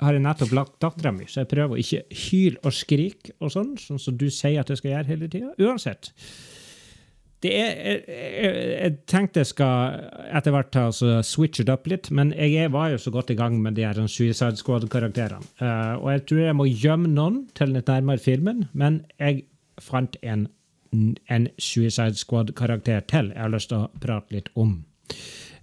har 0.00 0.12
jeg 0.12 0.24
nettopp 0.24 0.52
lagt 0.56 0.76
dattera 0.85 1.12
mi, 1.14 1.28
så 1.28 1.42
jeg 1.42 1.50
prøver 1.52 1.76
å 1.76 1.80
ikke 1.80 2.20
hyle 2.26 2.61
og 2.64 2.74
skrike 2.76 3.37
og 3.40 3.52
sånn, 3.52 3.72
sånn 3.80 4.00
som 4.02 4.16
du 4.18 4.28
sier 4.32 4.61
at 4.61 4.72
jeg 4.72 4.80
skal 4.80 4.92
gjøre 4.92 5.11
hele 5.12 5.28
tida. 5.32 5.52
Uansett. 5.62 6.12
Det 7.44 7.52
er, 7.52 7.72
jeg, 7.76 7.98
jeg, 8.09 8.52
jeg 8.72 8.92
tenkte 9.12 9.42
jeg 9.42 9.50
skal 9.50 9.98
etter 10.35 10.54
hvert 10.54 10.70
ta 10.72 10.87
altså, 10.88 11.18
switche 11.26 11.66
it 11.66 11.72
up 11.72 11.85
litt, 11.88 12.09
men 12.11 12.32
jeg 12.32 12.72
var 12.74 12.94
jo 12.94 13.00
så 13.00 13.12
godt 13.12 13.32
i 13.32 13.37
gang 13.38 13.59
med 13.62 13.76
de 13.76 13.85
her 13.85 14.00
Suicide 14.09 14.56
Squad-karakterene. 14.56 15.44
Uh, 15.61 16.00
og 16.00 16.09
jeg 16.14 16.24
tror 16.30 16.42
jeg 16.46 16.56
må 16.56 16.68
gjemme 16.70 17.12
noen 17.12 17.42
til 17.56 17.76
litt 17.76 17.92
nærmere 17.92 18.22
filmen, 18.24 18.64
men 18.72 19.02
jeg 19.20 19.44
fant 19.85 20.16
en, 20.24 20.46
en 21.32 21.48
Suicide 21.59 22.18
Squad-karakter 22.18 23.04
til 23.11 23.32
jeg 23.35 23.42
har 23.42 23.52
lyst 23.52 23.72
til 23.72 23.85
å 23.85 23.90
prate 24.02 24.37
litt 24.37 24.50
om. 24.54 24.78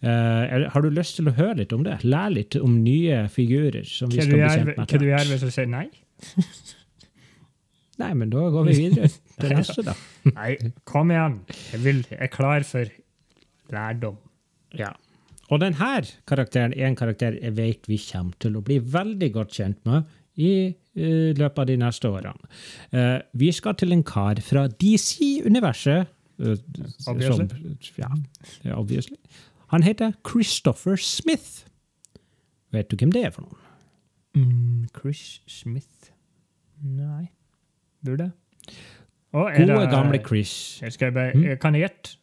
Uh, 0.04 0.68
har 0.74 0.84
du 0.84 0.90
lyst 0.92 1.16
til 1.20 1.30
å 1.32 1.36
høre 1.38 1.62
litt 1.62 1.74
om 1.76 1.84
det? 1.86 2.02
Lære 2.04 2.36
litt 2.38 2.58
om 2.60 2.76
nye 2.84 3.24
figurer? 3.32 3.86
som 3.88 4.12
vi 4.12 4.20
skal 4.20 4.34
bli 4.34 4.42
kjent 4.44 4.72
med. 4.74 4.82
Hva 4.84 5.00
du 5.00 5.08
gjør 5.08 5.30
hvis 5.32 5.46
jeg 5.48 5.56
sier 5.56 5.70
nei? 5.72 5.86
nei, 8.02 8.12
men 8.20 8.34
da 8.34 8.50
går 8.52 8.68
vi 8.68 8.76
videre 8.82 9.10
til 9.40 9.56
neste, 9.56 9.86
da. 9.88 9.96
nei, 10.34 10.52
kom 10.90 11.14
igjen. 11.14 11.40
Jeg, 11.72 11.84
vil, 11.86 12.04
jeg 12.12 12.20
er 12.28 12.34
klar 12.34 12.68
for 12.68 12.92
lærdom. 13.74 14.20
Ja. 14.76 14.92
Og 15.52 15.62
denne 15.62 15.96
karakteren 16.30 16.76
er 16.76 16.90
en 16.90 17.00
karakter 17.00 17.38
jeg 17.40 17.56
vet 17.56 17.88
vi 17.88 18.00
kommer 18.02 18.36
til 18.42 18.58
å 18.58 18.64
bli 18.66 18.80
veldig 18.84 19.30
godt 19.36 19.60
kjent 19.60 19.84
med 19.88 20.10
i 20.42 20.54
uh, 20.98 21.32
løpet 21.38 21.64
av 21.64 21.70
de 21.70 21.78
neste 21.80 22.10
årene. 22.10 22.52
Uh, 22.94 23.20
vi 23.34 23.52
skal 23.56 23.78
til 23.80 23.96
en 23.96 24.04
kar 24.04 24.42
fra 24.44 24.68
DC-universet. 24.68 26.12
Uh, 26.42 26.56
obviously. 27.08 27.48
Som, 27.82 28.24
ja, 28.66 28.78
obviously. 28.78 29.18
Han 29.74 29.84
heter 29.84 30.12
Christopher 30.28 30.96
Smith. 30.96 31.66
Vet 32.74 32.92
du 32.92 32.98
hvem 32.98 33.12
det 33.14 33.26
er 33.26 33.34
for 33.34 33.46
noen? 33.46 33.60
Mm, 34.34 34.88
Chris 34.98 35.42
Smith 35.48 36.10
Nei. 36.84 37.30
Burde. 38.06 38.32
Oh, 39.34 39.50
Gode, 39.58 39.82
det, 39.82 39.90
gamle 39.90 40.20
Chris. 40.28 40.82
Jeg 40.82 40.94
skal 40.94 41.12
bare, 41.12 41.34
mm? 41.34 41.58
Kan 41.62 41.76
jeg 41.76 41.82
gjette? 41.82 42.18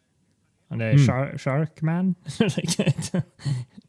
Han 0.70 0.80
er 0.80 0.92
mm. 0.92 0.98
Shark, 0.98 1.40
Sharkman? 1.40 2.16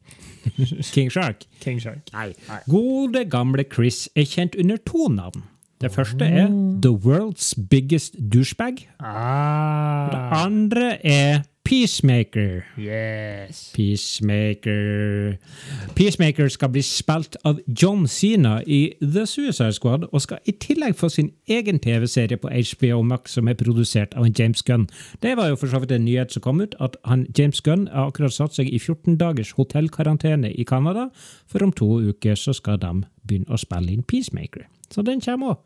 King 0.96 1.12
Shark? 1.12 1.46
King 1.62 1.82
Shark. 1.82 2.12
Nei. 2.14 2.34
Nei. 2.48 2.60
Gode, 2.70 3.26
gamle 3.30 3.66
Chris 3.70 4.08
er 4.16 4.28
kjent 4.30 4.58
under 4.60 4.78
to 4.78 5.08
navn. 5.14 5.48
Det 5.82 5.90
første 5.92 6.26
er 6.26 6.48
The 6.84 6.92
World's 6.94 7.54
Biggest 7.70 8.16
Douchebag. 8.34 8.84
Ah. 9.00 10.12
Det 10.12 10.20
andre 10.46 11.06
er 11.06 11.42
Peacemaker. 11.72 12.66
Yes. 12.78 13.72
Peacemaker. 13.74 15.38
Peacemaker 15.96 16.48
skal 16.52 16.70
bli 16.70 16.82
spilt 16.84 17.38
av 17.48 17.62
John 17.82 18.08
Sina 18.12 18.58
i 18.68 18.90
The 19.00 19.24
Suicide 19.26 19.72
Squad, 19.72 20.04
og 20.12 20.22
skal 20.22 20.42
i 20.44 20.52
tillegg 20.52 20.98
få 21.00 21.08
sin 21.10 21.30
egen 21.48 21.80
TV-serie 21.80 22.36
på 22.44 22.52
HBO 22.52 23.00
Max 23.08 23.38
som 23.38 23.48
er 23.48 23.56
produsert 23.56 24.18
av 24.20 24.28
James 24.40 24.66
Gunn. 24.68 24.90
Det 25.24 25.38
var 25.40 25.48
jo 25.48 25.56
for 25.62 25.72
så 25.72 25.80
vidt 25.80 25.94
en 25.96 26.04
nyhet 26.10 26.36
som 26.36 26.44
kom 26.44 26.60
ut, 26.60 26.76
at 26.84 26.98
han, 27.08 27.24
James 27.40 27.64
Gunn 27.64 27.88
har 27.94 28.12
akkurat 28.12 28.36
satt 28.36 28.60
seg 28.60 28.68
i 28.68 28.80
14 28.80 29.16
dagers 29.22 29.54
hotellkarantene 29.56 30.52
i 30.52 30.68
Canada, 30.68 31.08
for 31.48 31.64
om 31.64 31.72
to 31.72 31.88
uker 32.10 32.36
så 32.36 32.52
skal 32.58 32.82
de 32.84 33.06
begynne 33.24 33.48
å 33.48 33.62
spille 33.64 33.96
inn 33.96 34.04
Peacemaker. 34.04 34.68
Så 34.92 35.08
den 35.08 35.24
kommer 35.24 35.56
òg. 35.56 35.64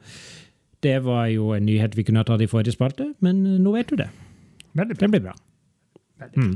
Det 0.85 0.99
var 1.01 1.33
jo 1.33 1.49
en 1.57 1.65
nyhet 1.65 1.97
vi 1.97 2.05
kunne 2.05 2.21
ha 2.21 2.29
tatt 2.29 2.45
i 2.45 2.51
forrige 2.51 2.77
spalte, 2.77 3.15
men 3.25 3.41
nå 3.41 3.73
vet 3.73 3.89
du 3.89 3.97
det. 4.05 4.11
Veldig 4.77 4.99
bra. 4.99 5.01
Det 5.01 5.11
blir 5.15 5.25
bra. 5.31 5.37
Mm. 6.35 6.55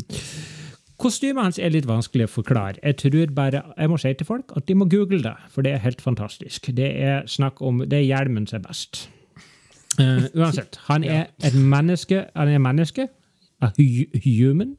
Kostymet 0.99 1.43
hans 1.43 1.59
er 1.59 1.71
litt 1.71 1.87
vanskelig 1.87 2.27
å 2.27 2.31
forklare. 2.31 2.79
Jeg 2.83 2.97
tror 2.99 3.31
bare, 3.35 3.61
jeg 3.77 3.91
må 3.91 3.97
si 4.01 4.11
til 4.19 4.27
folk 4.27 4.51
at 4.59 4.67
de 4.67 4.75
må 4.75 4.87
google 4.91 5.21
det, 5.23 5.35
for 5.51 5.63
det 5.63 5.71
er 5.73 5.83
helt 5.85 6.01
fantastisk. 6.03 6.67
Det 6.75 6.89
er 6.99 7.23
snakk 7.27 7.61
om, 7.63 7.79
det 7.87 8.01
er 8.01 8.07
hjelmen 8.07 8.47
som 8.49 8.59
er 8.59 8.67
best. 8.67 9.05
Uh, 9.99 10.27
uansett, 10.35 10.79
han 10.87 11.03
er 11.03 11.31
et 11.43 11.55
menneske, 11.55 12.25
han 12.35 12.51
er 12.51 12.59
menneske, 12.63 13.07
a 13.61 13.71
human, 13.75 14.75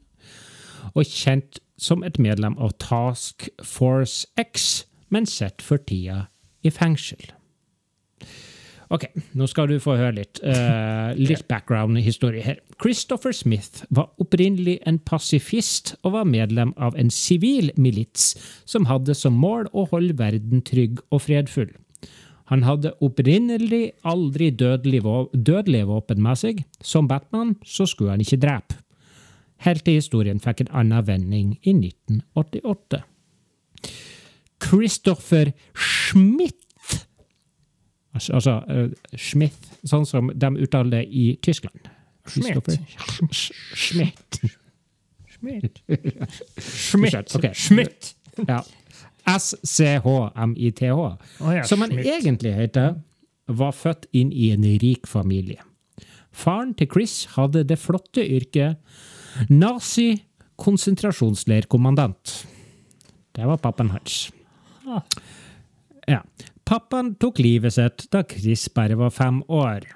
og 0.93 1.05
kjent 1.05 1.59
som 1.81 2.05
et 2.05 2.17
medlem 2.21 2.57
av 2.61 2.73
Task 2.81 3.49
Force 3.65 4.27
X, 4.37 4.85
men 5.09 5.25
sett 5.25 5.61
for 5.61 5.81
tida 5.89 6.27
i 6.63 6.69
fengsel. 6.73 7.33
Ok, 8.91 9.05
nå 9.39 9.47
skal 9.47 9.69
du 9.71 9.77
få 9.79 9.95
høre 9.95 10.17
litt. 10.17 10.41
Uh, 10.43 11.15
litt 11.15 11.45
background-historie 11.47 12.43
her. 12.43 12.57
Christopher 12.81 13.31
Smith 13.31 13.85
var 13.89 14.09
opprinnelig 14.19 14.81
en 14.87 14.99
pasifist 14.99 15.93
og 16.01 16.17
var 16.17 16.27
medlem 16.27 16.73
av 16.75 16.97
en 16.99 17.11
sivil 17.13 17.71
milits 17.79 18.33
som 18.67 18.89
hadde 18.91 19.15
som 19.15 19.37
mål 19.39 19.69
å 19.71 19.85
holde 19.93 20.17
verden 20.19 20.63
trygg 20.67 20.99
og 21.09 21.23
fredfull. 21.23 21.71
Han 22.51 22.65
hadde 22.67 22.91
opprinnelig 22.99 23.93
aldri 24.03 24.49
dødelige 24.51 25.87
våpen 25.87 26.19
med 26.19 26.41
seg. 26.41 26.65
Som 26.83 27.07
Batman 27.07 27.55
så 27.63 27.87
skulle 27.87 28.17
han 28.17 28.23
ikke 28.25 28.41
drepe. 28.43 28.81
Helt 29.63 29.85
til 29.85 30.01
historien 30.01 30.41
fikk 30.41 30.65
en 30.65 30.73
annen 30.81 31.05
vending 31.07 31.53
i 31.61 31.71
1988. 31.77 33.05
Christopher 34.61 35.53
Schmidt 35.71 36.59
Altså, 38.13 38.57
uh, 38.67 38.91
Schmidt, 39.15 39.69
sånn 39.87 40.05
som 40.05 40.31
de 40.35 40.49
uttaler 40.59 40.91
det 40.97 41.05
i 41.07 41.37
Tyskland. 41.43 41.87
Schmidt. 42.27 42.79
Schmidt. 43.73 44.41
Schmidt. 45.31 45.81
Schmidt. 46.59 47.35
Okay. 47.35 47.53
Schmidt. 47.53 48.15
Ja. 48.47 48.63
S-C-H-M-I-T-H. 49.37 51.17
Oh, 51.39 51.55
ja, 51.55 51.63
som 51.63 51.81
han 51.81 51.91
egentlig 51.99 52.53
heter, 52.57 52.93
var 53.47 53.71
født 53.75 54.05
inn 54.17 54.31
i 54.33 54.49
en 54.53 54.63
rik 54.81 55.07
familie. 55.09 55.57
Faren 56.31 56.73
til 56.77 56.87
Chris 56.91 57.25
hadde 57.35 57.63
det 57.67 57.79
flotte 57.79 58.21
yrket 58.23 58.75
nazi-konsentrasjonsleirkommandant. 59.51 62.47
Det 63.35 63.47
var 63.47 63.57
pappen 63.63 63.89
hans. 63.95 64.31
Ja. 66.07 66.19
Pappaen 66.67 67.15
tok 67.19 67.41
livet 67.43 67.75
sitt 67.75 68.07
da 68.13 68.23
Chris 68.27 68.67
bare 68.73 68.97
var 68.99 69.13
fem 69.15 69.41
år. 69.51 69.87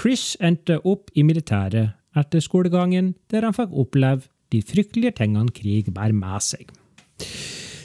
Chris 0.00 0.34
endte 0.44 0.78
opp 0.84 1.10
i 1.16 1.24
militæret 1.26 1.96
etter 2.16 2.40
skolegangen, 2.40 3.14
der 3.32 3.44
han 3.46 3.56
fikk 3.56 3.74
oppleve 3.76 4.28
de 4.54 4.62
fryktelige 4.64 5.16
tingene 5.20 5.52
krig 5.52 5.88
bærer 5.92 6.16
med 6.16 6.44
seg. 6.44 6.70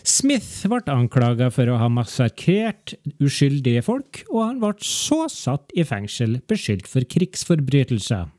Smith 0.01 0.65
ble 0.69 0.81
anklaga 0.89 1.51
for 1.53 1.69
å 1.69 1.77
ha 1.77 1.87
massakrert 1.91 2.95
uskyldige 3.21 3.83
folk, 3.85 4.23
og 4.31 4.43
han 4.43 4.61
ble 4.61 4.73
så 4.85 5.27
satt 5.31 5.73
i 5.77 5.85
fengsel 5.87 6.39
beskyldt 6.49 6.89
for 6.89 7.05
krigsforbrytelser. 7.05 8.29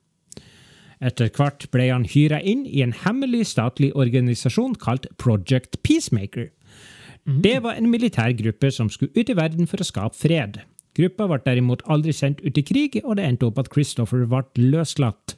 Etter 1.02 1.30
hvert 1.35 1.66
ble 1.74 1.88
han 1.90 2.06
hyra 2.06 2.38
inn 2.46 2.62
i 2.66 2.82
en 2.85 2.94
hemmelig 2.94 3.48
statlig 3.50 3.90
organisasjon 3.98 4.76
kalt 4.78 5.08
Project 5.18 5.80
Peacemaker. 5.82 6.52
Det 7.24 7.61
var 7.62 7.78
en 7.78 7.90
militærgruppe 7.90 8.70
som 8.74 8.90
skulle 8.90 9.14
ut 9.14 9.30
i 9.30 9.37
verden 9.38 9.68
for 9.70 9.82
å 9.82 9.87
skape 9.87 10.18
fred. 10.18 10.58
Gruppa 10.98 11.28
ble 11.30 11.38
derimot 11.44 11.85
aldri 11.90 12.12
sendt 12.12 12.42
ut 12.42 12.58
i 12.58 12.64
krig, 12.66 12.98
og 13.04 13.16
det 13.16 13.24
endte 13.24 13.46
opp 13.48 13.61
at 13.62 13.70
Christopher 13.72 14.26
ble 14.28 14.42
løslatt. 14.74 15.37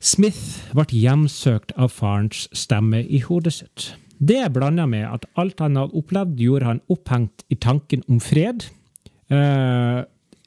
Smith 0.00 0.70
ble 0.72 0.86
hjemsøkt 0.96 1.74
av 1.76 1.90
farens 1.92 2.46
stemme 2.56 3.02
i 3.04 3.20
hodet 3.26 3.58
sitt. 3.58 3.90
Det 4.20 4.46
blanda 4.52 4.86
med 4.88 5.04
at 5.08 5.26
alt 5.40 5.60
han 5.60 5.76
hadde 5.80 5.96
opplevd, 5.96 6.40
gjorde 6.40 6.68
han 6.68 6.80
opphengt 6.92 7.44
i 7.48 7.56
tanken 7.60 8.04
om 8.08 8.20
fred. 8.20 8.68
Uh, 9.32 10.06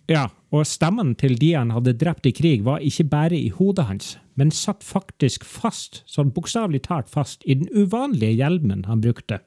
ja, 0.10 0.28
og 0.54 0.68
stemmen 0.70 1.14
til 1.18 1.36
de 1.42 1.54
han 1.58 1.74
hadde 1.74 1.96
drept 1.98 2.26
i 2.30 2.34
krig, 2.36 2.64
var 2.66 2.82
ikke 2.86 3.08
bare 3.12 3.38
i 3.38 3.50
hodet 3.54 3.86
hans, 3.90 4.14
men 4.36 4.54
satt 4.54 4.86
faktisk 4.86 5.46
fast, 5.46 6.02
sånn 6.10 6.34
bokstavelig 6.34 6.84
talt 6.88 7.10
fast, 7.10 7.46
i 7.46 7.58
den 7.58 7.70
uvanlige 7.74 8.38
hjelmen 8.42 8.86
han 8.90 9.02
brukte. 9.02 9.42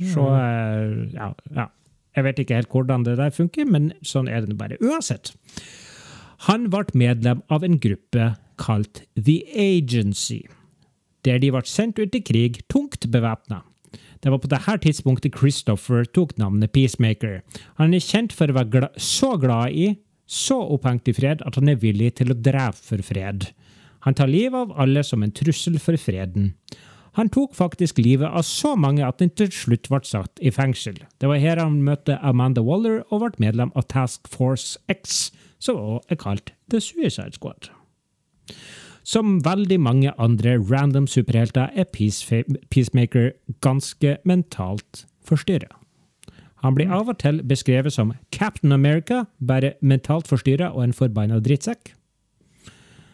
Så 0.00 0.24
eh, 0.36 1.14
ja, 1.14 1.32
ja, 1.54 1.68
Jeg 2.16 2.24
vet 2.24 2.42
ikke 2.42 2.60
helt 2.60 2.72
hvordan 2.72 3.04
det 3.06 3.16
der 3.20 3.32
funker, 3.34 3.68
men 3.68 3.92
sånn 4.04 4.28
er 4.28 4.46
det 4.46 4.56
bare. 4.58 4.78
Uansett. 4.84 5.34
Han 6.48 6.70
ble 6.72 6.84
medlem 6.98 7.42
av 7.52 7.64
en 7.64 7.78
gruppe 7.78 8.32
kalt 8.58 9.04
The 9.14 9.42
Agency, 9.54 10.42
der 11.26 11.38
de 11.38 11.52
ble 11.54 11.62
sendt 11.68 12.00
ut 12.02 12.14
i 12.18 12.22
krig 12.24 12.62
tungt 12.72 13.06
bevæpna. 13.10 13.62
Det 14.22 14.30
var 14.30 14.38
på 14.38 14.50
dette 14.50 14.76
tidspunktet 14.84 15.34
Christopher 15.34 16.04
tok 16.06 16.36
navnet 16.38 16.72
Peacemaker. 16.74 17.40
Han 17.80 17.94
er 17.94 18.02
kjent 18.02 18.34
for 18.34 18.50
å 18.50 18.56
være 18.58 18.70
gla 18.70 18.90
så 18.96 19.34
glad 19.40 19.74
i, 19.74 19.88
så 20.26 20.60
opphengt 20.74 21.10
i 21.10 21.14
fred, 21.16 21.42
at 21.42 21.58
han 21.58 21.68
er 21.68 21.80
villig 21.82 22.14
til 22.20 22.30
å 22.30 22.38
drepe 22.38 22.78
for 22.78 23.02
fred. 23.04 23.50
Han 24.06 24.16
tar 24.18 24.30
livet 24.30 24.58
av 24.58 24.72
alle 24.82 25.02
som 25.06 25.22
en 25.22 25.34
trussel 25.34 25.78
for 25.82 25.98
freden. 26.00 26.52
Han 27.18 27.28
tok 27.28 27.52
faktisk 27.54 27.98
livet 28.00 28.30
av 28.30 28.44
så 28.48 28.72
mange 28.76 29.04
at 29.04 29.20
han 29.20 29.32
til 29.36 29.50
slutt 29.52 29.90
ble 29.92 30.00
satt 30.08 30.40
i 30.40 30.52
fengsel. 30.54 30.96
Det 31.20 31.28
var 31.28 31.42
her 31.42 31.60
han 31.60 31.82
møtte 31.84 32.16
Amanda 32.24 32.64
Waller 32.64 33.02
og 33.10 33.20
ble 33.20 33.46
medlem 33.48 33.72
av 33.76 33.88
Task 33.92 34.30
Force 34.32 34.80
X, 34.88 35.28
som 35.60 35.76
også 35.76 36.14
er 36.14 36.20
kalt 36.22 36.54
The 36.72 36.80
Suicide 36.80 37.36
Squad. 37.36 37.68
Som 39.04 39.40
veldig 39.44 39.80
mange 39.82 40.12
andre 40.16 40.56
random 40.56 41.06
superhelter 41.10 41.68
er 41.74 41.90
Peacemaker 41.92 43.32
ganske 43.60 44.16
mentalt 44.24 45.04
forstyrra. 45.26 45.68
Han 46.62 46.76
blir 46.78 46.92
av 46.94 47.10
og 47.10 47.18
til 47.18 47.40
beskrevet 47.42 47.92
som 47.92 48.14
Captain 48.30 48.72
America, 48.72 49.24
bare 49.42 49.74
mentalt 49.82 50.30
forstyrra 50.30 50.70
og 50.70 50.84
en 50.86 50.94
forbanna 50.94 51.40
drittsekk. 51.42 51.90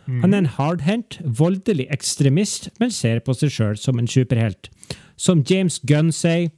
Han 0.09 0.35
er 0.35 0.39
en 0.39 0.47
hardhendt, 0.47 1.21
voldelig 1.39 1.87
ekstremist, 1.93 2.71
men 2.81 2.91
ser 2.91 3.21
på 3.21 3.35
seg 3.37 3.53
sjøl 3.53 3.77
som 3.77 3.99
en 4.01 4.09
superhelt. 4.09 4.71
Som 5.21 5.45
James 5.45 5.79
Gunn 5.85 6.13
sier 6.15 6.49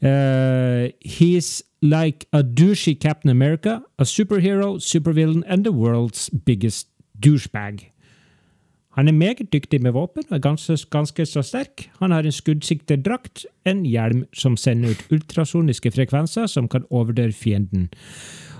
uh, 0.00 0.88
He's 1.04 1.60
like 1.82 2.26
a 2.32 2.42
douchey 2.42 2.94
Captain 2.94 3.30
America, 3.30 3.82
a 3.98 4.04
superhero, 4.04 4.78
supervillain 4.78 5.44
and 5.46 5.64
the 5.64 5.72
world's 5.72 6.30
biggest 6.46 6.88
douchebag. 7.24 7.92
Han 8.92 9.08
er 9.08 9.12
meget 9.12 9.52
dyktig 9.52 9.82
med 9.82 9.92
våpen 9.92 10.22
og 10.30 10.36
er 10.36 10.40
ganske, 10.40 10.76
ganske 10.90 11.26
så 11.26 11.42
sterk. 11.42 11.90
Han 12.00 12.10
har 12.10 12.26
en 12.28 12.32
skuddsikterdrakt, 12.32 13.46
en 13.64 13.86
hjelm 13.88 14.24
som 14.36 14.56
sender 14.56 14.90
ut 14.90 15.06
ultrasoniske 15.10 15.90
frekvenser 15.90 16.46
som 16.46 16.68
kan 16.68 16.84
overdøre 16.90 17.32
fienden. 17.32 17.88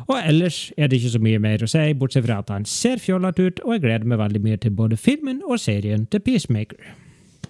Og 0.09 0.17
ellers 0.19 0.59
er 0.77 0.91
det 0.91 0.99
ikke 0.99 1.15
så 1.15 1.23
mye 1.23 1.41
mer 1.43 1.63
å 1.65 1.71
si, 1.71 1.85
bortsett 1.99 2.27
fra 2.27 2.41
at 2.43 2.51
han 2.55 2.67
ser 2.69 3.03
fjollete 3.03 3.47
ut, 3.47 3.63
og 3.67 3.77
jeg 3.77 3.85
gleder 3.87 4.09
meg 4.09 4.21
veldig 4.23 4.43
mye 4.45 4.61
til 4.63 4.75
både 4.77 4.99
filmen 5.01 5.43
og 5.47 5.61
serien 5.63 6.07
til 6.11 6.23
Peacemaker. 6.25 6.93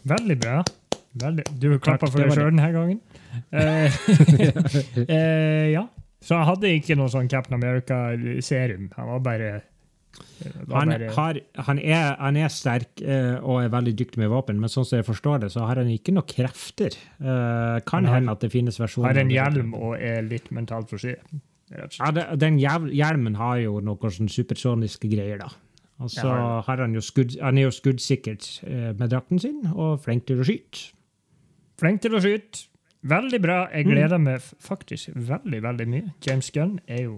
Veldig 0.09 0.39
bra. 0.43 0.61
Veldig. 1.23 1.45
Du 1.61 1.69
klappa 1.79 2.09
for 2.09 2.25
deg 2.25 2.33
sjøl 2.35 2.53
denne 2.53 2.71
gangen. 2.75 3.03
Eh, 3.33 3.95
eh, 5.09 5.71
ja. 5.73 5.87
Så 6.21 6.37
han 6.37 6.45
hadde 6.45 6.69
ikke 6.77 6.99
noe 7.01 7.09
sånn 7.09 7.31
Captain 7.33 7.57
America-serum. 7.57 8.91
Han 8.99 9.09
var 9.09 9.23
bare 9.25 9.53
han, 10.69 10.91
har, 11.15 11.39
han, 11.67 11.79
er, 11.79 12.11
han, 12.19 12.37
er, 12.37 12.51
sterk 12.53 13.01
eh, 13.01 13.39
og 13.41 13.63
er 13.63 13.71
veldig 13.73 13.95
dyktig 13.97 14.21
med 14.21 14.29
våpen, 14.33 14.59
men 14.61 14.69
sånn 14.73 14.85
som 14.85 14.99
jeg 14.99 15.07
forstår 15.07 15.45
det, 15.45 15.53
så 15.55 15.65
har 15.65 15.81
han 15.81 15.89
ikke 15.89 16.13
noen 16.13 16.29
krefter. 16.29 16.97
Uh, 17.23 17.79
kan 17.89 18.05
hende 18.11 18.35
at 18.35 18.45
det 18.45 18.51
finnes 18.53 18.77
versjoner 18.81 19.09
Har 19.09 19.23
en 19.23 19.33
hjelm 19.33 19.73
og 19.79 19.97
er 19.97 20.21
litt 20.27 20.51
mentalt 20.55 20.93
forsynt. 20.93 21.25
Ja, 21.73 22.11
den 22.37 22.59
hjelmen 22.61 23.37
har 23.41 23.61
jo 23.63 23.79
noen 23.85 24.29
supersoniske 24.29 25.11
greier, 25.13 25.41
da. 25.45 25.51
Og 26.03 26.11
så 26.11 26.33
har 26.67 26.83
han 26.83 26.95
jo 26.97 27.03
skudd, 27.05 27.37
han 27.39 27.59
er 27.61 27.69
jo 27.69 27.75
skuddsikkert 27.75 28.49
uh, 28.67 28.91
med 28.99 29.13
drakten 29.13 29.39
sin, 29.43 29.61
og 29.73 30.01
flink 30.03 30.27
til 30.29 30.43
å 30.43 30.47
skyte. 30.47 30.91
Flink 31.81 32.03
til 32.03 32.17
å 32.17 32.23
skyte. 32.23 32.67
Veldig 33.03 33.39
bra. 33.43 33.59
Jeg 33.75 33.87
mm. 33.87 33.91
gleder 33.91 34.19
mm. 34.19 34.27
meg 34.31 34.49
faktisk 34.63 35.11
veldig, 35.15 35.63
veldig 35.63 35.87
mye. 35.91 36.15
James 36.27 36.51
Gunn 36.55 36.77
er 36.87 37.07
jo 37.07 37.17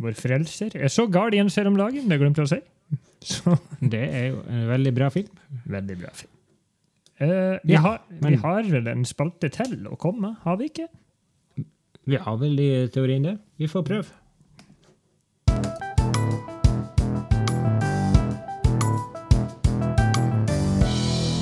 vår 0.00 0.16
frelser. 0.18 0.74
Jeg 0.74 0.90
så 0.90 1.06
Guardians 1.10 1.58
her 1.60 1.70
om 1.70 1.78
dagen, 1.78 2.08
det 2.10 2.18
glemte 2.20 2.42
jeg 2.42 2.48
å 2.48 2.52
si. 2.54 2.60
Så. 3.36 3.54
Det 3.78 4.00
er 4.00 4.30
jo 4.30 4.40
en 4.48 4.64
veldig 4.70 4.92
bra 4.96 5.10
film. 5.12 5.42
Veldig 5.70 5.96
bra 6.00 6.10
film. 6.16 6.32
Uh, 7.20 7.58
vi, 7.62 7.74
ja, 7.74 7.82
har, 7.84 7.98
men, 8.16 8.32
vi, 8.32 8.38
har, 8.40 8.70
vel 8.72 8.86
en 8.88 9.04
spalte 9.04 9.50
til 9.52 9.84
å 9.90 9.98
komme, 10.00 10.32
har 10.46 10.56
vi 10.56 10.70
ikke? 10.70 10.86
Vi 12.08 12.16
har 12.16 12.36
vel 12.40 12.56
i 12.60 12.70
teorien 12.92 13.22
det. 13.26 13.36
Vi 13.60 13.68
får 13.68 13.82
prøve. 13.84 14.08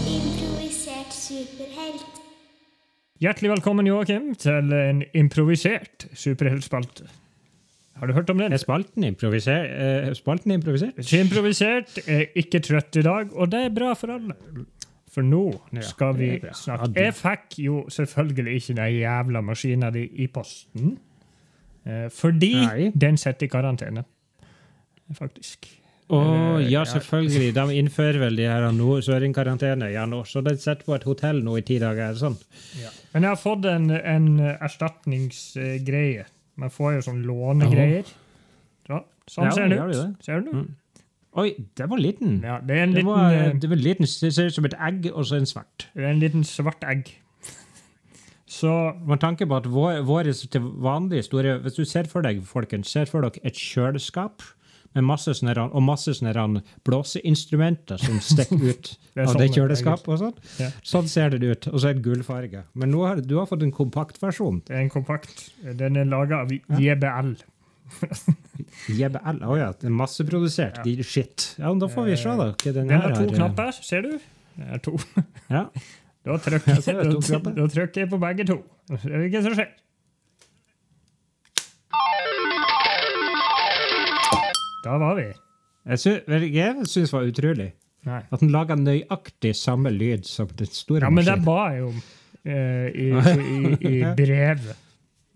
Improvisert 0.09 1.15
superhelt. 1.15 2.19
Hjertelig 3.23 3.53
velkommen, 3.55 3.87
Joakim, 3.87 4.33
til 4.39 4.75
en 4.75 5.05
improvisert 5.15 6.09
superheltspalte. 6.19 7.07
Har 7.99 8.07
du 8.07 8.15
hørt 8.15 8.31
om 8.31 8.39
den? 8.39 8.53
Er 8.53 8.63
spalten, 8.63 9.07
improviser 9.07 9.65
eh, 9.67 10.11
spalten 10.15 10.55
improvisert? 10.55 10.99
Ikke 11.03 11.23
improvisert, 11.25 11.99
er 12.07 12.29
ikke 12.39 12.61
trøtt 12.63 12.99
i 12.99 13.03
dag, 13.07 13.31
og 13.35 13.51
det 13.51 13.65
er 13.67 13.75
bra 13.75 13.95
for 13.99 14.15
alle. 14.15 14.37
For 15.19 15.27
nå 15.27 15.43
skal 15.83 16.15
vi 16.19 16.31
snakke 16.55 16.93
Jeg 16.95 17.15
fikk 17.19 17.59
jo 17.65 17.81
selvfølgelig 17.91 18.61
ikke 18.61 18.77
den 18.79 18.95
jævla 19.01 19.43
maskina 19.43 19.91
di 19.95 20.05
i 20.23 20.29
posten. 20.31 20.95
Eh, 21.89 22.07
fordi 22.15 22.55
Nei. 22.55 22.93
den 22.95 23.19
setter 23.19 23.49
i 23.49 23.51
karantene, 23.51 24.05
faktisk. 25.19 25.71
Å 26.09 26.17
oh, 26.17 26.57
ja, 26.65 26.87
selvfølgelig. 26.89 27.51
De 27.57 27.65
innfører 27.77 28.23
vel 28.23 28.39
de 28.39 28.47
her 28.49 28.65
nå, 28.73 28.95
så 29.05 29.13
er 29.17 29.21
det 29.21 29.29
en 29.29 29.37
karantene. 29.37 29.91
Ja, 29.93 30.07
nå. 30.09 30.23
Så 30.25 30.41
de 30.41 30.55
setter 30.57 30.87
på 30.87 30.95
et 30.97 31.05
hotell 31.05 31.43
nå 31.45 31.59
i 31.61 31.65
ti 31.69 31.77
dager. 31.83 32.15
sånn. 32.17 32.39
Ja. 32.81 32.93
Men 33.13 33.27
jeg 33.27 33.35
har 33.35 33.41
fått 33.43 33.69
en, 33.69 33.91
en 33.93 34.31
erstatningsgreie 34.41 36.25
man 36.59 36.73
får 36.75 36.97
jo 36.97 37.05
sånn 37.07 37.23
lånegreier. 37.27 38.09
Så, 38.89 39.03
sånn 39.31 39.47
ja, 39.47 39.55
ser 39.55 39.71
den 39.71 39.93
ut. 39.93 40.25
Ser 40.27 40.43
du? 40.43 40.51
Mm. 40.57 40.69
Oi, 41.39 41.55
det 41.79 41.87
var 41.91 42.01
liten. 42.03 42.41
Ja, 42.43 42.59
det, 42.65 42.77
er 42.77 42.87
en 42.89 42.93
det, 42.97 43.03
liten, 43.03 43.13
var, 43.13 43.33
eh, 43.37 43.55
det 43.63 43.71
var 43.71 43.81
liten, 43.81 44.09
det 44.09 44.35
ser 44.35 44.51
ut 44.51 44.59
som 44.59 44.67
et 44.69 44.77
egg, 44.77 45.09
og 45.13 45.27
så 45.29 45.39
en 45.39 45.49
svart. 45.49 45.89
Det 45.95 46.05
er 46.05 46.13
en 46.13 46.23
liten 46.23 46.45
svart 46.47 46.85
egg. 46.89 47.13
Så 48.49 48.95
Man 49.07 49.21
tanke 49.21 49.47
på 49.47 49.57
at 49.57 49.67
våre, 49.71 50.01
våre 50.07 50.33
til 50.33 50.61
vanlige 50.61 51.27
store 51.27 51.59
Hvis 51.61 51.75
du 51.77 51.85
ser 51.85 52.09
for 52.09 52.25
deg 52.25 52.41
folkens, 52.49 52.89
ser 52.89 53.05
for 53.05 53.21
dere 53.21 53.45
et 53.45 53.55
kjøleskap 53.55 54.43
med 54.97 55.05
masse 55.05 55.35
sånne, 55.37 55.67
og 55.69 55.85
masse 55.85 56.15
sånne 56.17 56.63
blåseinstrumenter 56.89 58.01
som 58.01 58.17
stikker 58.25 58.63
ut 58.71 58.89
det 59.15 59.27
av 59.27 59.35
sånn, 59.35 59.43
det 59.43 59.49
kjøleskapet. 59.53 60.09
og 60.09 60.23
sånn. 60.23 60.41
Ja. 60.63 60.71
Sånn 60.87 61.11
ser 61.13 61.37
det 61.37 61.45
ut. 61.45 61.69
Og 61.69 61.77
så 61.77 61.91
er 61.91 61.99
det 61.99 62.07
gullfarge. 62.07 62.65
Men 62.79 62.93
nå 62.95 63.05
har 63.05 63.21
du 63.21 63.37
har 63.37 63.47
fått 63.51 63.67
en 63.67 63.75
kompakt 63.75 64.17
versjon. 64.23 64.63
Det 64.67 64.75
er 64.75 64.87
en 64.87 64.93
kompakt. 64.93 65.51
Den 65.79 66.01
er 66.01 66.09
laga 66.09 66.43
av 66.47 66.53
JBL. 66.57 67.37
JBL? 68.99 69.43
Å 69.45 69.51
oh, 69.51 69.57
ja. 69.59 69.71
det 69.77 69.89
er 69.89 69.95
masseprodusert. 69.95 70.83
Ja. 70.85 71.07
Shit. 71.07 71.55
Ja, 71.59 71.73
Da 71.79 71.89
får 71.93 72.09
vi 72.09 72.17
se, 72.21 72.35
da. 72.41 72.51
Hva 72.53 72.75
den, 72.77 72.91
den 72.91 73.03
har 73.05 73.17
to 73.17 73.27
knapper, 73.33 73.73
ser 73.85 74.07
du? 74.07 74.15
Det 74.59 74.71
er 74.77 74.85
to. 74.85 74.99
Ja. 75.49 75.69
Da 76.29 76.35
trykker, 76.45 76.81
jeg, 76.85 77.53
da 77.57 77.67
trykker 77.73 78.03
jeg 78.03 78.09
på 78.11 78.19
begge 78.21 78.45
to. 78.45 78.59
Det 78.91 78.99
er 79.09 79.29
hva 79.33 79.41
som 79.47 79.55
skjer. 79.57 79.71
Da 84.85 84.97
var 85.01 85.17
vi. 85.17 85.29
Jeg 85.89 86.03
syns 86.05 86.93
det 86.93 87.13
var 87.15 87.31
utrolig. 87.31 87.71
Nei. 88.09 88.21
At 88.31 88.43
den 88.43 88.53
laga 88.55 88.77
nøyaktig 88.79 89.55
samme 89.59 89.91
lyd 89.93 90.27
som 90.29 90.51
den 90.59 90.71
store 90.71 91.09
Ja, 91.09 91.13
men 91.13 91.27
det 91.27 91.39
ba 91.45 91.59
jeg 91.75 91.89
om 91.89 91.97
uh, 91.99 92.87
i, 93.05 93.09
i, 93.11 93.73
i, 93.91 93.97
brevet 94.17 94.77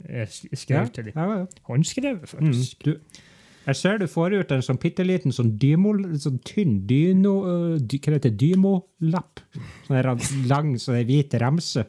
jeg 0.09 0.59
skrev 0.59 0.81
ja, 0.81 0.88
til 0.95 1.09
dem. 1.09 1.12
Ja, 1.17 1.38
ja. 1.43 1.62
Håndskrevet, 1.69 2.29
faktisk. 2.29 2.87
Mm, 2.87 2.93
du, 2.93 3.23
jeg 3.62 3.79
ser 3.79 3.99
du 4.03 4.09
får 4.11 4.35
ut 4.41 4.53
en 4.55 4.62
sånn 4.67 4.79
bitte 4.83 5.05
liten 5.07 5.35
sånn, 5.35 5.55
dymo, 5.62 5.95
sånn 6.19 6.41
tynn 6.47 6.81
dyno, 6.91 7.35
uh, 7.47 7.75
dy, 7.79 8.01
hva 8.03 8.17
heter 8.17 8.35
Dymo-lapp. 8.35 9.43
Sånn 9.87 10.47
lang, 10.51 10.73
sånn 10.83 11.03
hvit 11.07 11.37
remse. 11.43 11.85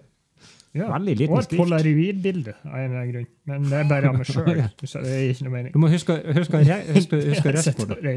Ja, 0.74 0.88
Veldig 0.90 1.14
liten 1.20 1.38
skrift. 1.38 1.54
Og 1.54 1.54
et 1.54 1.60
polaroidbilde 1.62 2.54
av 2.66 2.78
en 2.78 2.86
eller 2.86 3.00
annen 3.00 3.12
grunn. 3.12 3.28
Men 3.50 3.66
det 3.70 3.78
er 3.78 3.90
bare 3.90 4.10
av 4.10 4.18
meg 4.18 4.30
sjøl. 4.34 4.62
så 4.90 5.02
det 5.04 5.14
er 5.14 5.26
ikke 5.30 5.48
noe 5.48 5.54
mening. 5.54 5.74
Du 5.74 5.82
må 5.82 5.90
huske, 5.94 6.18
huske, 6.38 6.62
huske, 6.90 7.20
huske 7.32 7.54
resten 7.58 7.78
på 7.78 7.90
det. 7.94 8.16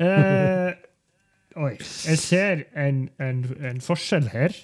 Uh, 0.00 0.72
oi. 1.64 1.74
Jeg 1.80 2.20
ser 2.20 2.64
en, 2.76 3.06
en, 3.20 3.44
en 3.70 3.80
forskjell 3.84 4.28
her. 4.32 4.56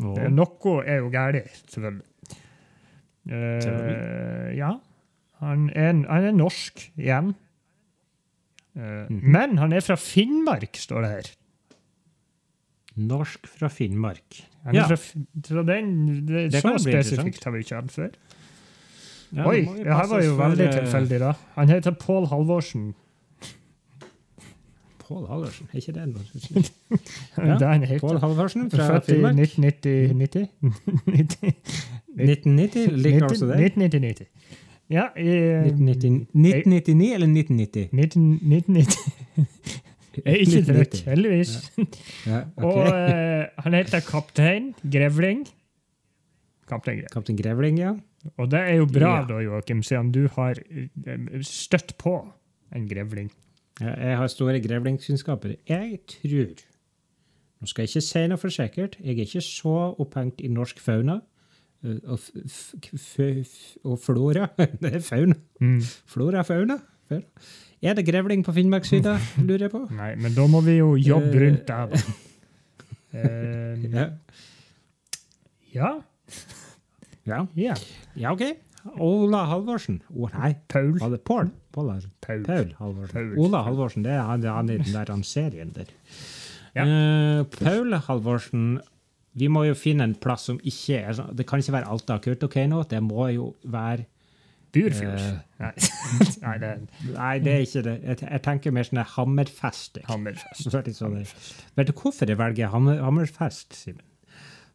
Oh. 0.00 0.16
Noe 0.32 0.78
er 0.88 1.02
jo 1.02 1.12
galt, 1.12 1.60
selvfølgelig. 1.68 2.09
Uh, 3.30 4.50
ja. 4.56 4.74
Han 5.40 5.68
er, 5.70 5.92
han 6.10 6.26
er, 6.26 6.34
norsk 6.36 6.82
igjen. 6.98 7.34
Uh, 8.76 9.06
mm. 9.08 9.20
Men 9.22 9.58
han 9.62 9.72
er 9.72 9.84
fra 9.84 9.96
Finnmark, 10.00 10.76
står 10.78 11.06
det 11.06 11.12
her. 11.14 11.30
Norsk 13.00 13.46
fra 13.48 13.70
Finnmark. 13.72 14.42
Ja. 14.74 14.86
Fra, 14.90 14.96
så 14.96 15.62
den, 15.64 16.26
det, 16.28 16.50
det 16.52 16.60
så 16.60 16.74
spesifikt 16.82 17.44
har 17.46 17.54
vi 17.54 17.62
ikke 17.64 17.78
hatt 17.78 17.94
før. 17.94 18.10
Ja, 19.30 19.46
Oi, 19.46 19.62
det 19.62 19.94
her 19.94 20.08
var 20.10 20.24
jo 20.24 20.34
veldig 20.34 20.66
for, 20.66 20.80
tilfeldig, 20.80 21.20
da. 21.22 21.32
Han 21.54 21.70
heter 21.70 21.94
Pål 21.94 22.26
Halvorsen. 22.32 22.90
Pål 25.06 25.26
Halvorsen? 25.30 25.70
Er 25.70 25.76
ikke 25.78 25.94
det 25.94 26.08
noe? 26.10 26.22
ja. 27.46 27.56
han. 27.62 27.86
Pål 28.02 28.18
Halvorsen 28.24 28.70
fra 28.74 28.98
Finnmark. 29.06 29.38
Født 29.54 29.86
i 29.86 30.10
1990. 30.10 31.54
1990? 32.16 32.96
Liker 32.96 33.28
også 33.28 33.46
det? 33.52 33.60
1990. 33.70 34.26
Ja, 34.90 35.06
i, 35.14 35.30
1999 35.70 37.14
eller 37.14 37.30
1990? 37.30 37.88
1990. 37.92 38.96
Jeg 40.24 40.26
er 40.26 40.40
ikke 40.42 40.62
trøtt, 40.66 40.96
heldigvis. 41.06 41.52
Ja. 42.26 42.40
Okay. 42.56 42.66
og 42.66 42.78
uh, 42.82 43.62
han 43.64 43.76
heter 43.78 44.00
Kaptein 44.02 44.72
Grevling. 44.82 45.44
Kaptein 46.68 46.98
Grevling. 46.98 47.12
Kaptein 47.14 47.38
Grevling, 47.38 47.78
ja. 47.78 47.92
Og 48.36 48.50
det 48.50 48.60
er 48.60 48.74
jo 48.80 48.88
bra, 48.90 49.12
ja. 49.20 49.28
da, 49.28 49.38
Joakim, 49.44 49.84
siden 49.86 50.10
du 50.12 50.26
har 50.34 50.58
eh, 50.68 51.38
støtt 51.46 51.94
på 52.02 52.18
en 52.76 52.88
grevling. 52.90 53.30
Jeg 53.80 54.16
har 54.18 54.28
store 54.28 54.60
grevlingkunnskaper. 54.60 55.54
Jeg 55.68 56.02
tror 56.10 56.66
Nå 57.60 57.68
skal 57.68 57.84
jeg 57.84 57.90
ikke 57.90 58.04
si 58.04 58.20
noe 58.28 58.40
for 58.40 58.52
sikkert. 58.52 58.94
Jeg 59.04 59.18
er 59.18 59.26
ikke 59.26 59.42
så 59.44 59.74
opphengt 60.00 60.38
i 60.40 60.48
norsk 60.48 60.78
fauna. 60.80 61.18
Eh, 61.84 61.96
og, 62.12 62.18
og 63.88 63.98
flora 64.02 64.48
Det 64.82 64.94
er 64.94 65.04
fauna. 65.04 65.36
Mm. 65.60 65.80
Flora 66.06 66.42
fauna. 66.46 66.78
fauna. 67.08 67.24
Er 67.80 67.96
det 67.96 68.04
grevling 68.04 68.42
på 68.44 68.52
Finnmarksvidda, 68.52 69.14
lurer 69.48 69.66
jeg 69.68 69.72
på? 69.72 69.86
Nei, 69.96 70.12
men 70.20 70.34
da 70.36 70.44
må 70.52 70.60
vi 70.66 70.76
jo 70.80 70.92
jobbe 71.00 71.32
Eh, 71.32 71.46
rundt 71.46 71.68
der, 71.68 71.94
da. 71.94 72.02
Eh, 73.10 73.86
Ja. 73.90 74.04
ja. 75.74 75.88
Ja, 77.26 77.40
ja. 77.58 77.74
ja 78.14 78.32
OK. 78.36 78.44
Ola 79.02 79.40
Halvorsen. 79.50 79.98
Å 80.14 80.28
nei, 80.32 80.52
Paul. 80.70 80.92
var 81.00 81.10
det 81.12 81.18
Paul? 81.26 81.50
Pål. 81.74 81.90
Paul. 82.22 82.44
Paul 82.46 82.70
Halvorsen. 82.78 83.12
Paul. 83.16 83.32
Ola 83.42 83.64
Halvorsen, 83.66 84.04
det 84.06 84.14
er 84.14 84.22
han, 84.28 84.46
han 84.46 84.70
i 84.70 84.78
den 84.80 84.94
der 84.94 85.10
serien 85.26 85.72
der. 85.74 85.90
Ja. 86.76 86.86
Uh, 86.86 87.42
Paul 87.50 87.92
Halvorsen 88.06 88.78
Vi 89.38 89.46
må 89.52 89.64
jo 89.68 89.74
finne 89.78 90.06
en 90.08 90.14
plass 90.18 90.48
som 90.48 90.56
ikke 90.66 90.96
er 91.04 91.14
sånn 91.14 91.36
Det 91.38 91.46
kan 91.46 91.62
ikke 91.62 91.76
være 91.76 91.90
Alta 91.92 92.16
og 92.18 92.24
Kautokeino. 92.24 92.82
Det 92.90 92.98
må 93.04 93.28
jo 93.30 93.52
være 93.62 94.06
Burfjord. 94.74 95.18
Uh, 95.18 95.38
Nei. 95.62 95.70
Nei, 96.44 96.56
det 96.62 96.68
er 96.68 96.82
Nei, 97.14 97.32
det 97.42 97.54
er 97.54 97.64
ikke 97.64 97.82
det. 97.86 97.96
Jeg, 98.06 98.20
jeg 98.26 98.42
tenker 98.46 98.74
mer 98.74 98.86
sånn 98.86 99.02
Hammerfest. 99.16 99.98
Hammerfest. 100.10 100.70
Sånn- 101.00 101.18
Vet 101.78 101.90
du 101.90 101.96
hvorfor 101.98 102.30
jeg 102.30 102.38
velger 102.38 102.70
Hammer, 102.74 103.02
Hammerfest, 103.02 103.74
Simen? 103.78 104.06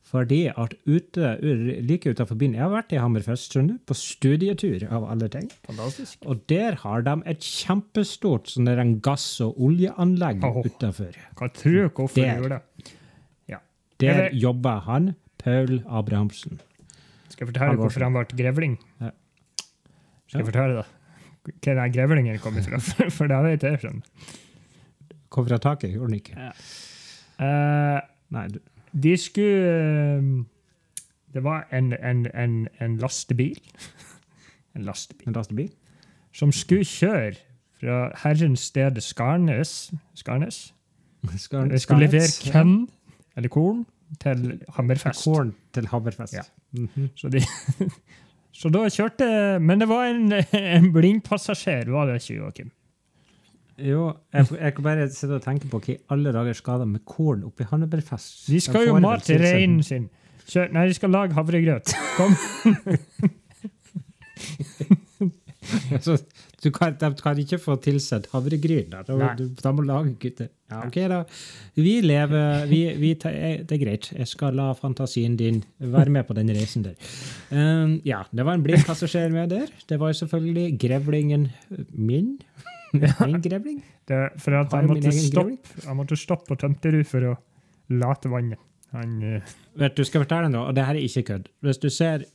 Fordi 0.05 0.45
at 0.53 0.75
ute, 0.85 1.31
like 1.83 2.07
utenfor 2.13 2.37
byen 2.39 2.53
Jeg 2.55 2.61
har 2.61 2.69
vært 2.71 2.93
i 2.93 2.99
Hammerfest, 3.01 3.51
skjønner 3.51 3.79
på 3.89 3.95
studietur, 3.97 4.85
av 4.93 5.07
alle 5.11 5.27
ting. 5.33 5.47
Fantastisk. 5.65 6.19
Og 6.29 6.43
der 6.51 6.77
har 6.83 7.01
de 7.07 7.15
et 7.33 7.41
kjempestort 7.43 8.51
sånn 8.53 8.99
gass- 9.03 9.41
og 9.43 9.57
oljeanlegg 9.65 10.45
Åh. 10.45 10.61
utenfor. 10.69 11.17
Kan 11.39 11.51
tro 11.57 11.87
hvorfor 11.89 12.21
de 12.21 12.27
gjorde 12.29 12.53
det. 12.53 12.61
Der 13.99 14.11
Eller- 14.13 14.35
jobber 14.35 14.79
han, 14.79 15.13
Paul 15.37 15.83
Abrahamsen. 15.87 16.59
Skal 17.29 17.45
jeg 17.47 17.53
fortelle 17.53 17.75
hvorfor 17.79 18.03
han 18.03 18.13
ble 18.13 18.25
grevling? 18.37 18.77
Ja. 19.01 19.09
Skal 20.27 20.39
jeg 20.39 20.45
Ja. 20.45 20.51
fortelle 20.51 20.75
det? 20.77 20.85
Hvor 21.45 21.73
den 21.83 21.93
grevlingen 21.93 22.39
kom 22.39 22.53
fra? 22.63 22.79
For 23.17 23.27
det 23.27 23.43
vet 23.43 23.63
jeg. 23.63 23.79
Sånn. 23.81 24.01
Kom 25.29 25.45
fra 25.47 25.57
taket, 25.57 25.91
gjorde 25.93 26.07
den 26.13 26.19
ikke? 26.21 26.51
Eh, 27.39 27.99
Nei, 28.31 28.47
du, 28.47 28.59
de 28.93 29.17
skulle 29.17 30.17
eh, 30.17 30.43
Det 31.35 31.43
var 31.43 31.67
en, 31.71 31.93
en, 31.93 32.25
en, 32.33 32.67
en 32.81 32.97
lastebil. 32.97 33.59
En 34.75 34.81
lastebil. 34.87 35.27
en 35.27 35.33
lastebil? 35.35 35.69
Som 36.33 36.51
skulle 36.51 36.83
kjøre 36.87 37.35
fra 37.79 38.11
herrens 38.23 38.59
sted 38.71 38.97
Skarnes, 39.03 39.91
Skarnes. 40.15 40.73
Skarnes. 41.37 41.81
Skulle 41.83 42.07
levere 42.07 42.51
kønn, 42.51 42.87
eller 43.35 43.51
korn, 43.51 43.83
til 44.21 44.45
Hammerfest. 44.77 45.25
Korn 45.25 45.51
til 45.75 45.89
Hammerfest. 45.91 46.37
Ja. 46.37 46.45
Mhm. 46.77 47.09
Så, 47.17 47.31
de, 47.33 47.41
så 48.59 48.71
da 48.73 48.83
kjørte 48.91 49.27
Men 49.63 49.81
det 49.81 49.87
var 49.89 50.09
en, 50.11 50.25
en 50.77 50.91
blindpassasjer, 50.95 51.89
var 51.91 52.11
det 52.11 52.21
ikke, 52.21 52.39
Joakim? 52.41 52.69
Jo, 53.75 54.05
jeg, 54.31 54.47
jeg 54.55 54.71
kan 54.75 54.85
bare 54.85 55.09
sitte 55.11 55.35
og 55.35 55.43
tenke 55.43 55.67
på 55.67 55.81
hva 55.83 55.91
i 55.91 55.97
alle 56.15 56.31
dager 56.31 56.55
skal 56.55 56.85
de 56.85 56.93
med 56.93 57.03
korn 57.09 57.41
oppi 57.47 57.65
Hammerfest? 57.67 58.45
De 58.47 58.61
skal 58.63 58.87
jo 58.87 58.93
mate 59.03 59.35
reinen 59.41 59.81
sin. 59.83 60.07
Kjør, 60.45 60.69
nei, 60.77 60.85
de 60.87 60.95
skal 60.95 61.09
lage 61.09 61.33
havregrøt. 61.33 61.95
Kom. 62.15 62.35
Så 66.05 66.15
du 66.65 66.71
kan, 66.73 66.95
de 66.99 67.11
kan 67.21 67.39
ikke 67.41 67.59
få 67.61 67.77
tilsett 67.83 68.27
havregryn. 68.33 68.89
Da. 68.91 69.03
Da, 69.05 69.31
du, 69.37 69.45
de 69.53 69.73
må 69.77 69.85
lage 69.85 70.15
gutter. 70.21 70.49
Ja, 70.71 70.81
ok, 70.87 70.97
da. 71.11 71.19
Vi 71.77 71.93
lever 72.01 72.65
vi, 72.69 72.79
vi, 72.97 73.11
eh, 73.29 73.61
Det 73.61 73.77
er 73.77 73.81
greit. 73.83 74.09
Jeg 74.15 74.27
skal 74.31 74.57
la 74.57 74.71
fantasien 74.77 75.37
din 75.37 75.61
være 75.77 76.09
med 76.09 76.25
på 76.25 76.33
den 76.37 76.49
reisen 76.55 76.87
der. 76.87 76.95
Um, 77.51 77.99
ja, 78.07 78.23
det 78.33 78.45
var 78.47 78.57
en 78.57 78.65
blindpassasjer 78.65 79.29
med 79.33 79.53
der. 79.53 79.69
Det 79.89 79.99
var 80.01 80.13
jo 80.13 80.19
selvfølgelig 80.23 80.79
grevlingen 80.81 81.49
min. 81.93 82.39
Min 82.95 83.41
grevling. 83.43 83.83
Det, 84.07 84.17
for 84.39 84.57
at 84.57 84.73
han 84.73 84.85
jeg 84.85 84.93
måtte, 84.93 85.11
stoppe, 85.11 85.81
han 85.85 85.97
måtte 85.97 86.17
stoppe 86.17 86.49
på 86.49 86.57
Tømterud 86.61 87.05
for 87.09 87.33
å 87.33 87.35
late 87.93 88.31
vannet. 88.31 88.61
Han, 88.95 89.17
uh... 89.21 89.55
Vet 89.81 89.97
du, 89.97 90.05
skal 90.07 90.23
fortelle 90.23 90.47
deg 90.47 90.55
noe, 90.55 90.69
og 90.69 90.77
det 90.77 90.85
her 90.87 90.97
er 90.97 91.05
ikke 91.05 91.25
kødd. 91.29 91.49
Hvis 91.65 91.81
du 91.83 91.89
ser 91.93 92.25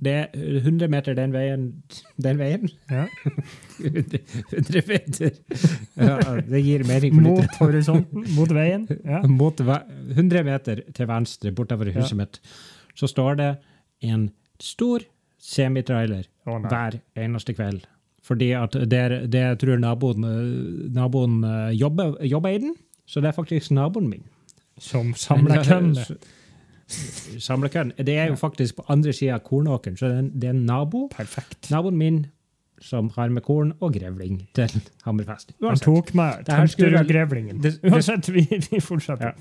det 0.00 0.12
er 0.16 0.28
100 0.62 0.88
meter 0.88 1.14
den 1.14 1.32
veien 1.34 1.64
Den 2.22 2.38
veien? 2.40 2.68
ja, 2.90 3.06
100 3.80 4.82
meter. 4.88 5.30
Ja, 6.00 6.16
det 6.48 6.60
gir 6.64 6.84
mening 6.88 7.16
mot 7.22 7.56
horisonten, 7.60 8.24
mot 8.36 8.52
veien. 8.54 8.86
Ja. 9.04 9.22
Mot 9.40 9.60
ve- 9.60 9.82
100 10.16 10.44
meter 10.46 10.82
til 10.96 11.08
venstre 11.10 11.52
bortover 11.52 11.90
huset 11.94 12.12
Ja. 12.16 12.20
mitt, 12.22 12.40
så 12.96 13.08
står 13.08 13.36
det 13.40 13.50
en 14.02 14.30
stor 14.60 15.04
semitrailer 15.40 16.26
oh, 16.46 16.58
hver 16.68 16.98
eneste 17.16 17.54
kveld. 17.56 17.84
Fordi 18.22 18.50
at 18.52 18.72
det, 18.90 18.98
er- 18.98 19.28
jeg 19.32 19.58
tror 19.62 19.78
naboen, 19.80 20.24
eh, 20.24 20.90
naboen 20.96 21.38
eh, 21.44 21.70
jobber, 21.80 22.16
jobber 22.24 22.48
i 22.56 22.58
den, 22.66 22.74
så 23.08 23.20
det 23.20 23.28
er 23.32 23.38
faktisk 23.38 23.70
naboen 23.72 24.08
min. 24.10 24.24
Som 24.80 25.14
samler 25.14 25.64
kønne. 25.68 26.04
Samler 27.40 27.68
kønn. 27.72 27.92
Det 27.96 28.16
er 28.18 28.28
jo 28.32 28.36
faktisk 28.40 28.76
på 28.80 28.84
andre 28.92 29.12
sida 29.16 29.34
av 29.38 29.44
kornåkeren, 29.46 29.96
så 30.00 30.08
det 30.10 30.44
er 30.48 30.54
en, 30.54 30.64
nabo. 30.66 31.08
Perfekt. 31.14 31.70
Naboen 31.70 31.96
min 31.98 32.20
som 32.80 33.10
har 33.16 33.28
med 33.28 33.42
korn 33.44 33.74
og 33.84 33.92
grevling 33.92 34.38
til 34.56 34.70
Hammerfest. 35.04 35.52
Han 35.60 35.76
tok 35.76 36.14
meg 36.16 36.46
skulle 36.46 36.94
vel- 36.94 37.04
Tømterud-grevlingen. 37.04 37.60
Det- 37.62 37.74
det- 37.82 37.90
Uansett, 37.92 38.28
vi, 38.32 38.46
vi 38.70 38.80
fortsetter. 38.80 39.34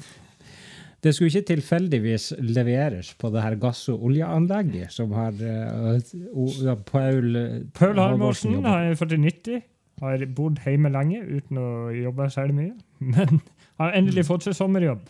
Det 1.00 1.14
skulle 1.16 1.30
ikke 1.32 1.48
tilfeldigvis 1.56 2.34
leveres 2.44 3.14
på 3.16 3.30
det 3.32 3.42
her 3.42 3.56
gass- 3.56 3.88
og 3.90 4.04
oljeanlegget 4.04 4.92
som 4.92 5.14
har 5.16 5.32
uh, 5.32 5.96
uh, 5.96 6.76
Paul 6.92 7.38
Paul 7.74 7.96
Halvorsen 7.96 8.58
har 8.66 8.96
fått 9.00 9.14
han 9.16 9.24
er 9.24 9.32
40-90, 9.32 9.62
har 10.02 10.26
bodd 10.36 10.60
hjemme 10.66 10.92
lenge 10.92 11.22
uten 11.24 11.58
å 11.58 11.70
jobbe 11.96 12.28
særlig 12.34 12.56
mye. 12.58 12.74
Men 13.00 13.40
har 13.80 13.96
endelig 13.96 14.26
fått 14.28 14.44
seg 14.50 14.58
sommerjobb. 14.60 15.08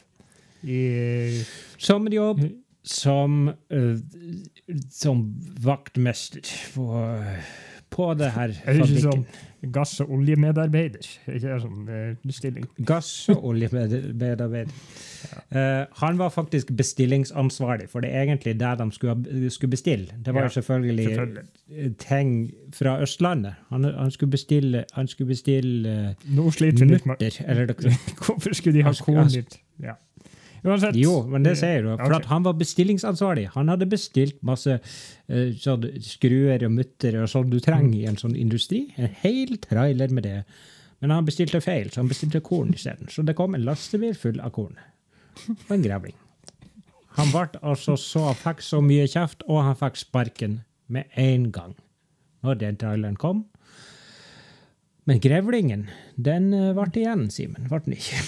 I, 0.63 1.43
Sommerjobb 1.77 2.41
som, 2.83 3.51
uh, 3.73 3.97
som 4.91 5.23
vaktmester 5.63 6.41
på, 6.75 6.89
på 7.89 8.13
det 8.19 8.31
her 8.35 8.53
er 8.63 8.79
ikke 8.79 8.87
fabrikken. 8.87 9.01
som 9.01 9.71
gass- 9.73 9.99
og 9.99 10.11
oljemedarbeider. 10.15 11.07
Ikke 11.27 11.57
sånn 11.61 11.87
eh, 11.91 12.31
stilling? 12.31 12.67
Gass- 12.87 13.29
og 13.33 13.43
oljemedarbeider. 13.51 14.71
Eh, 15.51 15.85
han 15.99 16.19
var 16.19 16.29
faktisk 16.29 16.71
bestillingsansvarlig, 16.77 17.89
for 17.89 17.99
det 18.05 18.13
er 18.13 18.23
egentlig 18.27 18.55
det 18.59 18.73
de 18.79 18.91
skulle, 18.95 19.49
skulle 19.51 19.71
bestille. 19.71 20.07
Det 20.25 20.33
var 20.33 20.47
Ja, 20.47 20.47
selvfølgelig, 20.47 21.05
selvfølgelig. 21.05 21.97
ting 21.97 22.51
fra 22.73 23.01
Østlandet. 23.01 23.55
Han, 23.69 23.83
han 23.83 24.11
skulle 24.11 24.31
bestille, 24.31 24.85
han 24.93 25.07
skulle 25.07 25.27
bestille 25.27 25.89
uh, 26.09 26.35
Nå 26.35 26.51
sliter 26.51 26.85
vi 26.85 26.93
litt 26.93 27.05
med 27.05 27.17
Hvorfor 28.25 28.53
skulle 28.53 28.77
de 28.79 28.83
ha 28.83 28.93
korn 28.93 29.27
dit? 29.27 29.59
Ja. 29.79 29.93
Uansett. 30.65 30.97
Jo, 30.99 31.21
men 31.29 31.45
det 31.45 31.55
sier 31.59 31.85
du. 31.85 31.91
For 31.93 32.15
okay. 32.15 32.27
han 32.31 32.45
var 32.47 32.57
bestillingsansvarlig. 32.59 33.45
Han 33.55 33.71
hadde 33.71 33.87
bestilt 33.89 34.39
masse 34.45 34.79
uh, 34.79 35.49
sånn 35.59 35.87
skruer 36.03 36.65
og 36.67 36.73
mutter 36.75 37.19
og 37.21 37.29
sånn 37.31 37.51
du 37.51 37.59
trenger 37.63 37.95
i 37.99 38.07
en 38.09 38.19
sånn 38.19 38.35
industri. 38.39 38.85
En 38.99 39.11
hel 39.23 39.55
trailer 39.63 40.11
med 40.15 40.27
det. 40.27 40.39
Men 40.99 41.15
han 41.15 41.27
bestilte 41.27 41.61
feil, 41.63 41.91
så 41.91 42.01
han 42.01 42.11
bestilte 42.11 42.41
korn 42.43 42.73
isteden. 42.75 43.07
Så 43.11 43.23
det 43.23 43.37
kom 43.39 43.55
en 43.55 43.63
lastebil 43.67 44.17
full 44.19 44.41
av 44.43 44.51
korn. 44.55 44.75
Og 45.47 45.77
en 45.77 45.85
grevling. 45.85 46.17
Han 47.17 47.31
ble 47.33 47.61
altså 47.65 47.95
så, 47.99 48.29
fikk 48.37 48.61
så 48.63 48.81
mye 48.83 49.07
kjeft, 49.09 49.45
og 49.47 49.63
han 49.65 49.79
fikk 49.79 49.99
sparken 49.99 50.59
med 50.91 51.07
en 51.19 51.49
gang 51.55 51.77
når 52.45 52.59
den 52.61 52.77
traileren 52.79 53.17
kom. 53.19 53.45
Men 55.09 55.21
grevlingen, 55.23 55.87
den 56.15 56.51
eh, 56.53 56.71
ble 56.77 56.91
igjen, 57.01 57.29
Simen. 57.33 57.67
Ble 57.71 57.81
den 57.85 57.95
ikke? 57.97 58.19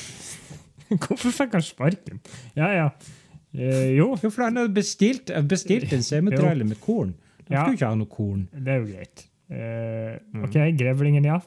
Hvorfor 1.07 1.31
fikk 1.31 1.53
han 1.57 1.61
sparken? 1.65 2.19
Ja, 2.55 2.67
ja. 2.75 2.89
Eh, 3.53 3.95
jo, 3.97 4.15
Jo, 4.23 4.29
for 4.29 4.43
han 4.47 4.57
hadde 4.57 4.73
bestilt, 4.73 5.31
bestilt 5.47 5.91
en 5.93 6.03
semitrailer 6.11 6.65
med 6.67 6.79
korn. 6.81 7.13
Han 7.47 7.57
Ja. 7.57 7.63
skulle 7.65 7.77
ikke 7.79 7.87
ha 7.89 7.95
noe 7.95 8.07
korn. 8.07 8.47
det 8.55 8.67
er 8.67 8.79
jo 8.79 8.85
greit. 8.93 9.25
Eh, 9.51 10.19
Mm. 10.33 10.43
OK, 10.45 10.53
grevlingen, 10.79 11.25
ja. 11.25 11.39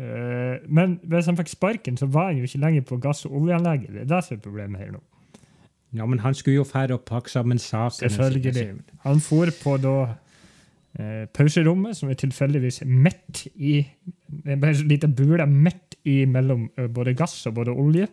Eh, 0.00 0.58
men 0.68 0.98
hvis 1.06 1.26
han 1.26 1.36
fikk 1.36 1.48
sparken, 1.48 1.96
så 1.98 2.06
var 2.10 2.26
han 2.32 2.36
jo 2.38 2.44
ikke 2.46 2.58
lenger 2.62 2.82
på 2.82 2.98
gass- 3.02 3.24
og 3.26 3.32
oljeanlegget. 3.40 3.92
Det 3.92 4.00
er 4.02 4.10
det 4.16 4.24
som 4.24 4.36
er 4.36 4.40
problemet 4.40 4.78
her 4.80 4.90
nå. 4.92 5.00
Ja, 5.94 6.06
men 6.06 6.18
han 6.18 6.34
skulle 6.34 6.56
jo 6.58 6.64
færre 6.64 6.94
og 6.98 7.04
pakke 7.08 7.30
sammen 7.30 7.58
sakene. 7.58 8.10
Selvfølgelig. 8.10 8.80
Han 9.06 9.20
for 9.20 9.46
på 9.62 9.76
da 9.80 9.94
eh, 10.98 11.26
pauserommet, 11.32 11.96
som 11.96 12.10
er 12.10 12.14
tilfeldigvis 12.14 12.82
midt 12.84 13.46
i 13.56 13.86
Det 14.28 14.52
er 14.52 14.56
bare 14.60 14.74
en 14.76 14.88
liten 14.88 15.14
bule 15.14 15.46
midt 15.46 15.94
i 16.04 16.24
mellom 16.26 16.68
eh, 16.76 16.86
både 16.88 17.14
gass 17.16 17.46
og 17.46 17.54
både 17.54 17.70
olje. 17.72 18.06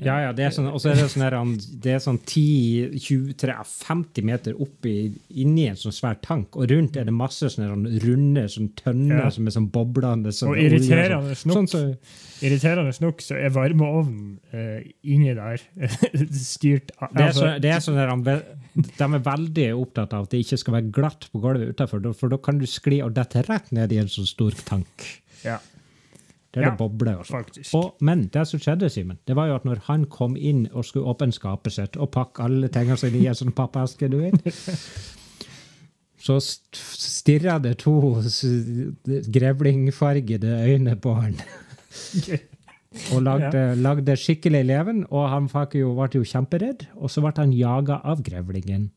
Ja, 0.00 0.14
ja, 0.22 0.32
det 0.32 0.44
er 0.46 0.50
sånn, 0.54 0.68
og 0.72 0.80
så 0.80 0.88
er 0.92 0.96
det 1.00 1.08
sånn 1.12 1.52
det 1.82 1.92
er 1.92 1.98
sånn 2.02 2.18
10-20-50 2.24 4.24
meter 4.26 4.52
oppi, 4.62 4.94
inni 5.42 5.64
en 5.70 5.76
sånn 5.78 5.92
svær 5.94 6.16
tank, 6.24 6.56
og 6.56 6.62
rundt 6.72 6.96
er 6.96 7.04
det 7.08 7.14
masse 7.16 7.46
sånne 7.52 7.68
runde 8.02 8.42
sånn 8.50 8.70
tønner 8.78 9.18
Ja. 9.26 9.30
som 9.30 9.46
er 9.46 9.50
sånn 9.56 9.70
boblende. 9.72 10.30
Sånn 10.32 10.48
Og 10.50 10.54
olje 10.56 10.66
irriterende 10.70 11.34
Sånn, 11.36 11.48
nok, 11.52 11.56
sånn 11.56 11.68
så, 11.68 11.80
irriterende 12.42 12.92
nok 13.04 13.18
så 13.22 13.34
er 13.36 13.50
varmeovnen 13.54 14.38
uh, 14.54 14.80
inni 15.02 15.34
der 15.36 15.58
styrt 16.52 16.88
av 16.98 17.08
det 17.12 17.22
er, 17.22 17.26
altså, 17.28 17.44
så, 17.44 17.58
det 17.62 17.70
er 17.70 17.80
sånn 17.84 18.24
der, 18.24 18.40
De 18.74 19.04
er 19.04 19.26
veldig 19.28 19.68
opptatt 19.76 20.12
av 20.16 20.20
at 20.26 20.30
det 20.32 20.38
ikke 20.46 20.58
skal 20.64 20.74
være 20.78 20.92
glatt 20.94 21.22
på 21.32 21.38
gulvet 21.42 21.68
utenfor, 21.74 21.98
for 22.16 22.28
da 22.32 22.38
kan 22.40 22.58
du 22.58 22.66
skli 22.66 22.98
og 23.04 23.12
dette 23.18 23.38
rett 23.48 23.68
ned 23.74 23.92
i 23.92 23.98
en 24.00 24.08
sånn 24.08 24.26
stor 24.28 24.52
tank. 24.64 24.94
Ja, 25.44 25.58
Der 26.52 26.62
Ja, 26.66 26.70
det 26.70 26.78
bobler 26.78 27.16
og. 27.16 27.26
Og, 27.74 27.94
men 28.04 28.26
det 28.28 28.42
som 28.48 28.60
skjedde, 28.60 28.90
Simen, 28.92 29.18
det 29.26 29.36
var 29.36 29.46
jo 29.48 29.54
at 29.56 29.64
når 29.64 29.78
han 29.86 30.04
kom 30.12 30.36
inn 30.36 30.66
og 30.72 30.84
skulle 30.84 31.08
åpne 31.08 31.32
skapet 31.32 31.72
sitt 31.72 31.96
og 31.96 32.10
pakke 32.12 32.44
alle 32.44 32.68
tingene 32.68 32.98
sine 33.00 33.22
i 33.22 33.26
en 33.30 33.38
sånn 33.38 33.54
pappeske, 33.56 34.10
du 34.12 34.18
vet, 34.20 34.36
så 36.26 36.36
st- 36.36 36.76
stirra 36.76 37.56
det 37.58 37.78
to 37.80 37.94
grevlingfargede 39.32 40.58
øyne 40.68 40.96
på 41.00 41.14
han. 41.14 41.40
Og 43.14 43.22
lagde, 43.24 43.60
lagde 43.80 44.16
skikkelig 44.20 44.66
leven, 44.68 45.06
og 45.08 45.30
han 45.32 45.46
jo, 45.72 45.94
ble 45.96 46.08
jo 46.12 46.26
kjemperedd. 46.28 46.84
Og 47.00 47.08
så 47.10 47.22
ble 47.24 47.32
han 47.38 47.54
jaga 47.56 48.00
av 48.04 48.20
grevlingen. 48.22 48.90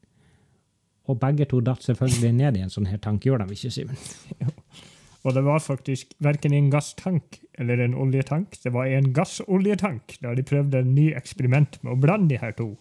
Og 1.08 1.20
begge 1.22 1.46
to 1.48 1.62
datt 1.64 1.84
selvfølgelig 1.86 2.34
ned 2.34 2.58
i 2.58 2.64
en 2.66 2.74
sånn 2.74 2.90
her 2.92 2.98
tank. 3.00 3.24
Gjorde 3.24 3.48
de 3.48 3.56
ikke, 3.56 3.72
Simen? 3.72 3.96
Og 5.26 5.34
det 5.34 5.42
var 5.42 5.60
faktisk 5.66 6.12
verken 6.22 6.54
en 6.54 6.68
gasstank 6.70 7.40
eller 7.58 7.80
en 7.82 7.96
oljetank. 7.98 8.60
Det 8.62 8.70
var 8.76 8.86
en 8.94 9.08
gassoljetank, 9.16 10.20
da 10.22 10.36
de 10.38 10.44
prøvde 10.46 10.84
en 10.84 10.92
ny 10.94 11.08
eksperiment 11.18 11.80
med 11.82 11.96
å 11.96 12.00
blande 12.04 12.30
de 12.36 12.38
her 12.44 12.54
to. 12.58 12.76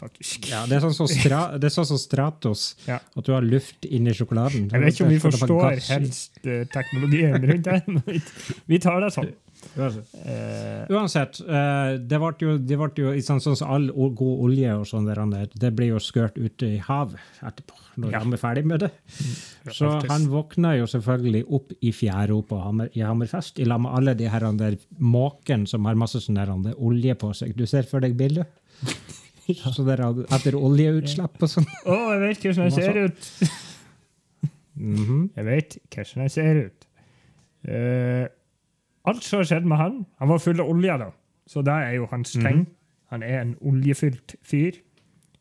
Faktisk. 0.00 0.48
Ja, 0.50 0.64
det 0.68 0.76
er 0.76 0.82
sånn 0.84 0.94
som, 0.96 1.08
stra, 1.08 1.38
det 1.60 1.68
er 1.70 1.72
sånn 1.72 1.86
som 1.88 1.98
Stratos, 2.00 2.64
Ja. 2.90 2.98
at 3.00 3.24
du 3.24 3.32
har 3.32 3.44
luft 3.44 3.86
inni 3.88 4.12
sjokoladen. 4.16 4.66
Jeg 4.72 4.82
vet 4.82 4.94
ikke 4.98 5.06
om 5.06 5.12
vi 5.14 5.20
forstår 5.22 5.80
helst 5.88 6.40
eh, 6.44 6.66
teknologien 6.72 7.38
rundt 7.40 7.64
det, 7.68 7.80
vi- 8.08 8.20
vi 8.74 8.80
tar 8.84 9.00
det 9.04 9.12
sånn. 9.16 9.30
Eh, 9.74 10.84
Uansett, 10.94 11.40
uh, 11.42 11.96
det 11.98 12.18
ble 12.22 12.30
jo, 12.44 12.56
det 12.58 12.76
ble 12.78 12.88
jo 13.00 13.12
sånn, 13.24 13.40
sånn 13.42 13.56
som 13.58 13.70
all 13.74 13.88
god 13.90 14.42
olje 14.46 14.74
og 14.76 14.84
sånn 14.88 15.08
der, 15.08 15.22
det 15.58 15.70
ble 15.76 15.88
jo 15.92 16.00
skørt 16.02 16.36
ute 16.38 16.68
i 16.76 16.78
havet 16.84 17.18
etterpå, 17.42 17.76
når 18.02 18.12
Ja. 18.14 18.20
de 18.24 18.36
er 18.36 18.42
ferdig 18.42 18.64
med 18.70 18.84
det. 18.84 18.90
Så 19.72 19.90
han 20.08 20.28
våkna 20.30 20.76
jo 20.78 20.86
selvfølgelig 20.90 21.44
opp 21.58 21.72
i 21.80 21.92
fjæra 21.92 22.38
på 22.46 22.60
Hammer, 22.62 22.88
i 22.94 23.02
Hammerfest, 23.06 23.58
i 23.58 23.64
lag 23.68 23.80
med 23.80 23.92
alle 23.98 24.14
de 24.14 24.28
her 24.30 24.46
der 24.58 24.76
måkene 25.00 25.66
som 25.68 25.84
har 25.86 25.94
masse 25.98 26.20
sånn 26.22 26.38
der 26.38 26.52
olje 26.76 27.14
på 27.18 27.32
seg. 27.34 27.56
Du 27.56 27.66
ser 27.66 27.82
for 27.88 28.00
deg 28.04 28.16
bildet? 28.16 28.46
Så 29.74 29.84
der, 29.84 30.00
etter 30.32 30.54
oljeutslipp 30.56 31.42
og 31.44 31.50
sånn. 31.52 31.66
Å, 31.84 31.96
jeg 32.14 32.20
vet 32.22 32.44
hvordan 32.46 32.70
jeg 32.70 32.72
ser 32.78 32.96
ut! 33.04 33.50
Mhm. 34.74 35.30
Jeg 35.36 35.44
vet 35.46 35.76
hvordan 35.92 36.24
jeg 36.24 36.32
ser 36.34 36.58
ut. 36.66 36.86
Eh, 37.68 38.24
alt 39.04 39.24
som 39.24 39.42
har 39.42 39.48
skjedd 39.50 39.66
med 39.68 39.76
han 39.76 40.06
Han 40.18 40.28
var 40.28 40.38
full 40.38 40.60
av 40.60 40.68
olje, 40.70 40.98
da. 40.98 41.10
Så 41.46 41.62
det 41.62 41.72
er 41.72 41.98
jo 41.98 42.06
hans 42.10 42.32
tegn. 42.32 42.66
Han 43.12 43.22
er 43.22 43.40
en 43.40 43.56
oljefylt 43.60 44.36
fyr. 44.42 44.80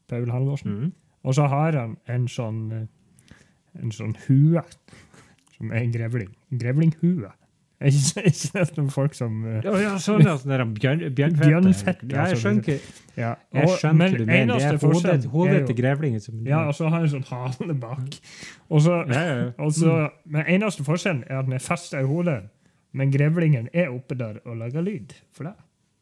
Paul 0.10 0.30
Halvorsen. 0.32 0.72
Mm. 0.72 0.92
Og 1.24 1.36
så 1.36 1.48
har 1.48 1.78
han 1.80 1.96
en 2.12 2.28
sånn 2.28 2.60
eh, 2.76 2.88
en 3.82 3.94
sånn 3.94 4.18
hue 4.28 4.62
som 5.56 5.72
er 5.72 5.86
en 5.86 5.94
grevling. 5.94 6.36
Grevlinghue. 6.60 7.32
Ikke 7.84 8.22
det 8.24 8.78
noen 8.78 8.92
folk 8.94 9.16
som 9.18 9.42
uh, 9.44 9.58
Ja, 9.66 9.74
ja, 9.82 9.94
sånn 10.00 10.24
er 10.24 10.62
bjørn, 10.72 11.02
bjørnfette. 11.18 11.50
Bjørnfette, 11.50 12.08
Ja, 12.08 12.28
jeg 12.30 12.38
altså. 12.38 12.44
skjønner, 12.44 12.86
Ja, 13.18 13.32
jeg 13.52 13.74
skjønner 13.82 13.98
men 14.00 14.14
du 14.16 14.24
mener. 14.30 14.62
Det 14.62 14.70
er 14.70 14.78
hodet, 14.86 15.26
hodet 15.34 15.62
til 15.68 15.78
grevlingen 15.82 16.24
som 16.24 16.46
Ja, 16.48 16.62
og 16.70 16.78
så 16.78 16.88
har 16.88 17.02
han 17.02 17.10
en 17.10 17.14
sånn 17.18 17.28
hale 17.28 17.76
bak. 17.82 18.20
Og 18.70 18.86
så, 18.86 19.02
Ja, 19.12 19.20
ja, 19.20 19.36
ja. 19.42 19.50
og 19.58 19.74
så, 19.76 19.98
Men 20.24 20.48
eneste 20.56 20.86
forskjellen 20.88 21.26
er 21.28 21.42
at 21.42 21.50
den 21.50 21.58
er 21.60 21.66
festa 21.66 22.00
i 22.00 22.08
hodet, 22.08 22.40
men 22.94 23.12
grevlingen 23.14 23.70
er 23.74 23.92
oppe 23.94 24.16
der 24.18 24.40
og 24.46 24.58
lager 24.62 24.86
lyd 24.86 25.14
for 25.34 25.50
det. 25.50 25.56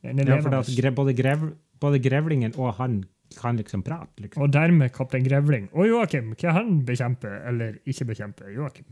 Den 0.03 0.19
er 0.19 0.27
Ja, 0.35 0.41
for 0.41 0.49
det 0.49 0.67
levende. 0.75 0.95
både, 0.97 1.13
grev, 1.15 1.51
både 1.79 1.99
grevlingen 2.03 2.55
og 2.57 2.73
han 2.79 3.03
kan 3.37 3.57
liksom 3.57 3.83
prate. 3.83 4.21
Liksom. 4.25 4.43
Og 4.43 4.51
dermed 4.51 4.91
kaptein 4.91 5.23
Grevling. 5.23 5.69
Og 5.71 5.87
Joakim, 5.87 6.33
hva 6.35 6.51
han 6.57 6.81
bekjemper 6.85 7.37
eller 7.47 7.77
ikke 7.87 8.05
bekjemper? 8.09 8.49
Joakim. 8.51 8.85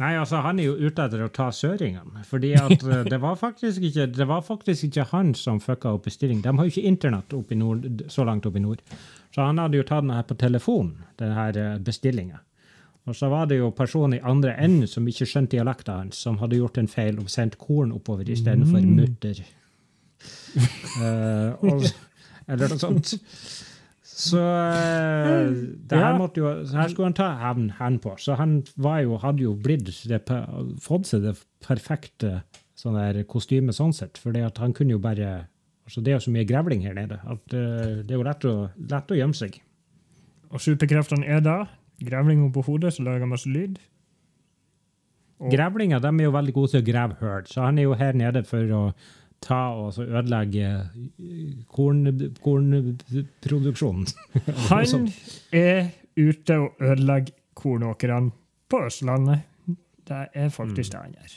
Nei, 0.00 0.14
altså 0.16 0.40
Han 0.40 0.58
er 0.58 0.64
jo 0.70 0.76
ute 0.80 1.04
etter 1.04 1.20
å 1.26 1.28
ta 1.28 1.50
søringene. 1.52 2.22
fordi 2.24 2.54
at 2.56 2.84
eh, 2.92 3.02
det 3.04 3.18
var 3.20 3.34
faktisk 3.36 3.82
ikke 3.90 4.06
det 4.06 4.26
var 4.28 4.40
faktisk 4.46 4.84
ikke 4.88 5.08
han 5.10 5.34
som 5.34 5.60
fucka 5.60 5.92
opp 5.92 6.06
bestilling. 6.08 6.40
De 6.42 6.54
har 6.56 6.64
jo 6.64 6.72
ikke 6.72 6.88
internett 6.88 7.34
så 8.08 8.24
langt 8.24 8.46
oppe 8.46 8.58
i 8.58 8.62
nord. 8.62 8.80
Så 9.34 9.42
han 9.44 9.58
hadde 9.58 9.76
jo 9.76 9.82
tatt 9.82 10.06
den 10.06 10.14
her 10.14 10.22
på 10.22 10.38
telefonen, 10.40 11.04
den 11.18 11.34
her 11.36 11.78
bestillinga. 11.84 12.40
Og 13.08 13.16
så 13.16 13.30
var 13.32 13.46
det 13.48 13.56
jo 13.58 13.70
personen 13.74 14.18
i 14.18 14.22
andre 14.28 14.52
enden 14.60 14.86
som 14.90 15.06
ikke 15.08 15.26
skjønte 15.26 15.56
dialekta 15.56 15.96
hans, 16.02 16.18
som 16.20 16.36
hadde 16.42 16.58
gjort 16.60 16.78
en 16.78 16.88
feil 16.90 17.18
og 17.22 17.30
sendt 17.32 17.56
korn 17.58 17.92
oppover 17.96 18.28
istedenfor 18.28 18.82
Mm. 18.84 18.94
mutter. 19.00 19.40
uh, 21.00 21.56
og, 21.64 21.84
eller 22.48 22.68
noe 22.74 22.80
sånt. 22.82 23.14
Så 24.04 24.36
uh, 24.36 25.48
det 25.88 25.96
her, 25.96 26.18
måtte 26.20 26.42
jo, 26.42 26.50
her 26.74 26.90
skulle 26.92 27.08
han 27.08 27.16
ta 27.16 27.30
hevn 27.40 27.70
hen 27.78 27.96
på. 28.04 28.14
Så 28.20 28.36
han 28.36 28.58
var 28.76 29.00
jo, 29.06 29.16
hadde 29.22 29.46
jo 29.46 29.54
blitt 29.56 29.88
det, 30.10 30.20
fått 30.84 31.08
seg 31.08 31.24
det 31.24 31.38
perfekte 31.64 32.42
sånn 32.76 32.98
der 32.98 33.22
kostyme 33.28 33.72
sånn 33.76 33.94
sett. 33.96 34.20
For 34.20 34.36
han 34.36 34.76
kunne 34.76 34.96
jo 34.96 35.00
bare 35.02 35.48
altså 35.90 36.04
Det 36.04 36.12
er 36.12 36.18
jo 36.20 36.22
så 36.28 36.30
mye 36.30 36.46
grevling 36.46 36.84
her 36.86 36.94
nede 36.94 37.16
at 37.24 37.54
uh, 37.56 38.04
det 38.04 38.12
er 38.12 38.18
jo 38.20 38.26
lett 38.28 38.44
å, 38.46 38.54
lett 38.92 39.10
å 39.10 39.16
gjemme 39.18 39.34
seg. 39.34 39.56
Og 40.52 40.60
superkreftene 40.62 41.26
er 41.26 41.40
da 41.42 41.56
grevling 42.04 42.46
på 42.54 42.64
hodet 42.66 42.94
som 42.96 43.06
lager 43.08 43.28
masse 43.30 43.48
lyd. 43.50 43.78
Og- 45.40 45.52
Grevlinger 45.54 46.00
de 46.04 46.10
er 46.12 46.26
jo 46.26 46.34
veldig 46.34 46.52
gode 46.56 46.70
til 46.74 46.82
å 46.82 46.86
grave 46.90 47.16
hull, 47.20 47.46
så 47.48 47.64
han 47.64 47.78
er 47.78 47.82
jo 47.88 47.94
her 47.96 48.12
nede 48.12 48.42
for 48.44 48.74
å 48.76 48.82
ta 49.40 49.60
og 49.72 49.94
så 49.96 50.04
ødelegge 50.04 50.66
eh, 50.68 51.52
korn, 51.72 52.02
kornproduksjonen. 52.44 54.04
Han 54.68 55.06
er 55.56 55.88
ute 56.16 56.58
og 56.60 56.82
ødelegger 56.84 57.32
kornåkrene 57.56 58.32
på 58.70 58.82
Østlandet. 58.86 59.46
Det 60.10 60.20
er 60.34 60.50
faktisk 60.52 60.92
det 60.92 61.00
han 61.00 61.14
gjør. 61.14 61.34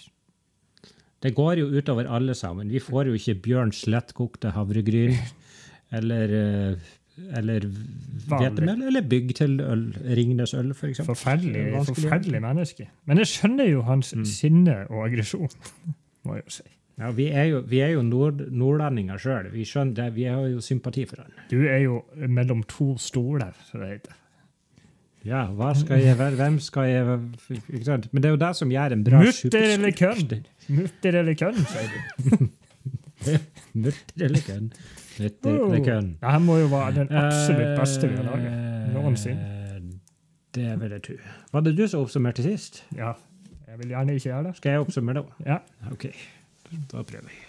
Det 1.24 1.32
går 1.38 1.59
jo 1.61 1.70
utover 1.78 2.07
alle 2.11 2.34
sammen. 2.36 2.68
Vi 2.74 2.82
får 2.84 3.07
jo 3.07 3.14
ikke 3.16 3.38
Bjørns 3.45 3.84
lettkokte 3.88 4.51
havregryn 4.55 5.16
eller, 5.97 6.34
eh, 6.39 6.91
eller 7.38 7.66
hvetemel 8.28 8.84
eller 8.89 9.01
bygg 9.09 9.36
til 9.36 9.59
øl. 9.61 9.84
Ringnes 10.18 10.53
øl, 10.53 10.74
for 10.74 10.88
eksempel. 10.88 11.16
Forferdelig, 11.16 11.66
forferdelig 11.88 12.41
menneske. 12.41 12.88
Men 13.05 13.18
jeg 13.22 13.28
skjønner 13.28 13.70
jo 13.70 13.82
hans 13.88 14.14
Mm. 14.16 14.26
sinne 14.26 14.78
og 14.89 15.05
aggresjon, 15.07 15.49
må 16.26 16.36
jeg 16.39 16.43
jo 16.47 16.55
si. 16.59 16.64
Ja, 16.99 17.09
vi 17.11 17.26
er 17.34 17.43
jo, 17.49 17.59
vi 17.68 17.80
er 17.82 17.88
jo 17.95 18.01
nord, 18.05 18.41
nordlendinger 18.53 19.18
sjøl. 19.18 19.47
Vi 19.53 19.64
skjønner 19.66 19.93
det. 19.97 20.09
Vi 20.16 20.24
har 20.30 20.43
jo 20.47 20.59
sympati 20.61 21.05
for 21.09 21.24
han. 21.24 21.32
Du 21.49 21.64
er 21.66 21.78
jo 21.88 22.03
mellom 22.30 22.64
to 22.70 22.91
stoler, 23.01 23.51
som 23.72 23.82
det 23.82 23.89
heter. 23.95 24.20
Ja, 25.26 25.45
hva 25.55 25.72
skal 25.74 26.01
jeg 26.03 26.18
være? 26.20 26.36
Hvem 26.36 26.59
skal 26.59 26.84
jeg 26.89 27.05
være? 27.07 27.22
Ikke 27.74 27.86
sant? 27.88 28.09
Men 28.14 28.22
det 28.24 28.30
er 28.30 28.34
jo 28.36 28.41
det 28.41 28.55
som 28.59 28.70
gjør 28.70 28.91
en 28.97 29.03
bra 29.07 29.22
Mutter 29.24 29.64
eller 29.74 29.91
kønn? 29.95 30.43
Mutter 30.70 31.18
eller 31.22 31.34
kønn, 31.39 31.61
sier 31.72 31.93
du. 31.93 32.47
Mutter 33.86 34.26
eller 34.28 34.43
kønn? 34.45 34.68
Mutter 35.20 35.57
eller 35.57 35.84
kønn? 35.86 36.07
Det 36.22 36.32
her 36.32 36.39
må 36.39 36.57
jo 36.57 36.70
være 36.72 36.95
den 36.95 37.11
absolutt 37.11 37.80
beste 37.80 38.09
vi 38.09 38.16
har 38.16 38.24
laget. 38.24 38.53
Eh, 38.53 38.93
Noensinne. 38.93 39.49
Det 40.55 40.82
vil 40.82 40.91
jeg 40.91 41.03
tro. 41.03 41.14
Var 41.53 41.61
det 41.66 41.78
du 41.78 41.88
som 41.88 42.03
oppsummerte 42.05 42.43
sist? 42.45 42.84
Ja. 42.95 43.14
Jeg 43.68 43.80
vil 43.80 43.88
gjerne 43.88 44.14
ikke 44.14 44.30
gjøre 44.30 44.43
det. 44.43 44.55
Skal 44.57 44.70
jeg 44.70 44.80
oppsummere 44.80 45.24
da? 45.24 45.24
Ja. 45.45 45.57
Ok, 45.91 46.05
da 46.91 47.01
prøver 47.01 47.28
vi. 47.28 47.39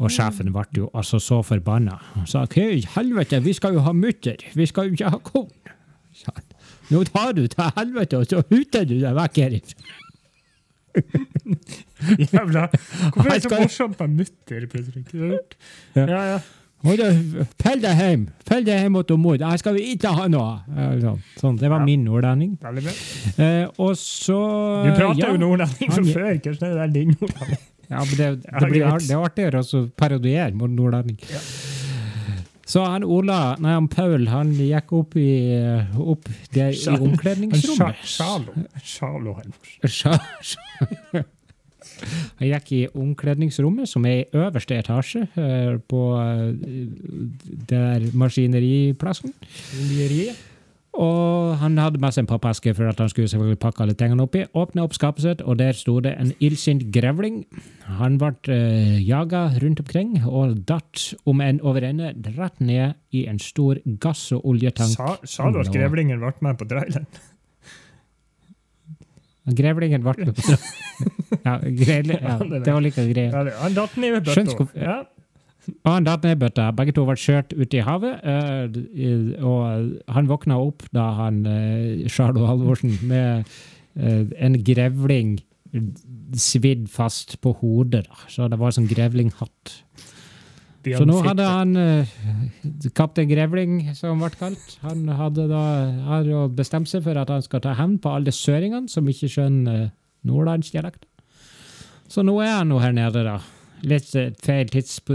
Og 0.04 0.12
sjefen 0.12 0.50
ble 0.52 0.66
jo 0.76 0.90
altså 0.94 1.20
så 1.24 1.38
forbanna. 1.46 1.96
Han 2.16 2.26
sa 2.28 2.44
hva 2.46 2.66
i 2.76 2.82
helvete, 2.98 3.40
vi 3.46 3.54
skal 3.56 3.78
jo 3.78 3.84
ha 3.86 3.94
mutter, 3.96 4.42
vi 4.56 4.66
skal 4.68 4.90
jo 4.90 4.98
ikke 4.98 5.10
ha 5.14 5.20
korn. 5.24 5.52
Han. 6.26 6.44
Nå 6.92 7.04
tar 7.10 7.32
du 7.38 7.46
til 7.48 7.72
helvete, 7.78 8.18
og 8.20 8.28
så 8.30 8.44
huter 8.50 8.86
du 8.88 8.98
deg 9.02 9.16
vekk 9.18 9.40
herifra. 9.46 9.94
Jævla 12.32 12.68
Hvorfor 13.12 13.30
er 13.30 13.34
det 13.34 13.44
så 13.44 13.50
morsomt 13.60 14.00
med 14.00 14.08
mutter, 14.22 14.68
plutselig? 14.72 15.04
Ja. 15.96 16.06
Ja, 16.06 16.22
ja. 16.34 16.40
Deg 16.86 17.86
hjem 17.98 18.28
Fell 18.48 18.66
deg 18.68 18.84
hjem 18.84 18.98
til 19.10 19.18
mor. 19.18 19.36
Jeg 19.42 19.60
skal 19.60 19.80
ikke 19.82 20.12
ha 20.14 20.28
noe. 20.30 20.60
Eh, 20.70 21.00
Sånn. 21.02 21.22
sånn. 21.42 21.58
Det 21.60 21.70
var 21.72 21.80
Ja. 21.82 21.86
min 21.86 22.04
nordlending. 22.06 22.58
Eh, 23.40 23.68
og 23.80 23.96
så 23.98 24.40
Du 24.86 24.92
prater 24.94 25.20
ja, 25.24 25.32
jo 25.32 25.38
nordlending 25.42 25.92
fra 25.92 26.04
før! 26.04 26.38
Hvordan 26.40 26.78
er 26.78 26.88
det 26.88 26.94
din 26.94 27.16
nordlending? 27.20 27.64
Ja, 27.88 28.02
men 28.02 28.16
det, 28.18 28.30
det, 28.46 28.70
blir, 28.70 28.86
det 29.02 29.14
er 29.14 29.24
artigere 29.24 29.62
å 29.62 29.86
parodiere 29.98 30.54
mot 30.58 30.72
nordlending. 30.72 31.20
Ja. 31.30 31.42
Så 32.66 32.82
han 32.82 33.06
Ola, 33.06 33.56
nei, 33.62 33.76
han 33.78 33.88
Paul 33.94 34.26
han 34.32 34.56
gikk 34.58 34.92
opp 34.98 35.14
i, 35.22 35.30
opp 36.02 36.26
der 36.56 36.74
i 36.74 36.98
omkledningsrommet. 36.98 38.02
Sjalo. 38.10 39.38
Han 42.40 42.50
gikk 42.50 42.72
i 42.76 42.82
omkledningsrommet, 42.92 43.88
som 43.88 44.04
er 44.10 44.18
i 44.18 44.26
øverste 44.36 44.76
etasje 44.76 45.22
eh, 45.40 45.78
på 45.88 46.02
eh, 46.20 46.50
der 47.70 48.10
maskineriplassen. 48.18 49.32
Lieriet. 49.94 50.42
Og 50.96 51.58
han 51.60 51.76
hadde 51.80 52.00
med 52.00 52.16
seg 52.16 52.24
en 52.24 52.30
pappeske 52.30 52.72
for 52.78 52.88
at 52.88 53.00
han 53.02 53.10
skulle 53.12 53.28
selvfølgelig 53.32 53.60
pakke 53.60 53.84
alle 53.84 53.96
tingene 54.00 54.24
oppi. 54.24 54.46
Åpne 54.56 54.86
opp 54.86 54.96
skapet 54.96 55.26
sitt, 55.26 55.44
og 55.44 55.60
der 55.60 55.76
sto 55.76 55.98
det 56.04 56.14
en 56.20 56.32
illsint 56.44 56.86
grevling. 56.96 57.44
Han 58.00 58.18
ble 58.22 58.32
uh, 58.48 58.96
jaga 59.04 59.46
rundt 59.62 59.84
omkring 59.84 60.18
og 60.24 60.58
datt 60.70 61.10
om 61.28 61.44
en 61.44 61.60
over 61.62 61.84
ende 61.88 62.14
rett 62.38 62.60
ned 62.64 62.96
i 63.12 63.26
en 63.28 63.40
stor 63.44 63.82
gass- 64.00 64.32
og 64.36 64.46
oljetank. 64.48 64.96
Sa, 64.96 65.18
sa 65.24 65.52
du 65.52 65.60
at 65.64 65.72
grevlingen 65.74 66.24
ble 66.24 66.34
med 66.48 66.60
på 66.60 66.70
traileren? 66.70 67.10
Grevlingen 69.46 70.02
ble 70.02 70.26
med 70.26 70.36
på 70.40 70.56
ja, 71.46 71.60
grevling, 71.60 72.18
ja, 72.22 72.38
Det 72.40 72.72
var 72.72 72.82
like 72.82 73.04
greit. 73.12 73.36
Ja, 73.36 73.44
han 73.62 73.76
datt 73.76 74.00
ned 74.02 74.16
i 74.16 74.24
bøtta. 74.24 74.68
Ja. 74.80 74.96
Han 75.86 76.06
datt 76.06 76.26
ned 76.26 76.40
bøtta. 76.42 76.70
Begge 76.78 76.94
to 76.96 77.06
ble 77.08 77.18
kjørt 77.20 77.54
ut 77.56 77.74
i 77.74 77.84
havet. 77.86 78.22
eh, 78.24 79.44
og 79.44 79.96
han 80.14 80.30
våkna 80.30 80.60
opp 80.62 80.86
da 80.96 81.10
han 81.22 81.44
uh, 81.48 82.06
Charlo 82.12 82.46
Halvorsen 82.50 82.98
med 83.10 83.46
eh, 83.98 84.26
en 84.38 84.60
grevling 84.64 85.40
svidd 86.36 86.88
fast 86.92 87.40
på 87.42 87.56
hodet. 87.62 88.06
Da. 88.08 88.28
Så 88.32 88.50
det 88.52 88.60
var 88.62 88.76
sånn 88.76 88.90
grevlinghatt. 88.90 89.76
Så 90.86 91.02
nå 91.10 91.18
hadde 91.26 91.46
han 91.50 91.72
kaptein 92.94 93.26
Grevling, 93.26 93.72
som 93.98 94.20
ble 94.22 94.30
kalt, 94.38 94.76
han 94.84 95.08
hadde 95.18 95.48
da 95.50 95.64
har 96.12 96.28
bestemt 96.54 96.92
seg 96.92 97.02
for 97.08 97.18
at 97.18 97.32
han 97.34 97.42
skal 97.42 97.64
ta 97.64 97.74
hevn 97.74 97.96
på 97.98 98.12
alle 98.14 98.30
søringene 98.30 98.92
som 98.94 99.10
ikke 99.10 99.32
skjønner 99.34 99.88
nordlandsdialekt. 100.30 101.08
Så 102.06 102.22
nå 102.22 102.38
er 102.44 102.60
han 102.60 102.70
nå 102.70 102.78
her 102.84 102.94
nede, 102.94 103.26
da. 103.26 103.40
Litt 103.86 104.16
eh, 104.18 104.32
feil 104.42 104.72
tidsp 104.74 105.12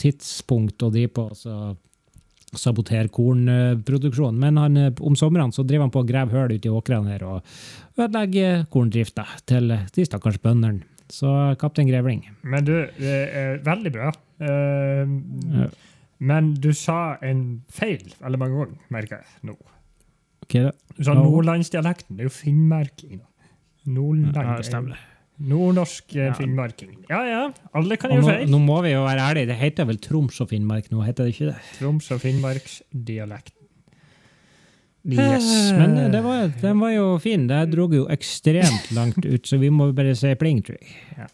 tidspunkt 0.00 0.82
å 0.82 0.90
drive 0.94 1.12
på 1.14 1.28
og 1.30 2.58
sabotere 2.58 3.10
kornproduksjonen. 3.12 4.38
Men 4.40 4.60
han, 4.60 4.76
eh, 4.76 5.02
om 5.04 5.16
somrene 5.18 5.54
så 5.54 5.64
driver 5.66 5.86
han 5.86 5.94
på 5.94 6.02
å 6.02 6.08
grave 6.08 6.34
hull 6.34 6.54
ute 6.54 6.70
i 6.70 6.72
åkrene 6.72 7.12
her 7.12 7.26
og 7.28 7.98
ødelegger 7.98 8.64
korndrifta 8.72 9.26
til 9.46 9.74
de 9.94 10.06
stakkars 10.06 10.40
bøndene. 10.42 10.82
Så 11.08 11.28
kaptein 11.60 11.88
Grevling. 11.88 12.26
Men 12.44 12.66
du, 12.66 12.74
det 12.98 13.20
er 13.32 13.62
veldig 13.64 13.92
bra. 13.94 14.10
Uh, 14.42 15.06
Ja. 15.48 15.70
Men 16.18 16.54
du 16.58 16.72
sa 16.74 17.16
en 17.22 17.62
feil 17.70 18.08
veldig 18.18 18.40
mange 18.42 18.56
ganger, 18.58 18.78
merker 18.90 19.20
jeg 19.20 19.50
nå. 19.50 19.54
Okay, 20.42 20.64
da. 20.66 20.72
Du 20.96 21.04
sa 21.06 21.14
nordlandsdialekten. 21.14 22.16
Det 22.18 22.24
er 22.24 22.30
jo 22.30 22.34
finnmarking. 22.34 23.20
Nordland, 23.86 24.34
Ja, 24.34 24.80
det. 24.80 24.98
Nordnorsk 25.38 26.16
eh, 26.16 26.24
Ja. 26.26 26.32
finnmarking. 26.34 26.96
Ja 27.08 27.20
ja, 27.28 27.42
alle 27.78 27.96
kan 27.96 28.10
gjøre 28.10 28.26
feil. 28.26 28.48
nå 28.50 28.58
må 28.58 28.80
vi 28.82 28.90
jo 28.96 29.04
være 29.04 29.22
ærlige, 29.30 29.46
det 29.52 29.56
heter 29.60 29.86
vel 29.86 29.98
Troms 30.02 30.40
og 30.42 30.48
Finnmark 30.50 30.90
nå, 30.90 31.04
heter 31.06 31.24
det 31.28 31.34
ikke 31.36 31.52
det? 31.52 31.60
Troms 31.78 32.10
og 32.10 32.20
finnmarksdialekt. 32.24 33.54
Yes. 35.08 35.46
Men 35.78 35.94
eh, 35.96 36.08
det 36.12 36.20
var, 36.24 36.50
den 36.60 36.80
var 36.82 36.90
jo 36.92 37.04
fin. 37.22 37.46
Det 37.48 37.60
dro 37.72 37.86
jo 37.94 38.08
ekstremt 38.12 38.90
langt 38.98 39.22
ut, 39.24 39.46
så 39.46 39.56
vi 39.62 39.70
må 39.70 39.92
bare 39.96 40.16
si 40.18 40.34
pling, 40.40 40.58
tror 40.66 40.76
jeg. 40.82 41.28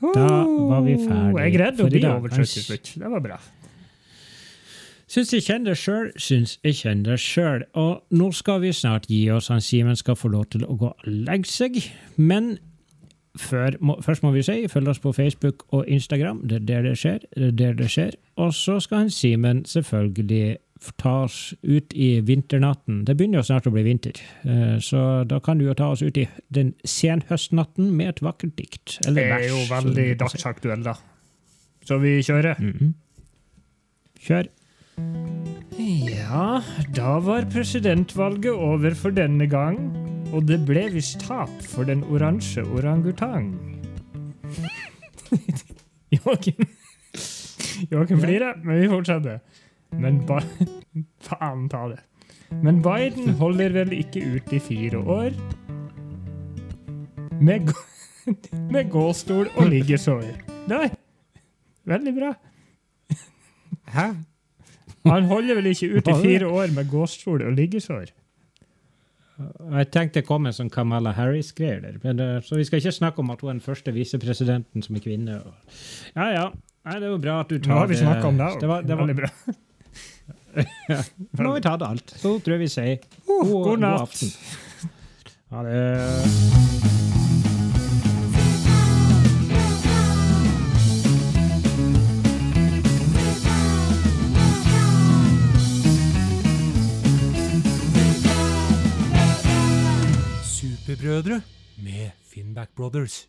Da 0.00 0.26
var 0.26 0.80
vi 0.86 0.94
ferdig 0.96 1.42
Jeg 1.44 1.52
greide 1.54 1.84
å 1.84 1.88
bli 1.92 2.00
overtrøtt 2.08 2.48
til 2.56 2.62
slutt. 2.66 2.92
Det 2.98 3.08
var 3.12 3.20
bra. 3.24 3.36
Syns 5.10 5.32
jeg 5.34 5.42
kjenner 5.42 5.72
det 5.72 5.80
sjøl, 5.80 6.10
syns 6.22 6.52
jeg 6.62 6.76
kjenner 6.78 7.16
det 7.16 7.20
sjøl. 7.22 7.64
Og 7.74 8.02
nå 8.14 8.28
skal 8.36 8.60
vi 8.62 8.70
snart 8.76 9.08
gi 9.10 9.24
oss. 9.34 9.48
Han 9.50 9.62
Simen 9.64 9.98
skal 9.98 10.18
få 10.18 10.30
lov 10.30 10.46
til 10.54 10.62
å 10.62 10.76
gå 10.78 10.92
og 10.92 11.06
legge 11.10 11.50
seg. 11.50 11.80
Men 12.14 12.52
før, 13.38 13.74
må, 13.82 13.96
først 14.06 14.22
må 14.22 14.30
vi 14.36 14.44
si 14.46 14.68
følg 14.70 14.92
oss 14.92 15.02
på 15.02 15.10
Facebook 15.16 15.64
og 15.74 15.88
Instagram. 15.90 16.44
Det 16.46 16.60
er 16.60 16.66
der 16.68 16.86
det 16.86 16.96
skjer. 17.02 17.24
Det 17.34 17.48
er 17.48 17.56
der 17.58 17.74
det 17.80 17.88
skjer. 17.90 18.14
Og 18.38 18.54
så 18.54 18.78
skal 18.84 19.04
han 19.04 19.10
Simen 19.14 19.64
selvfølgelig 19.66 20.60
ta 21.02 21.16
oss 21.26 21.40
ut 21.66 21.92
i 21.92 22.12
vinternatten. 22.24 23.02
Det 23.04 23.16
begynner 23.18 23.42
jo 23.42 23.48
snart 23.50 23.66
å 23.68 23.72
bli 23.74 23.82
vinter, 23.84 24.16
eh, 24.48 24.78
så 24.80 25.26
da 25.28 25.36
kan 25.44 25.58
du 25.60 25.66
jo 25.66 25.74
ta 25.76 25.90
oss 25.92 26.00
ut 26.00 26.16
i 26.16 26.24
den 26.48 26.70
senhøstnatten 26.88 27.90
med 27.98 28.14
et 28.14 28.22
vakkert 28.24 28.54
dikt. 28.56 28.96
Det 29.04 29.26
er 29.26 29.44
jo 29.50 29.58
veldig 29.68 30.06
dagsaktuell, 30.22 30.86
da. 30.86 30.94
Så 31.84 31.98
vi 32.00 32.14
kjører. 32.24 32.56
Mhm. 32.62 32.94
Kjør. 34.24 34.48
Ja, 35.80 36.60
da 36.96 37.18
var 37.24 37.46
presidentvalget 37.52 38.52
over 38.52 38.94
for 38.94 39.10
denne 39.14 39.46
gang, 39.50 39.78
og 40.34 40.46
det 40.48 40.60
ble 40.68 40.86
visst 40.94 41.20
tap 41.24 41.52
for 41.72 41.88
den 41.88 42.04
oransje 42.04 42.62
orangutang. 42.66 43.54
Joakim 46.14 46.66
Joakim 47.90 48.20
flirer, 48.20 48.58
men 48.64 48.80
vi 48.82 48.88
fortsetter. 48.90 49.40
Men 49.96 50.20
ba 50.26 50.40
Faen 51.26 51.68
ta 51.70 51.86
det. 51.90 52.00
Men 52.62 52.80
Biden 52.82 53.36
holder 53.38 53.72
vel 53.74 53.92
ikke 53.94 54.22
ut 54.34 54.52
i 54.52 54.58
fire 54.62 54.98
år? 54.98 55.36
Med, 57.40 57.70
med 58.74 58.90
gåstol 58.90 59.48
og 59.54 59.70
liggesår. 59.70 60.26
Nei, 60.70 60.88
veldig 61.88 62.14
bra. 62.18 62.32
Hæ? 63.94 64.08
Han 65.08 65.28
holder 65.30 65.56
vel 65.60 65.70
ikke 65.70 65.88
ut 65.94 66.00
i 66.00 66.00
er 66.00 66.08
det? 66.10 66.16
fire 66.24 66.48
år 66.50 66.74
med 66.76 66.90
gåstol 66.90 67.44
og 67.46 67.54
liggesår? 67.56 68.10
Jeg 69.40 69.88
tenkte 69.94 70.20
det 70.20 70.26
kom 70.28 70.44
en 70.44 70.52
sånn 70.52 70.68
Kamala 70.72 71.14
Harris-greier 71.16 71.80
der. 71.80 71.96
Men, 72.02 72.20
eh, 72.20 72.42
så 72.44 72.58
vi 72.58 72.66
skal 72.68 72.82
ikke 72.82 72.92
snakke 72.92 73.22
om 73.22 73.30
at 73.32 73.40
hun 73.40 73.48
er 73.48 73.56
den 73.56 73.64
første 73.64 73.94
visepresidenten 73.96 74.84
som 74.84 74.98
er 74.98 75.04
kvinne. 75.04 75.38
Og... 75.40 75.78
Ja, 76.12 76.28
ja. 76.34 76.44
Nei, 76.84 76.98
det 77.00 77.08
jo 77.12 77.18
bra 77.20 77.40
at 77.44 77.48
du 77.52 77.58
tar 77.58 77.72
Nå 77.72 77.80
har 77.82 77.90
vi 77.90 77.98
snakka 78.00 78.28
om 78.28 78.38
det 78.40 78.50
det 78.60 78.68
var, 78.68 78.84
det 78.84 78.96
var, 78.96 79.06
Veldig 79.06 79.16
bra. 79.20 79.30
Nå 81.40 81.46
har 81.46 81.54
vi 81.54 81.64
tatt 81.64 81.86
alt. 81.86 82.16
Så 82.20 82.36
tror 82.40 82.56
jeg 82.56 82.64
vi 82.66 82.70
sier 82.72 82.98
Oh, 83.26 83.44
god, 83.44 83.64
god 83.68 83.84
natt. 83.86 84.00
aften. 84.08 84.28
Ha 85.50 85.64
det. 85.68 87.19
Superbrødre 101.00 101.42
med 101.82 102.10
Finnback 102.34 102.70
Brothers. 102.76 103.28